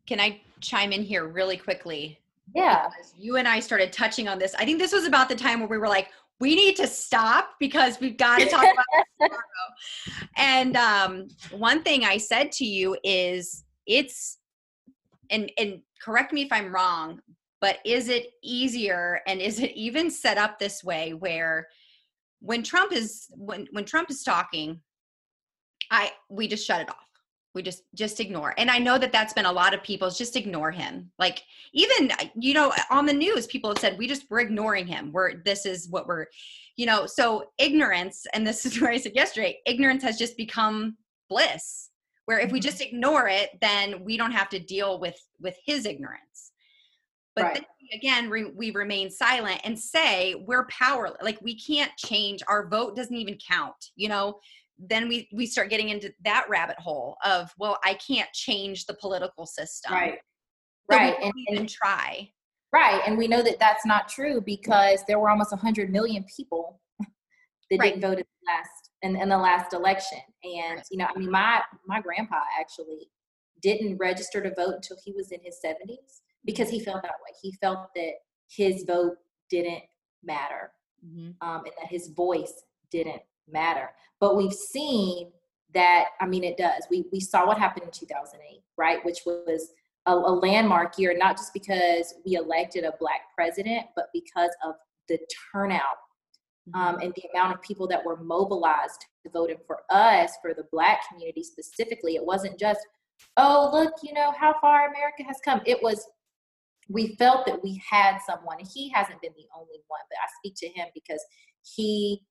[0.08, 2.20] Can I chime in here really quickly?
[2.56, 2.90] Yeah.
[2.90, 4.56] Because you and I started touching on this.
[4.56, 6.10] I think this was about the time where we were like,
[6.40, 10.28] we need to stop because we've got to talk about this tomorrow.
[10.36, 14.40] And um, one thing I said to you is it's
[15.30, 17.20] and and correct me if I'm wrong,
[17.62, 21.68] but is it easier and is it even set up this way where
[22.40, 24.82] when Trump is when when Trump is talking
[25.92, 27.03] I we just shut it off.
[27.54, 28.54] We just just ignore.
[28.58, 31.12] And I know that that's been a lot of people's just ignore him.
[31.20, 31.44] Like
[31.74, 35.12] even you know on the news people have said we just we're ignoring him.
[35.12, 36.28] We're this is what we're
[36.76, 40.98] you know, so ignorance and this is where I said yesterday, ignorance has just become
[41.30, 41.90] bliss.
[42.26, 42.66] Where if we mm-hmm.
[42.66, 46.52] just ignore it, then we don't have to deal with with his ignorance.
[47.36, 47.54] But right.
[47.56, 47.66] then,
[48.00, 51.18] again, re, we remain silent and say we're powerless.
[51.22, 52.42] Like we can't change.
[52.48, 53.76] Our vote doesn't even count.
[53.98, 54.40] You know,
[54.78, 58.94] then we we start getting into that rabbit hole of well i can't change the
[58.96, 60.18] political system right
[60.92, 62.30] so right and, even try
[62.72, 66.80] right and we know that that's not true because there were almost 100 million people
[67.70, 67.94] that right.
[67.94, 70.86] didn't vote in the last in, in the last election and right.
[70.92, 73.10] you know i mean my my grandpa actually
[73.62, 77.34] didn't register to vote until he was in his 70s because he felt that way
[77.42, 78.14] he felt that
[78.50, 79.16] his vote
[79.50, 79.84] didn't
[80.24, 80.72] matter
[81.06, 81.32] mm-hmm.
[81.48, 83.22] um, and that his voice didn't
[83.52, 83.90] matter.
[84.20, 85.32] But we've seen
[85.74, 86.86] that, I mean, it does.
[86.90, 89.04] We, we saw what happened in 2008, right?
[89.04, 89.72] Which was
[90.06, 94.76] a, a landmark year, not just because we elected a Black president, but because of
[95.08, 95.18] the
[95.52, 95.82] turnout
[96.74, 97.06] um, mm-hmm.
[97.06, 99.50] and the amount of people that were mobilized to vote.
[99.50, 102.80] And for us, for the Black community specifically, it wasn't just,
[103.38, 105.62] oh, look, you know, how far America has come.
[105.66, 106.08] It was,
[106.90, 108.58] we felt that we had someone.
[108.74, 111.24] He hasn't been the only one, but I speak to him because
[111.76, 112.22] he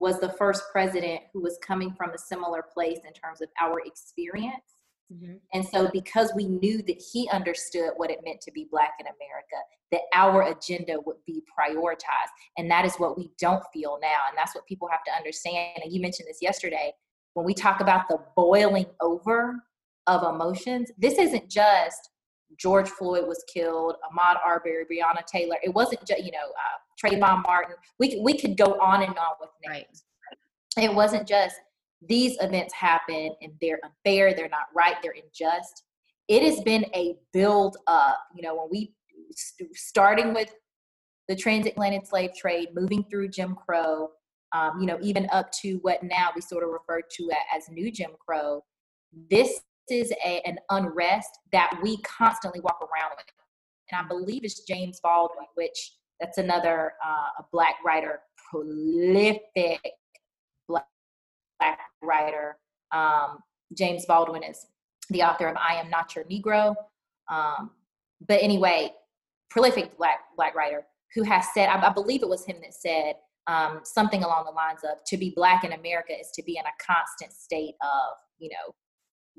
[0.00, 3.80] was the first president who was coming from a similar place in terms of our
[3.84, 4.62] experience.
[5.12, 5.34] Mm-hmm.
[5.52, 9.06] And so, because we knew that he understood what it meant to be Black in
[9.06, 9.56] America,
[9.92, 12.32] that our agenda would be prioritized.
[12.56, 14.20] And that is what we don't feel now.
[14.28, 15.80] And that's what people have to understand.
[15.82, 16.92] And you mentioned this yesterday
[17.34, 19.62] when we talk about the boiling over
[20.06, 22.10] of emotions, this isn't just
[22.58, 25.56] George Floyd was killed, Ahmaud Arbery, Breonna Taylor.
[25.62, 27.76] It wasn't just, you know, uh, Trayvon Martin.
[27.98, 30.04] We, we could go on and on with names.
[30.76, 30.90] Right.
[30.90, 31.56] It wasn't just
[32.08, 35.84] these events happen and they're unfair, they're not right, they're unjust.
[36.28, 38.94] It has been a build up, you know, when we
[39.74, 40.54] starting with
[41.28, 44.10] the transatlantic slave trade, moving through Jim Crow,
[44.54, 47.90] um, you know, even up to what now we sort of refer to as new
[47.90, 48.62] Jim Crow.
[49.30, 49.60] This
[49.90, 53.26] is a, an unrest that we constantly walk around with.
[53.90, 58.20] And I believe it's James Baldwin, which that's another uh, a black writer,
[58.50, 59.80] prolific
[60.68, 60.86] black,
[61.60, 62.56] black writer.
[62.92, 63.38] Um,
[63.76, 64.66] James Baldwin is
[65.10, 66.74] the author of I Am Not Your Negro.
[67.30, 67.70] Um,
[68.26, 68.92] but anyway,
[69.50, 73.16] prolific black black writer who has said, I, I believe it was him that said
[73.46, 76.64] um, something along the lines of, "To be black in America is to be in
[76.64, 78.74] a constant state of you know,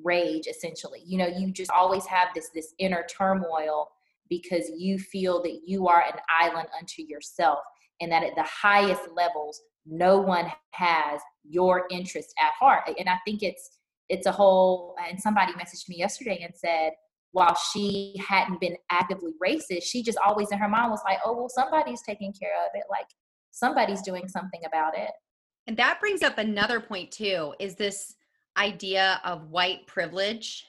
[0.04, 1.02] rage essentially.
[1.06, 3.90] You know, you just always have this this inner turmoil
[4.30, 7.60] because you feel that you are an island unto yourself
[8.02, 12.90] and that at the highest levels no one has your interest at heart.
[12.98, 13.70] And i think it's
[14.10, 16.92] it's a whole and somebody messaged me yesterday and said
[17.32, 21.36] while she hadn't been actively racist she just always in her mind was like oh
[21.36, 22.84] well somebody's taking care of it.
[22.90, 23.08] Like
[23.52, 25.12] somebody's doing something about it
[25.68, 28.16] and that brings up another point too is this
[28.57, 30.65] idea of white privilege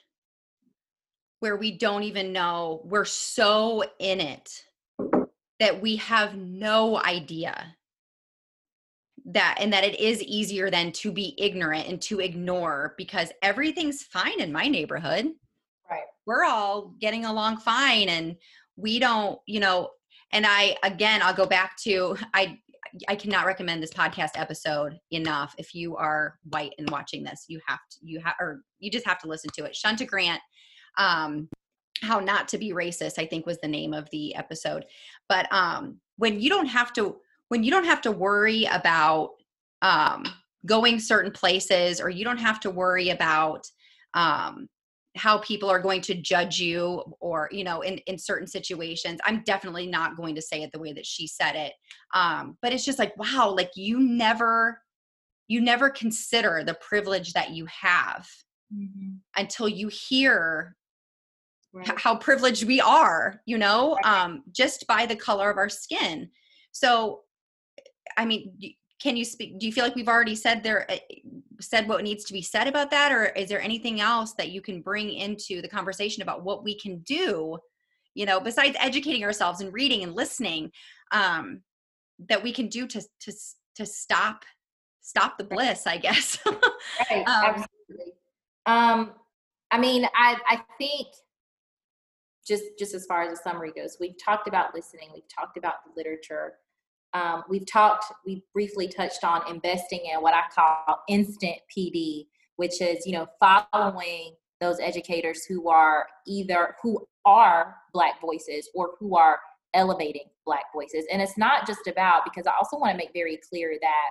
[1.40, 4.64] where we don't even know we're so in it
[5.60, 7.76] that we have no idea
[9.26, 14.02] that and that it is easier than to be ignorant and to ignore because everything's
[14.02, 15.32] fine in my neighborhood.
[15.90, 16.04] Right.
[16.26, 18.36] We're all getting along fine and
[18.76, 19.90] we don't you know
[20.32, 22.58] and i again i'll go back to i
[23.08, 25.54] i cannot recommend this podcast episode enough.
[25.58, 29.06] If you are white and watching this you have to you have or you just
[29.06, 29.76] have to listen to it.
[29.76, 30.40] Shunta grant
[30.98, 31.48] um
[32.02, 34.84] how not to be racist i think was the name of the episode.
[35.28, 37.16] But um when you don't have to
[37.48, 39.30] when you don't have to worry about
[39.82, 40.24] um,
[40.64, 43.66] going certain places or you don't have to worry about
[44.14, 44.68] um,
[45.16, 49.42] how people are going to judge you or you know in in certain situations i'm
[49.44, 51.72] definitely not going to say it the way that she said it
[52.14, 54.80] um but it's just like wow like you never
[55.48, 58.26] you never consider the privilege that you have
[58.74, 59.14] mm-hmm.
[59.36, 60.76] until you hear
[61.72, 61.98] right.
[61.98, 64.22] how privileged we are you know right.
[64.22, 66.28] um just by the color of our skin
[66.72, 67.20] so
[68.16, 68.54] I mean,
[69.00, 69.58] can you speak?
[69.58, 70.98] Do you feel like we've already said there, eh,
[71.60, 74.60] said what needs to be said about that, or is there anything else that you
[74.60, 77.58] can bring into the conversation about what we can do?
[78.14, 80.70] You know, besides educating ourselves and reading and listening,
[81.12, 81.60] um,
[82.28, 83.32] that we can do to to
[83.76, 84.44] to stop
[85.02, 86.38] stop the bliss, I guess.
[86.46, 87.24] right.
[87.26, 88.12] Um, absolutely.
[88.64, 89.12] Um,
[89.70, 91.08] I mean, I I think
[92.46, 95.74] just just as far as the summary goes, we've talked about listening, we've talked about
[95.84, 96.54] the literature
[97.16, 102.26] um, we've talked, we briefly touched on investing in what I call instant PD,
[102.56, 108.92] which is, you know, following those educators who are either who are black voices or
[108.98, 109.38] who are
[109.72, 111.06] elevating black voices.
[111.10, 114.10] And it's not just about because I also want to make very clear that,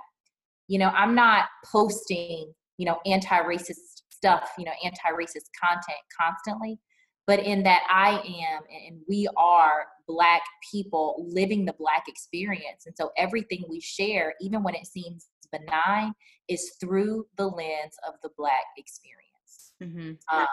[0.66, 6.78] you know, I'm not posting, you know, anti-racist stuff, you know, anti-racist content constantly
[7.26, 12.86] but in that I am and we are Black people living the Black experience.
[12.86, 16.12] And so everything we share, even when it seems benign,
[16.48, 19.72] is through the lens of the Black experience.
[19.82, 20.12] Mm-hmm.
[20.36, 20.46] Um,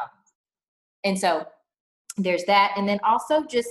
[1.03, 1.45] and so
[2.17, 2.73] there's that.
[2.75, 3.69] And then also just,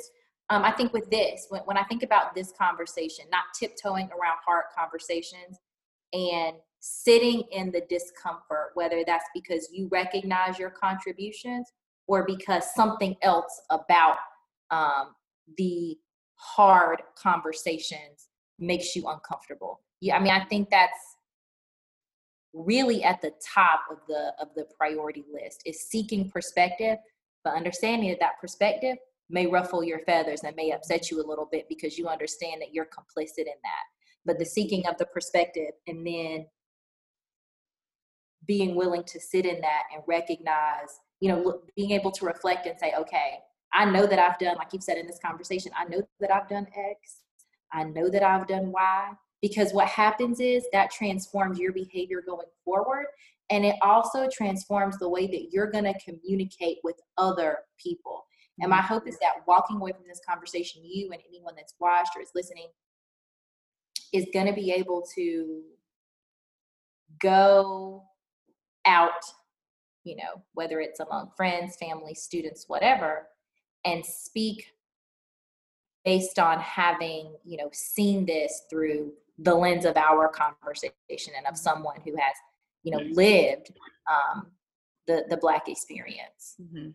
[0.51, 4.39] um, I think with this, when, when I think about this conversation, not tiptoeing around
[4.47, 5.59] hard conversations
[6.13, 11.73] and sitting in the discomfort, whether that's because you recognize your contributions
[12.07, 14.17] or because something else about
[14.71, 15.15] um,
[15.57, 15.97] the
[16.37, 19.81] hard conversations makes you uncomfortable.
[20.01, 20.99] Yeah, I mean, I think that's
[22.53, 26.99] really at the top of the of the priority list is seeking perspective,
[27.45, 28.97] but understanding that that perspective
[29.31, 32.75] may ruffle your feathers and may upset you a little bit because you understand that
[32.75, 33.85] you're complicit in that.
[34.27, 36.47] But the seeking of the perspective and then
[38.47, 42.77] being willing to sit in that and recognize you know, being able to reflect and
[42.77, 43.39] say, okay,
[43.73, 46.49] I know that I've done, like you've said in this conversation, I know that I've
[46.49, 47.19] done X,
[47.73, 52.49] I know that I've done Y, because what happens is that transforms your behavior going
[52.65, 53.07] forward.
[53.51, 58.25] And it also transforms the way that you're going to communicate with other people.
[58.59, 58.87] And my mm-hmm.
[58.87, 62.33] hope is that walking away from this conversation, you and anyone that's watched or is
[62.35, 62.67] listening
[64.13, 65.63] is going to be able to
[67.21, 68.03] go
[68.87, 69.23] out
[70.05, 73.29] you know, whether it's among friends, family, students, whatever,
[73.85, 74.67] and speak
[76.05, 81.57] based on having, you know, seen this through the lens of our conversation and of
[81.57, 82.35] someone who has,
[82.83, 83.71] you know, lived
[84.11, 84.49] um,
[85.07, 86.57] the the black experience.
[86.61, 86.91] Mm-hmm.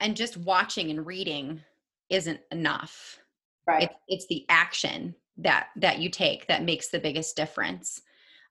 [0.00, 1.60] And just watching and reading
[2.08, 3.18] isn't enough.
[3.66, 3.84] Right.
[3.84, 8.02] It's, it's the action that that you take that makes the biggest difference.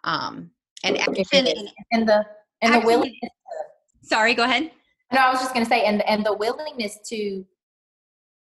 [0.04, 0.52] Um,
[0.84, 2.26] and action and, and the
[2.62, 4.72] and Actually, the willingness to, sorry go ahead.
[5.12, 7.46] No i was just going to say and and the willingness to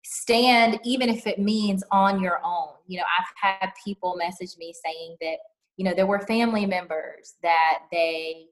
[0.04, 2.68] stand even if it means on your own.
[2.86, 5.36] You know i've had people message me saying that
[5.76, 8.46] you know there were family members that they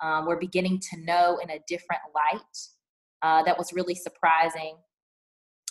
[0.00, 2.58] um, were beginning to know in a different light
[3.22, 4.76] uh, that was really surprising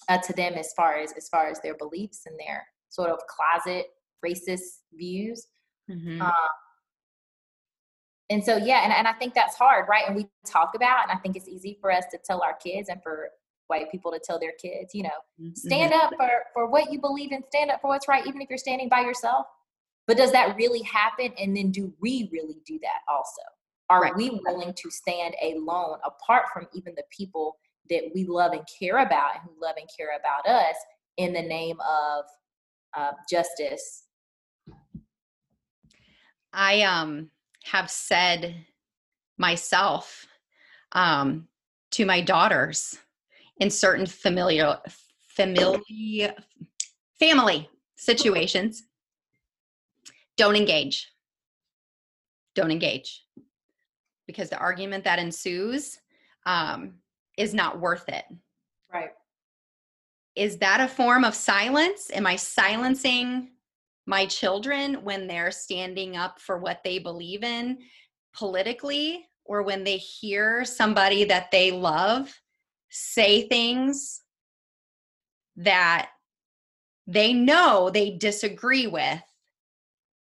[0.10, 3.20] uh, to them as far as as far as their beliefs and their sort of
[3.28, 3.88] closet
[4.26, 5.48] racist views.
[5.91, 6.22] Mm-hmm.
[6.22, 6.32] um,
[8.30, 10.04] and so yeah, and, and I think that's hard, right?
[10.08, 12.90] And we talk about, and I think it's easy for us to tell our kids
[12.90, 13.30] and for
[13.68, 15.10] white people to tell their kids, you know,
[15.41, 15.54] mm-hmm.
[15.56, 18.50] stand up for, for what you believe in, stand up for what's right, even if
[18.50, 19.45] you're standing by yourself.
[20.08, 21.32] But does that really happen?
[21.40, 23.41] And then do we really do that also?
[23.90, 24.16] Are right.
[24.16, 27.58] we willing to stand alone apart from even the people
[27.90, 30.76] that we love and care about and who love and care about us
[31.18, 32.26] in the name of
[32.98, 34.04] uh, justice?
[36.54, 37.32] I um
[37.64, 38.56] have said
[39.38, 40.26] myself
[40.91, 41.48] um,
[41.91, 42.98] to my daughters
[43.57, 44.77] in certain familiar
[45.27, 46.30] family
[47.19, 48.84] family situations
[50.38, 51.11] don't engage.
[52.56, 53.23] Don't engage.
[54.27, 55.99] Because the argument that ensues
[56.45, 56.95] um,
[57.38, 58.26] is not worth it.
[58.91, 59.11] Right.
[60.35, 62.10] Is that a form of silence?
[62.14, 63.49] Am i silencing
[64.06, 67.80] my children when they're standing up for what they believe in
[68.36, 72.34] politically or when they hear somebody that they love
[72.90, 74.22] say things
[75.56, 76.10] that
[77.08, 79.22] they know they disagree with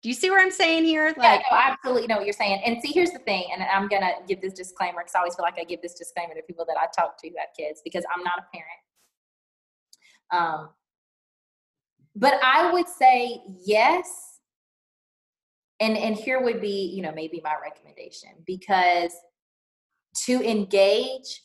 [0.05, 1.15] do you see what I'm saying here?
[1.17, 2.61] Like, yeah, no, I absolutely know what you're saying.
[2.67, 5.45] And see, here's the thing, and I'm gonna give this disclaimer because I always feel
[5.45, 8.05] like I give this disclaimer to people that I talk to who have kids because
[8.15, 8.81] I'm not a parent.
[10.31, 10.69] Um,
[12.15, 14.41] but I would say yes.
[15.81, 19.13] And and here would be, you know, maybe my recommendation because
[20.27, 21.43] to engage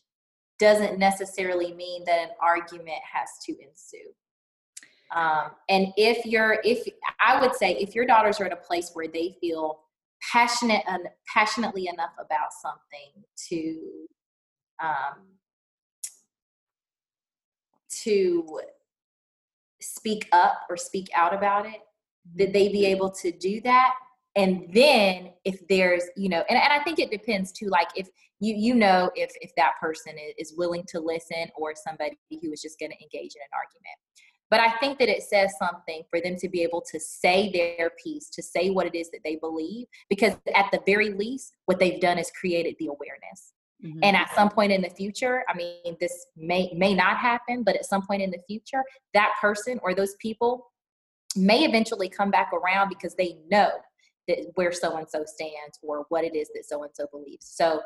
[0.60, 4.14] doesn't necessarily mean that an argument has to ensue.
[5.16, 6.88] Um, and if you're, if
[7.20, 9.80] I would say, if your daughters are at a place where they feel
[10.32, 14.08] passionate and passionately enough about something to,
[14.84, 15.26] um,
[18.04, 18.62] to
[19.82, 22.38] speak up or speak out about it, mm-hmm.
[22.38, 22.96] that they be mm-hmm.
[22.96, 23.94] able to do that.
[24.36, 28.08] And then if there's, you know, and, and I think it depends too, like if
[28.40, 32.62] you you know if if that person is willing to listen or somebody who is
[32.62, 33.98] just going to engage in an argument.
[34.50, 37.92] But I think that it says something for them to be able to say their
[38.04, 41.78] piece, to say what it is that they believe, because at the very least, what
[41.78, 43.54] they've done is created the awareness.
[43.86, 44.00] Mm-hmm.
[44.04, 47.76] And at some point in the future, I mean, this may may not happen, but
[47.76, 48.84] at some point in the future,
[49.14, 50.72] that person or those people
[51.36, 53.70] may eventually come back around because they know
[54.28, 57.46] that where so and so stands or what it is that so and so believes.
[57.46, 57.82] So,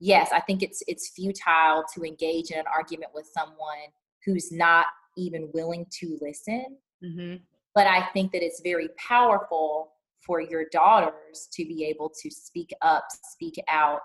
[0.00, 3.92] yes, I think it's it's futile to engage in an argument with someone
[4.24, 6.78] who's not even willing to listen.
[7.04, 7.36] Mm-hmm.
[7.74, 9.92] But I think that it's very powerful
[10.24, 14.00] for your daughters to be able to speak up, speak out,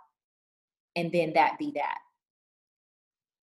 [0.99, 1.97] and then that be that.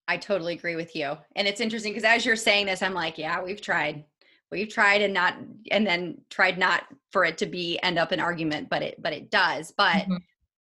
[0.09, 1.17] I totally agree with you.
[1.35, 4.05] And it's interesting because as you're saying this, I'm like, yeah, we've tried.
[4.53, 5.35] We've tried and not
[5.73, 9.13] and then tried not for it to be end up an argument, but it but
[9.13, 9.73] it does.
[9.77, 10.17] But mm-hmm.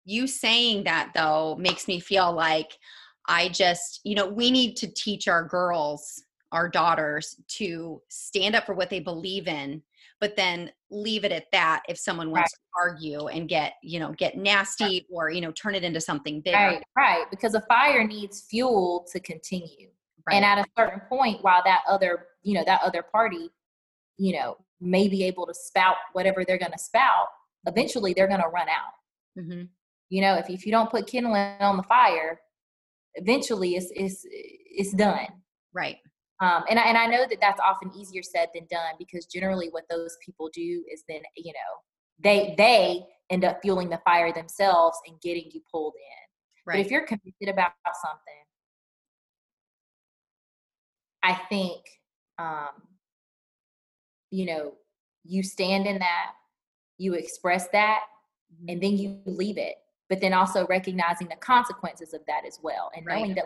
[0.03, 2.77] you saying that though makes me feel like
[3.25, 6.21] I just, you know, we need to teach our girls,
[6.51, 9.81] our daughters to stand up for what they believe in
[10.19, 12.91] but then leave it at that if someone wants right.
[12.91, 15.05] to argue and get you know get nasty right.
[15.11, 19.05] or you know turn it into something bigger right right because a fire needs fuel
[19.11, 19.89] to continue
[20.27, 20.35] right.
[20.35, 23.49] and at a certain point while that other you know that other party
[24.17, 27.27] you know may be able to spout whatever they're going to spout
[27.67, 29.63] eventually they're going to run out mm-hmm.
[30.09, 32.39] you know if, if you don't put kindling on the fire
[33.15, 35.27] eventually it's it's it's done
[35.73, 35.97] right
[36.41, 39.67] um, and, I, and I know that that's often easier said than done because generally
[39.71, 41.59] what those people do is then, you know,
[42.21, 46.65] they they end up fueling the fire themselves and getting you pulled in.
[46.65, 46.77] Right.
[46.77, 47.71] But if you're convicted about
[48.05, 48.43] something,
[51.23, 51.81] I think,
[52.37, 52.69] um,
[54.31, 54.73] you know,
[55.25, 56.31] you stand in that,
[56.97, 58.01] you express that,
[58.53, 58.69] mm-hmm.
[58.69, 59.75] and then you leave it
[60.09, 63.35] but then also recognizing the consequences of that as well and knowing right.
[63.35, 63.45] that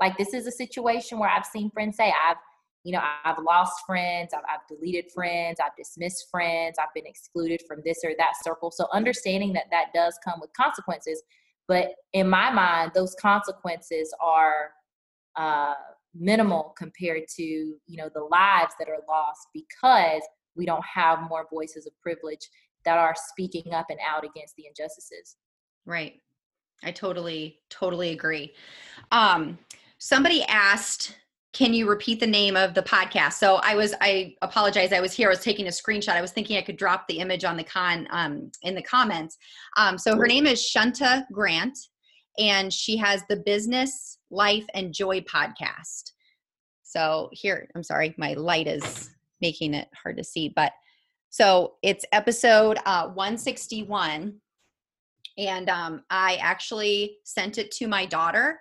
[0.00, 2.36] like, like, this is a situation where i've seen friends say i've
[2.84, 7.62] you know i've lost friends I've, I've deleted friends i've dismissed friends i've been excluded
[7.66, 11.22] from this or that circle so understanding that that does come with consequences
[11.66, 14.70] but in my mind those consequences are
[15.36, 15.74] uh,
[16.14, 20.22] minimal compared to you know the lives that are lost because
[20.54, 22.48] we don't have more voices of privilege
[22.84, 25.36] that are speaking up and out against the injustices
[25.86, 26.20] Right.
[26.82, 28.54] I totally, totally agree.
[29.10, 29.58] Um,
[29.98, 31.16] somebody asked,
[31.52, 33.34] can you repeat the name of the podcast?
[33.34, 34.92] So I was, I apologize.
[34.92, 35.28] I was here.
[35.28, 36.10] I was taking a screenshot.
[36.10, 39.38] I was thinking I could drop the image on the con um, in the comments.
[39.76, 41.78] Um, so her name is Shunta Grant,
[42.38, 46.10] and she has the Business Life and Joy podcast.
[46.82, 50.72] So here, I'm sorry, my light is making it hard to see, but
[51.30, 54.40] so it's episode uh, 161
[55.38, 58.58] And um, I actually sent it to my daughter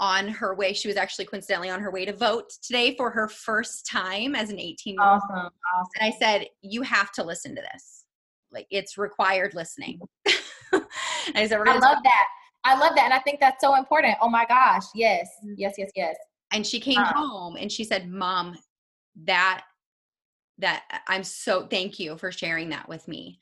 [0.00, 0.72] on her way.
[0.72, 4.50] She was actually coincidentally on her way to vote today for her first time as
[4.50, 5.20] an 18 year old.
[5.30, 5.36] Awesome.
[5.36, 5.90] Awesome.
[6.00, 8.04] And I said, You have to listen to this.
[8.52, 10.00] Like it's required listening.
[10.26, 12.26] I said, We're I love that.
[12.64, 13.04] I love that.
[13.04, 14.16] And I think that's so important.
[14.20, 14.84] Oh my gosh.
[14.94, 15.28] Yes.
[15.44, 15.54] Mm-hmm.
[15.58, 16.16] Yes, yes, yes.
[16.52, 17.12] and she came Uh.
[17.12, 18.56] home and she said mom
[19.24, 19.64] that
[20.58, 23.38] that i'm so thank you for sharing that with me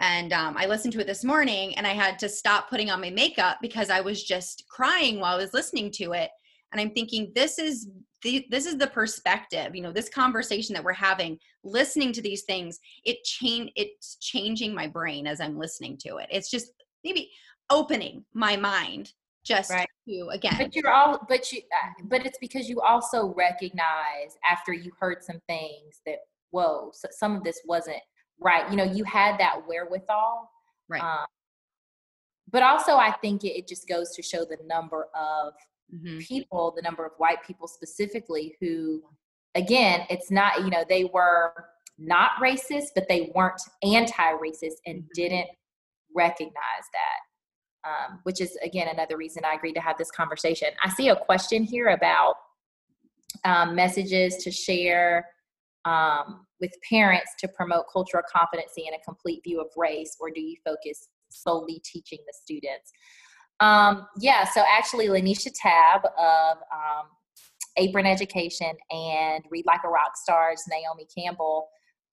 [0.00, 3.00] and um, i listened to it this morning and i had to stop putting on
[3.00, 6.30] my makeup because i was just crying while i was listening to it
[6.72, 7.88] and i'm thinking this is
[8.22, 12.44] the, this is the perspective you know this conversation that we're having listening to these
[12.44, 16.72] things it change it's changing my brain as i'm listening to it it's just
[17.04, 17.30] maybe
[17.70, 19.12] opening my mind
[19.44, 19.88] just Right.
[20.08, 24.72] to again But you're all, but you, uh, but it's because you also recognize after
[24.72, 26.16] you heard some things that,
[26.50, 28.02] whoa, so some of this wasn't
[28.40, 28.70] right.
[28.70, 30.50] You know, you had that wherewithal.
[30.88, 31.02] Right.
[31.02, 31.26] Um,
[32.50, 35.54] but also, I think it, it just goes to show the number of
[35.94, 36.20] Mhm.
[36.26, 39.02] people, the number of white people specifically, who,
[39.54, 41.52] again, it's not, you know, they were
[41.96, 45.08] not racist, but they weren't anti racist and Mhm.
[45.14, 45.48] didn't
[46.14, 47.20] recognize that.
[47.88, 50.70] Um, which is, again, another reason I agreed to have this conversation.
[50.82, 52.34] I see a question here about
[53.44, 55.28] um, messages to share
[55.86, 60.40] um, with parents to promote cultural competency and a complete view of race, or do
[60.40, 62.92] you focus solely teaching the students?
[63.60, 67.06] Um, yeah, so actually, Lanesha Tabb of um,
[67.78, 71.68] Apron Education and Read Like a Rock Star's Naomi Campbell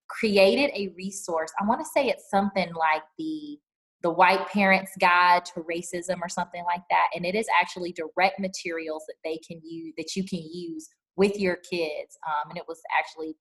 [0.07, 1.51] created a resource.
[1.59, 3.59] I want to say it's something like the
[4.03, 8.37] the White Parents Guide to Racism or something like that, and it is actually direct
[8.39, 12.17] materials that they can use that you can use with your kids.
[12.27, 13.35] Um, and it was actually,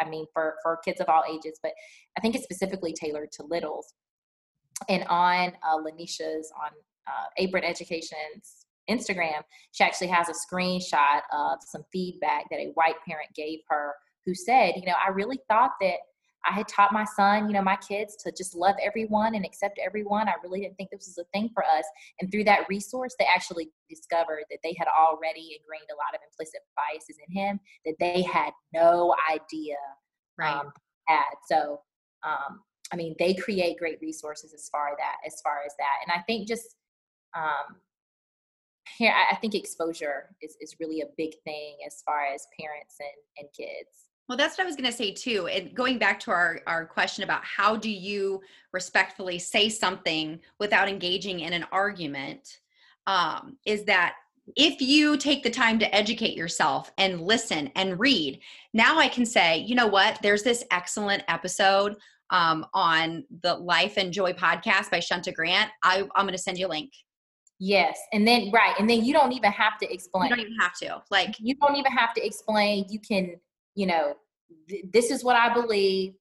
[0.00, 1.72] I mean, for for kids of all ages, but
[2.16, 3.94] I think it's specifically tailored to littles.
[4.88, 6.70] And on uh, Lanesha's on
[7.06, 9.42] uh, Apron Education's Instagram,
[9.72, 13.94] she actually has a screenshot of some feedback that a white parent gave her
[14.24, 15.96] who said, you know, I really thought that
[16.46, 19.78] I had taught my son, you know, my kids to just love everyone and accept
[19.84, 20.28] everyone.
[20.28, 21.84] I really didn't think this was a thing for us.
[22.20, 26.20] And through that resource, they actually discovered that they had already ingrained a lot of
[26.24, 29.76] implicit biases in him that they had no idea
[30.38, 30.72] right um,
[31.08, 31.34] had.
[31.50, 31.80] So,
[32.24, 32.60] um,
[32.92, 36.22] I mean, they create great resources as far that as far as that, and I
[36.22, 36.76] think just
[37.36, 37.76] um,
[38.96, 42.96] here, I I think exposure is is really a big thing as far as parents
[43.00, 44.07] and and kids.
[44.28, 45.46] Well, that's what I was going to say too.
[45.46, 48.42] And going back to our, our question about how do you
[48.72, 52.58] respectfully say something without engaging in an argument,
[53.06, 54.16] um, is that
[54.56, 58.40] if you take the time to educate yourself and listen and read,
[58.74, 61.96] now I can say, you know what, there's this excellent episode
[62.30, 65.70] um, on the Life and Joy podcast by Shunta Grant.
[65.82, 66.92] I, I'm going to send you a link.
[67.58, 70.30] Yes, and then right, and then you don't even have to explain.
[70.30, 71.02] You don't even have to.
[71.10, 72.86] Like, you don't even have to explain.
[72.88, 73.34] You can,
[73.78, 74.14] you know,
[74.68, 76.14] th- this is what I believe,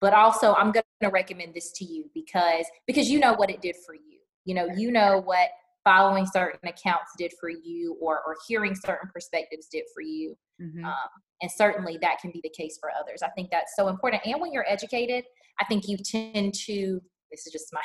[0.00, 3.60] but also I'm going to recommend this to you because because you know what it
[3.60, 4.18] did for you.
[4.46, 5.50] You know, you know what
[5.84, 10.34] following certain accounts did for you, or or hearing certain perspectives did for you.
[10.58, 10.82] mhm.
[10.84, 11.08] Um,
[11.42, 13.20] and certainly that can be the case for others.
[13.22, 14.22] I think that's so important.
[14.24, 15.24] And when you're educated,
[15.60, 17.00] I think you tend to.
[17.30, 17.82] This is just my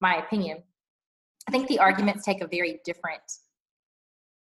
[0.00, 0.62] my opinion.
[1.48, 3.22] I think the arguments take a very different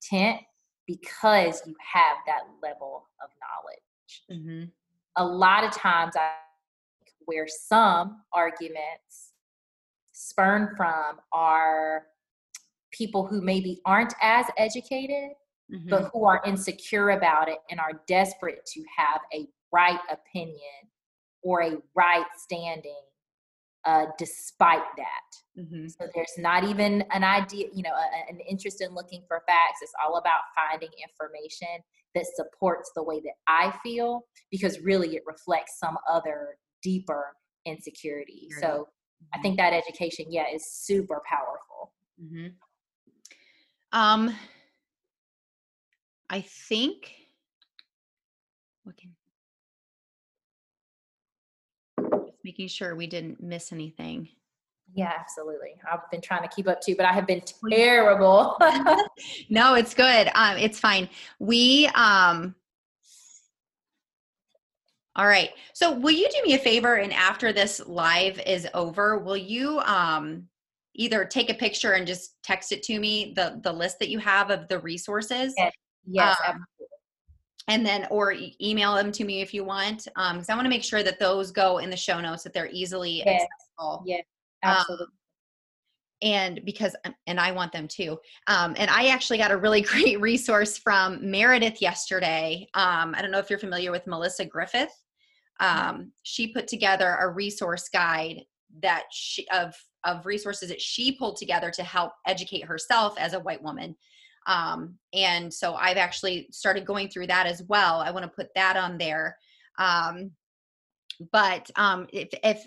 [0.03, 0.41] tint
[0.87, 3.86] because you have that level of knowledge.
[4.31, 4.71] Mhm.
[5.17, 6.37] A lot of times, I
[7.27, 9.33] where some arguments
[10.13, 12.07] spurn from are
[12.93, 15.33] people who maybe aren't as educated
[15.69, 15.91] Mhm.
[15.91, 20.89] but who are insecure about it and are desperate to have a right opinion
[21.43, 23.03] or a right standing
[23.85, 25.31] uh, despite that.
[25.57, 25.89] Mhm.
[25.91, 29.81] So there's not even an idea, you know, a- an interest in looking for facts.
[29.83, 31.85] It's all about finding information
[32.17, 38.49] that supports the way that I feel because really it reflects some other deeper insecurity.
[38.61, 38.89] So
[39.35, 41.93] I think that education, yeah, is super powerful.
[42.21, 42.49] hmm
[43.93, 44.35] Um,
[46.31, 47.13] I think.
[48.85, 49.15] What can?
[52.45, 54.29] Making sure we didn't miss anything.
[54.97, 55.75] Yeah, absolutely.
[55.91, 58.57] I've been trying to keep up too, but I have been terrible.
[59.49, 60.31] No, it's good.
[60.35, 61.09] Um, it's fine.
[61.39, 62.55] We um.
[65.15, 65.51] All right.
[65.73, 69.81] So, will you do me a favor, and after this live is over, will you
[69.81, 70.49] um
[70.95, 74.19] either take a picture and just text it to me the the list that you
[74.19, 75.55] have of the resources?
[75.57, 75.73] Yes.
[76.07, 76.65] yes, Um,
[77.69, 80.71] and then or email them to me if you want um because i want to
[80.71, 83.43] make sure that those go in the show notes that they're easily Yes.
[83.43, 84.23] accessible Yes,
[84.63, 85.07] um, absolutely.
[86.23, 89.81] and because um, and i want them too um, and i actually got a really
[89.83, 94.93] great resource from meredith yesterday um, i don't know if you're familiar with melissa griffith
[95.59, 98.43] um, she put together a resource guide
[98.83, 99.75] that she of
[100.05, 103.97] of resources that she pulled together to help educate herself as a white woman
[104.47, 108.49] um, and so i've actually started going through that as well i want to put
[108.55, 109.37] that on there
[109.79, 110.31] um,
[111.33, 112.67] but um, if, if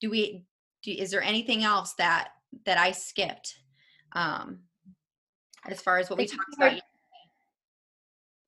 [0.00, 0.44] do we
[0.82, 2.28] do, is there anything else that
[2.66, 3.58] that I skipped
[4.12, 4.60] um,
[5.66, 6.80] as far as what we talked about?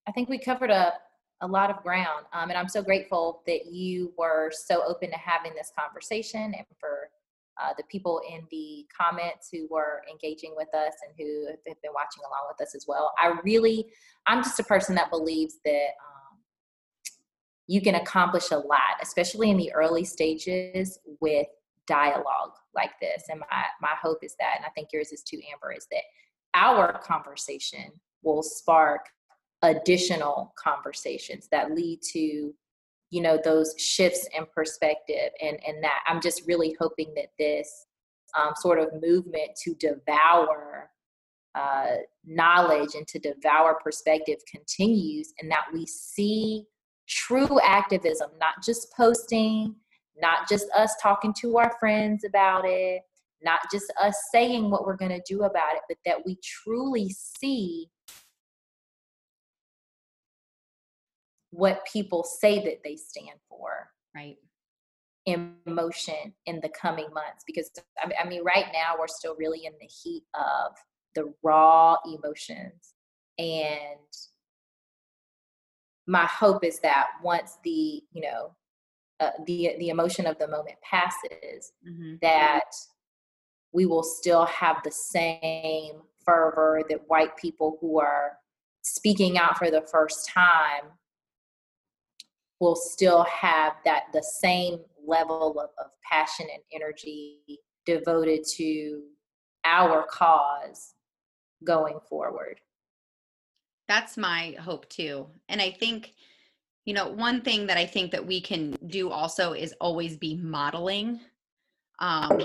[0.07, 0.95] I think we covered a
[1.43, 5.19] a lot of ground, um, and I'm so grateful that you were so open to
[5.19, 7.11] having this conversation, and for
[7.63, 11.93] uh, the people in the comments who were engaging with us and who have been
[11.95, 13.13] watching along with us as well.
[13.19, 13.87] I really,
[14.27, 16.16] I'm just a person that believes that um,
[17.67, 21.47] you can accomplish a lot, especially in the early stages, with
[21.87, 23.25] dialogue like this.
[23.29, 26.03] And my, my hope is that, and I think yours is too, Amber, is that
[26.55, 29.07] our conversation will spark
[29.63, 32.53] additional conversations that lead to
[33.11, 37.87] you know those shifts in perspective and and that i'm just really hoping that this
[38.37, 40.91] um, sort of movement to devour
[41.55, 41.95] uh,
[42.27, 46.65] knowledge and to devour perspective continues and that we see
[47.09, 49.75] true activism not just posting
[50.21, 53.03] not just us talking to our friends about it,
[53.43, 57.11] not just us saying what we're going to do about it, but that we truly
[57.11, 57.89] see
[61.51, 63.91] what people say that they stand for.
[64.15, 64.37] Right.
[65.27, 67.45] In motion in the coming months.
[67.47, 67.71] Because,
[68.01, 70.73] I mean, right now we're still really in the heat of
[71.15, 72.95] the raw emotions.
[73.39, 73.99] And
[76.07, 78.55] my hope is that once the, you know,
[79.19, 82.17] uh, the the emotion of the moment passes mm-hmm.
[82.21, 82.71] that
[83.73, 88.33] we will still have the same fervor that white people who are
[88.83, 90.91] speaking out for the first time
[92.61, 97.41] will still have that the same level of, of passion and energy
[97.85, 99.03] devoted to
[99.65, 100.95] our cause
[101.65, 102.61] going forward
[103.89, 106.13] that's my hope too and i think
[106.85, 110.37] you know one thing that i think that we can do also is always be
[110.37, 111.21] modeling
[111.99, 112.43] um,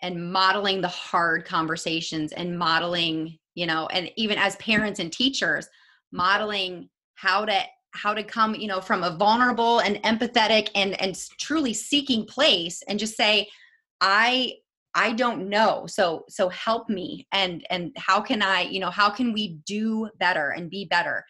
[0.00, 5.68] and modeling the hard conversations and modeling you know and even as parents and teachers
[6.12, 7.62] modeling how to
[7.94, 12.82] how to come you know from a vulnerable and empathetic and and truly seeking place
[12.88, 13.48] and just say
[14.00, 14.52] i
[14.94, 15.86] i don't know.
[15.86, 17.26] So so help me.
[17.32, 21.24] And and how can i you know how can we do better and be better?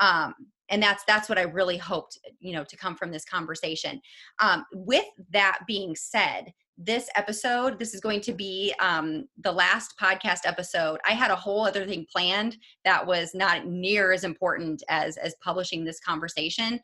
[0.00, 0.34] Um
[0.70, 4.00] and that's that's what i really hoped you know to come from this conversation.
[4.40, 9.94] Um, with that being said this episode this is going to be um, the last
[10.00, 11.00] podcast episode.
[11.06, 15.34] I had a whole other thing planned that was not near as important as as
[15.42, 16.78] publishing this conversation.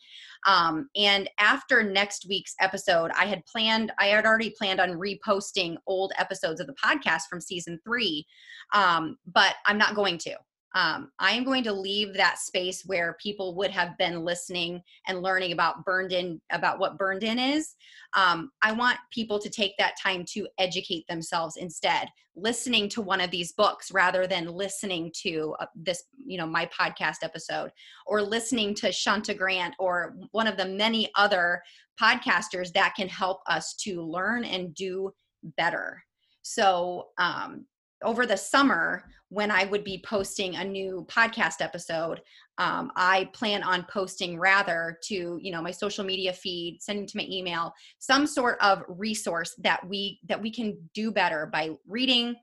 [0.46, 5.76] Um, and after next week's episode i had planned i had already planned on reposting
[5.86, 8.26] old episodes of the podcast from season three.
[8.74, 10.36] Um, but i'm not going to
[10.74, 15.22] um, I am going to leave that space where people would have been listening and
[15.22, 17.76] learning about burned in, about what burned in is.
[18.16, 23.20] Um, I want people to take that time to educate themselves instead, listening to one
[23.20, 27.70] of these books rather than listening to uh, this, you know, my podcast episode
[28.06, 31.62] or listening to Shunta Grant or one of the many other
[32.02, 35.12] podcasters that can help us to learn and do
[35.56, 36.02] better.
[36.42, 37.64] So, um,
[38.04, 42.20] over the summer when I would be posting a new podcast episode,
[42.58, 47.16] um, I plan on posting rather to you know my social media feed, sending to
[47.16, 52.36] my email, some sort of resource that we that we can do better by reading,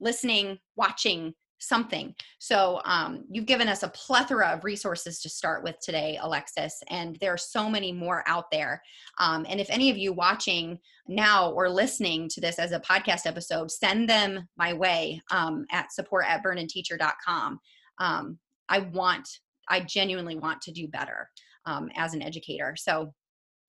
[0.00, 2.14] listening, watching, something.
[2.38, 7.16] So um, you've given us a plethora of resources to start with today, Alexis, and
[7.20, 8.82] there are so many more out there.
[9.18, 13.26] Um, and if any of you watching now or listening to this as a podcast
[13.26, 17.60] episode, send them my way um, at support at burnedinteacher.com.
[17.98, 19.28] Um, I want,
[19.68, 21.28] I genuinely want to do better
[21.66, 22.74] um, as an educator.
[22.76, 23.12] So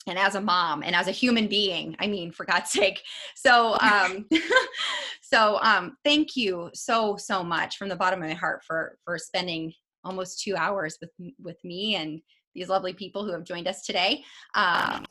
[0.10, 3.02] and as a mom and as a human being i mean for god's sake.
[3.36, 4.26] So um
[5.22, 9.18] so um thank you so so much from the bottom of my heart for for
[9.18, 9.74] spending
[10.04, 11.12] almost two hours with
[11.42, 12.22] with me and
[12.56, 14.24] these lovely people who have joined us today.
[14.56, 15.06] Um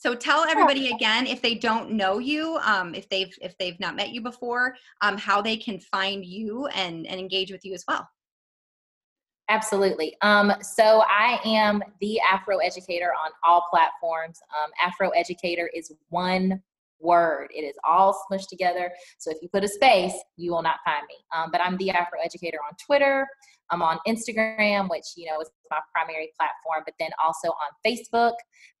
[0.00, 3.96] so tell everybody again if they don't know you um, if they've if they've not
[3.96, 7.84] met you before um, how they can find you and and engage with you as
[7.88, 8.08] well
[9.48, 10.14] Absolutely.
[10.20, 14.38] Um, so I am the Afro Educator on all platforms.
[14.62, 16.62] Um, Afro Educator is one
[17.00, 17.48] word.
[17.54, 18.90] It is all smushed together.
[19.18, 21.14] So if you put a space, you will not find me.
[21.34, 23.26] Um, but I'm the Afro Educator on Twitter.
[23.70, 28.32] I'm on Instagram, which you know is my primary platform, but then also on Facebook.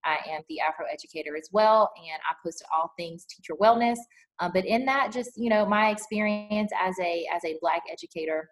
[0.04, 3.98] I am the Afro Educator as well, and I post all things teacher wellness.
[4.40, 8.48] Uh, but in that, just you know, my experience as a as a Black educator,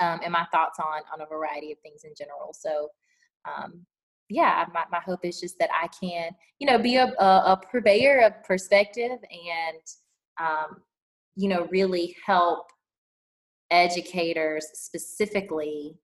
[0.00, 2.52] um, and my thoughts on on a variety of things in general.
[2.52, 2.88] So.
[3.44, 3.86] Um,
[4.28, 7.60] yeah, my, my hope is just that I can, you know, be a, a, a
[7.70, 9.82] purveyor of perspective and,
[10.40, 10.76] um,
[11.36, 12.68] you know, really help
[13.72, 15.96] educators specifically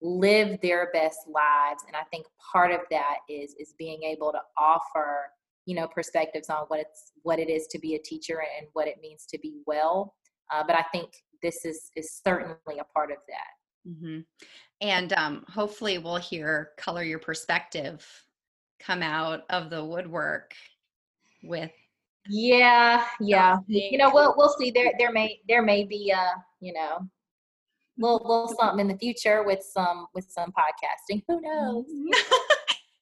[0.00, 4.38] live their best lives and i think part of that is is being able to
[4.56, 5.22] offer
[5.66, 8.86] you know perspectives on what it's what it is to be a teacher and what
[8.86, 10.14] it means to be well
[10.54, 11.10] uh, but i think
[11.42, 14.20] this is is certainly a part of that mm-hmm.
[14.80, 18.06] and um, hopefully we'll hear color your perspective
[18.78, 20.54] come out of the woodwork
[21.42, 21.70] with
[22.28, 23.56] yeah, yeah.
[23.66, 24.70] You know, we'll we'll see.
[24.70, 27.08] There there may there may be uh, you know,
[27.98, 31.22] little little something in the future with some with some podcasting.
[31.26, 31.86] Who knows?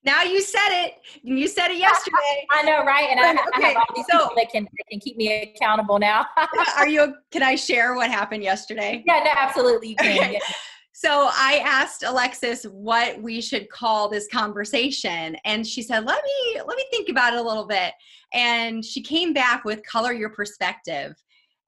[0.06, 0.94] now you said it.
[1.22, 2.46] You said it yesterday.
[2.52, 3.08] I know, right?
[3.10, 5.42] And I, okay, I have all these so, people that can that can keep me
[5.42, 6.24] accountable now.
[6.76, 7.14] are you?
[7.32, 9.02] Can I share what happened yesterday?
[9.04, 10.18] Yeah, no, absolutely, you can.
[10.18, 10.32] Okay.
[10.34, 10.54] Yeah.
[10.92, 16.60] So I asked Alexis what we should call this conversation and she said, "Let me
[16.66, 17.92] let me think about it a little bit."
[18.32, 21.14] And she came back with color your perspective.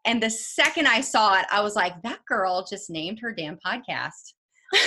[0.05, 3.59] And the second I saw it, I was like, that girl just named her damn
[3.59, 4.32] podcast.
[4.73, 4.81] and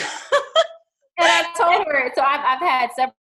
[1.19, 3.15] I told her, so I've, I've had several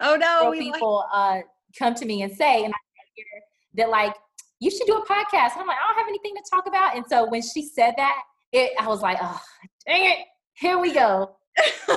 [0.00, 1.46] oh no people like- uh,
[1.78, 2.78] come to me and say, and I
[3.14, 3.26] hear
[3.74, 4.14] that like,
[4.60, 5.52] you should do a podcast.
[5.52, 6.96] And I'm like, I don't have anything to talk about.
[6.96, 8.16] And so when she said that,
[8.52, 9.40] it, I was like, oh,
[9.86, 10.18] dang it,
[10.54, 11.36] here we go.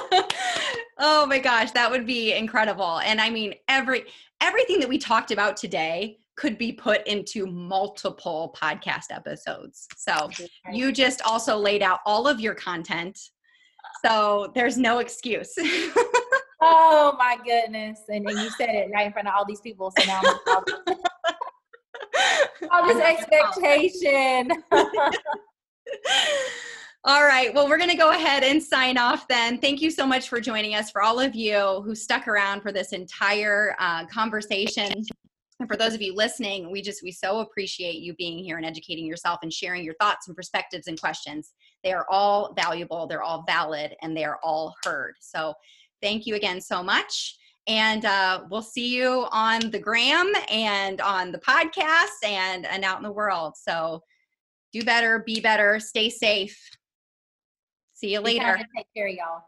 [0.99, 2.99] oh my gosh, that would be incredible.
[2.99, 4.05] And I mean, every
[4.41, 9.87] everything that we talked about today could be put into multiple podcast episodes.
[9.95, 10.29] So
[10.71, 13.19] you just also laid out all of your content.
[14.03, 15.53] So there's no excuse.
[16.63, 18.01] oh my goodness.
[18.09, 19.91] And, and you said it right in front of all these people.
[19.97, 20.21] So now
[22.71, 24.51] all this expectation.
[27.05, 27.53] All right.
[27.53, 29.57] Well, we're going to go ahead and sign off then.
[29.57, 30.89] Thank you so much for joining us.
[30.89, 35.03] For all of you who stuck around for this entire uh, conversation,
[35.59, 38.65] and for those of you listening, we just, we so appreciate you being here and
[38.65, 41.51] educating yourself and sharing your thoughts and perspectives and questions.
[41.83, 45.15] They are all valuable, they're all valid, and they are all heard.
[45.19, 45.53] So
[46.03, 47.37] thank you again so much.
[47.65, 52.97] And uh, we'll see you on the gram and on the podcast and, and out
[52.97, 53.53] in the world.
[53.55, 54.03] So
[54.73, 56.59] do better, be better, stay safe.
[57.93, 58.59] See you later.
[58.75, 59.43] Take care, y'all.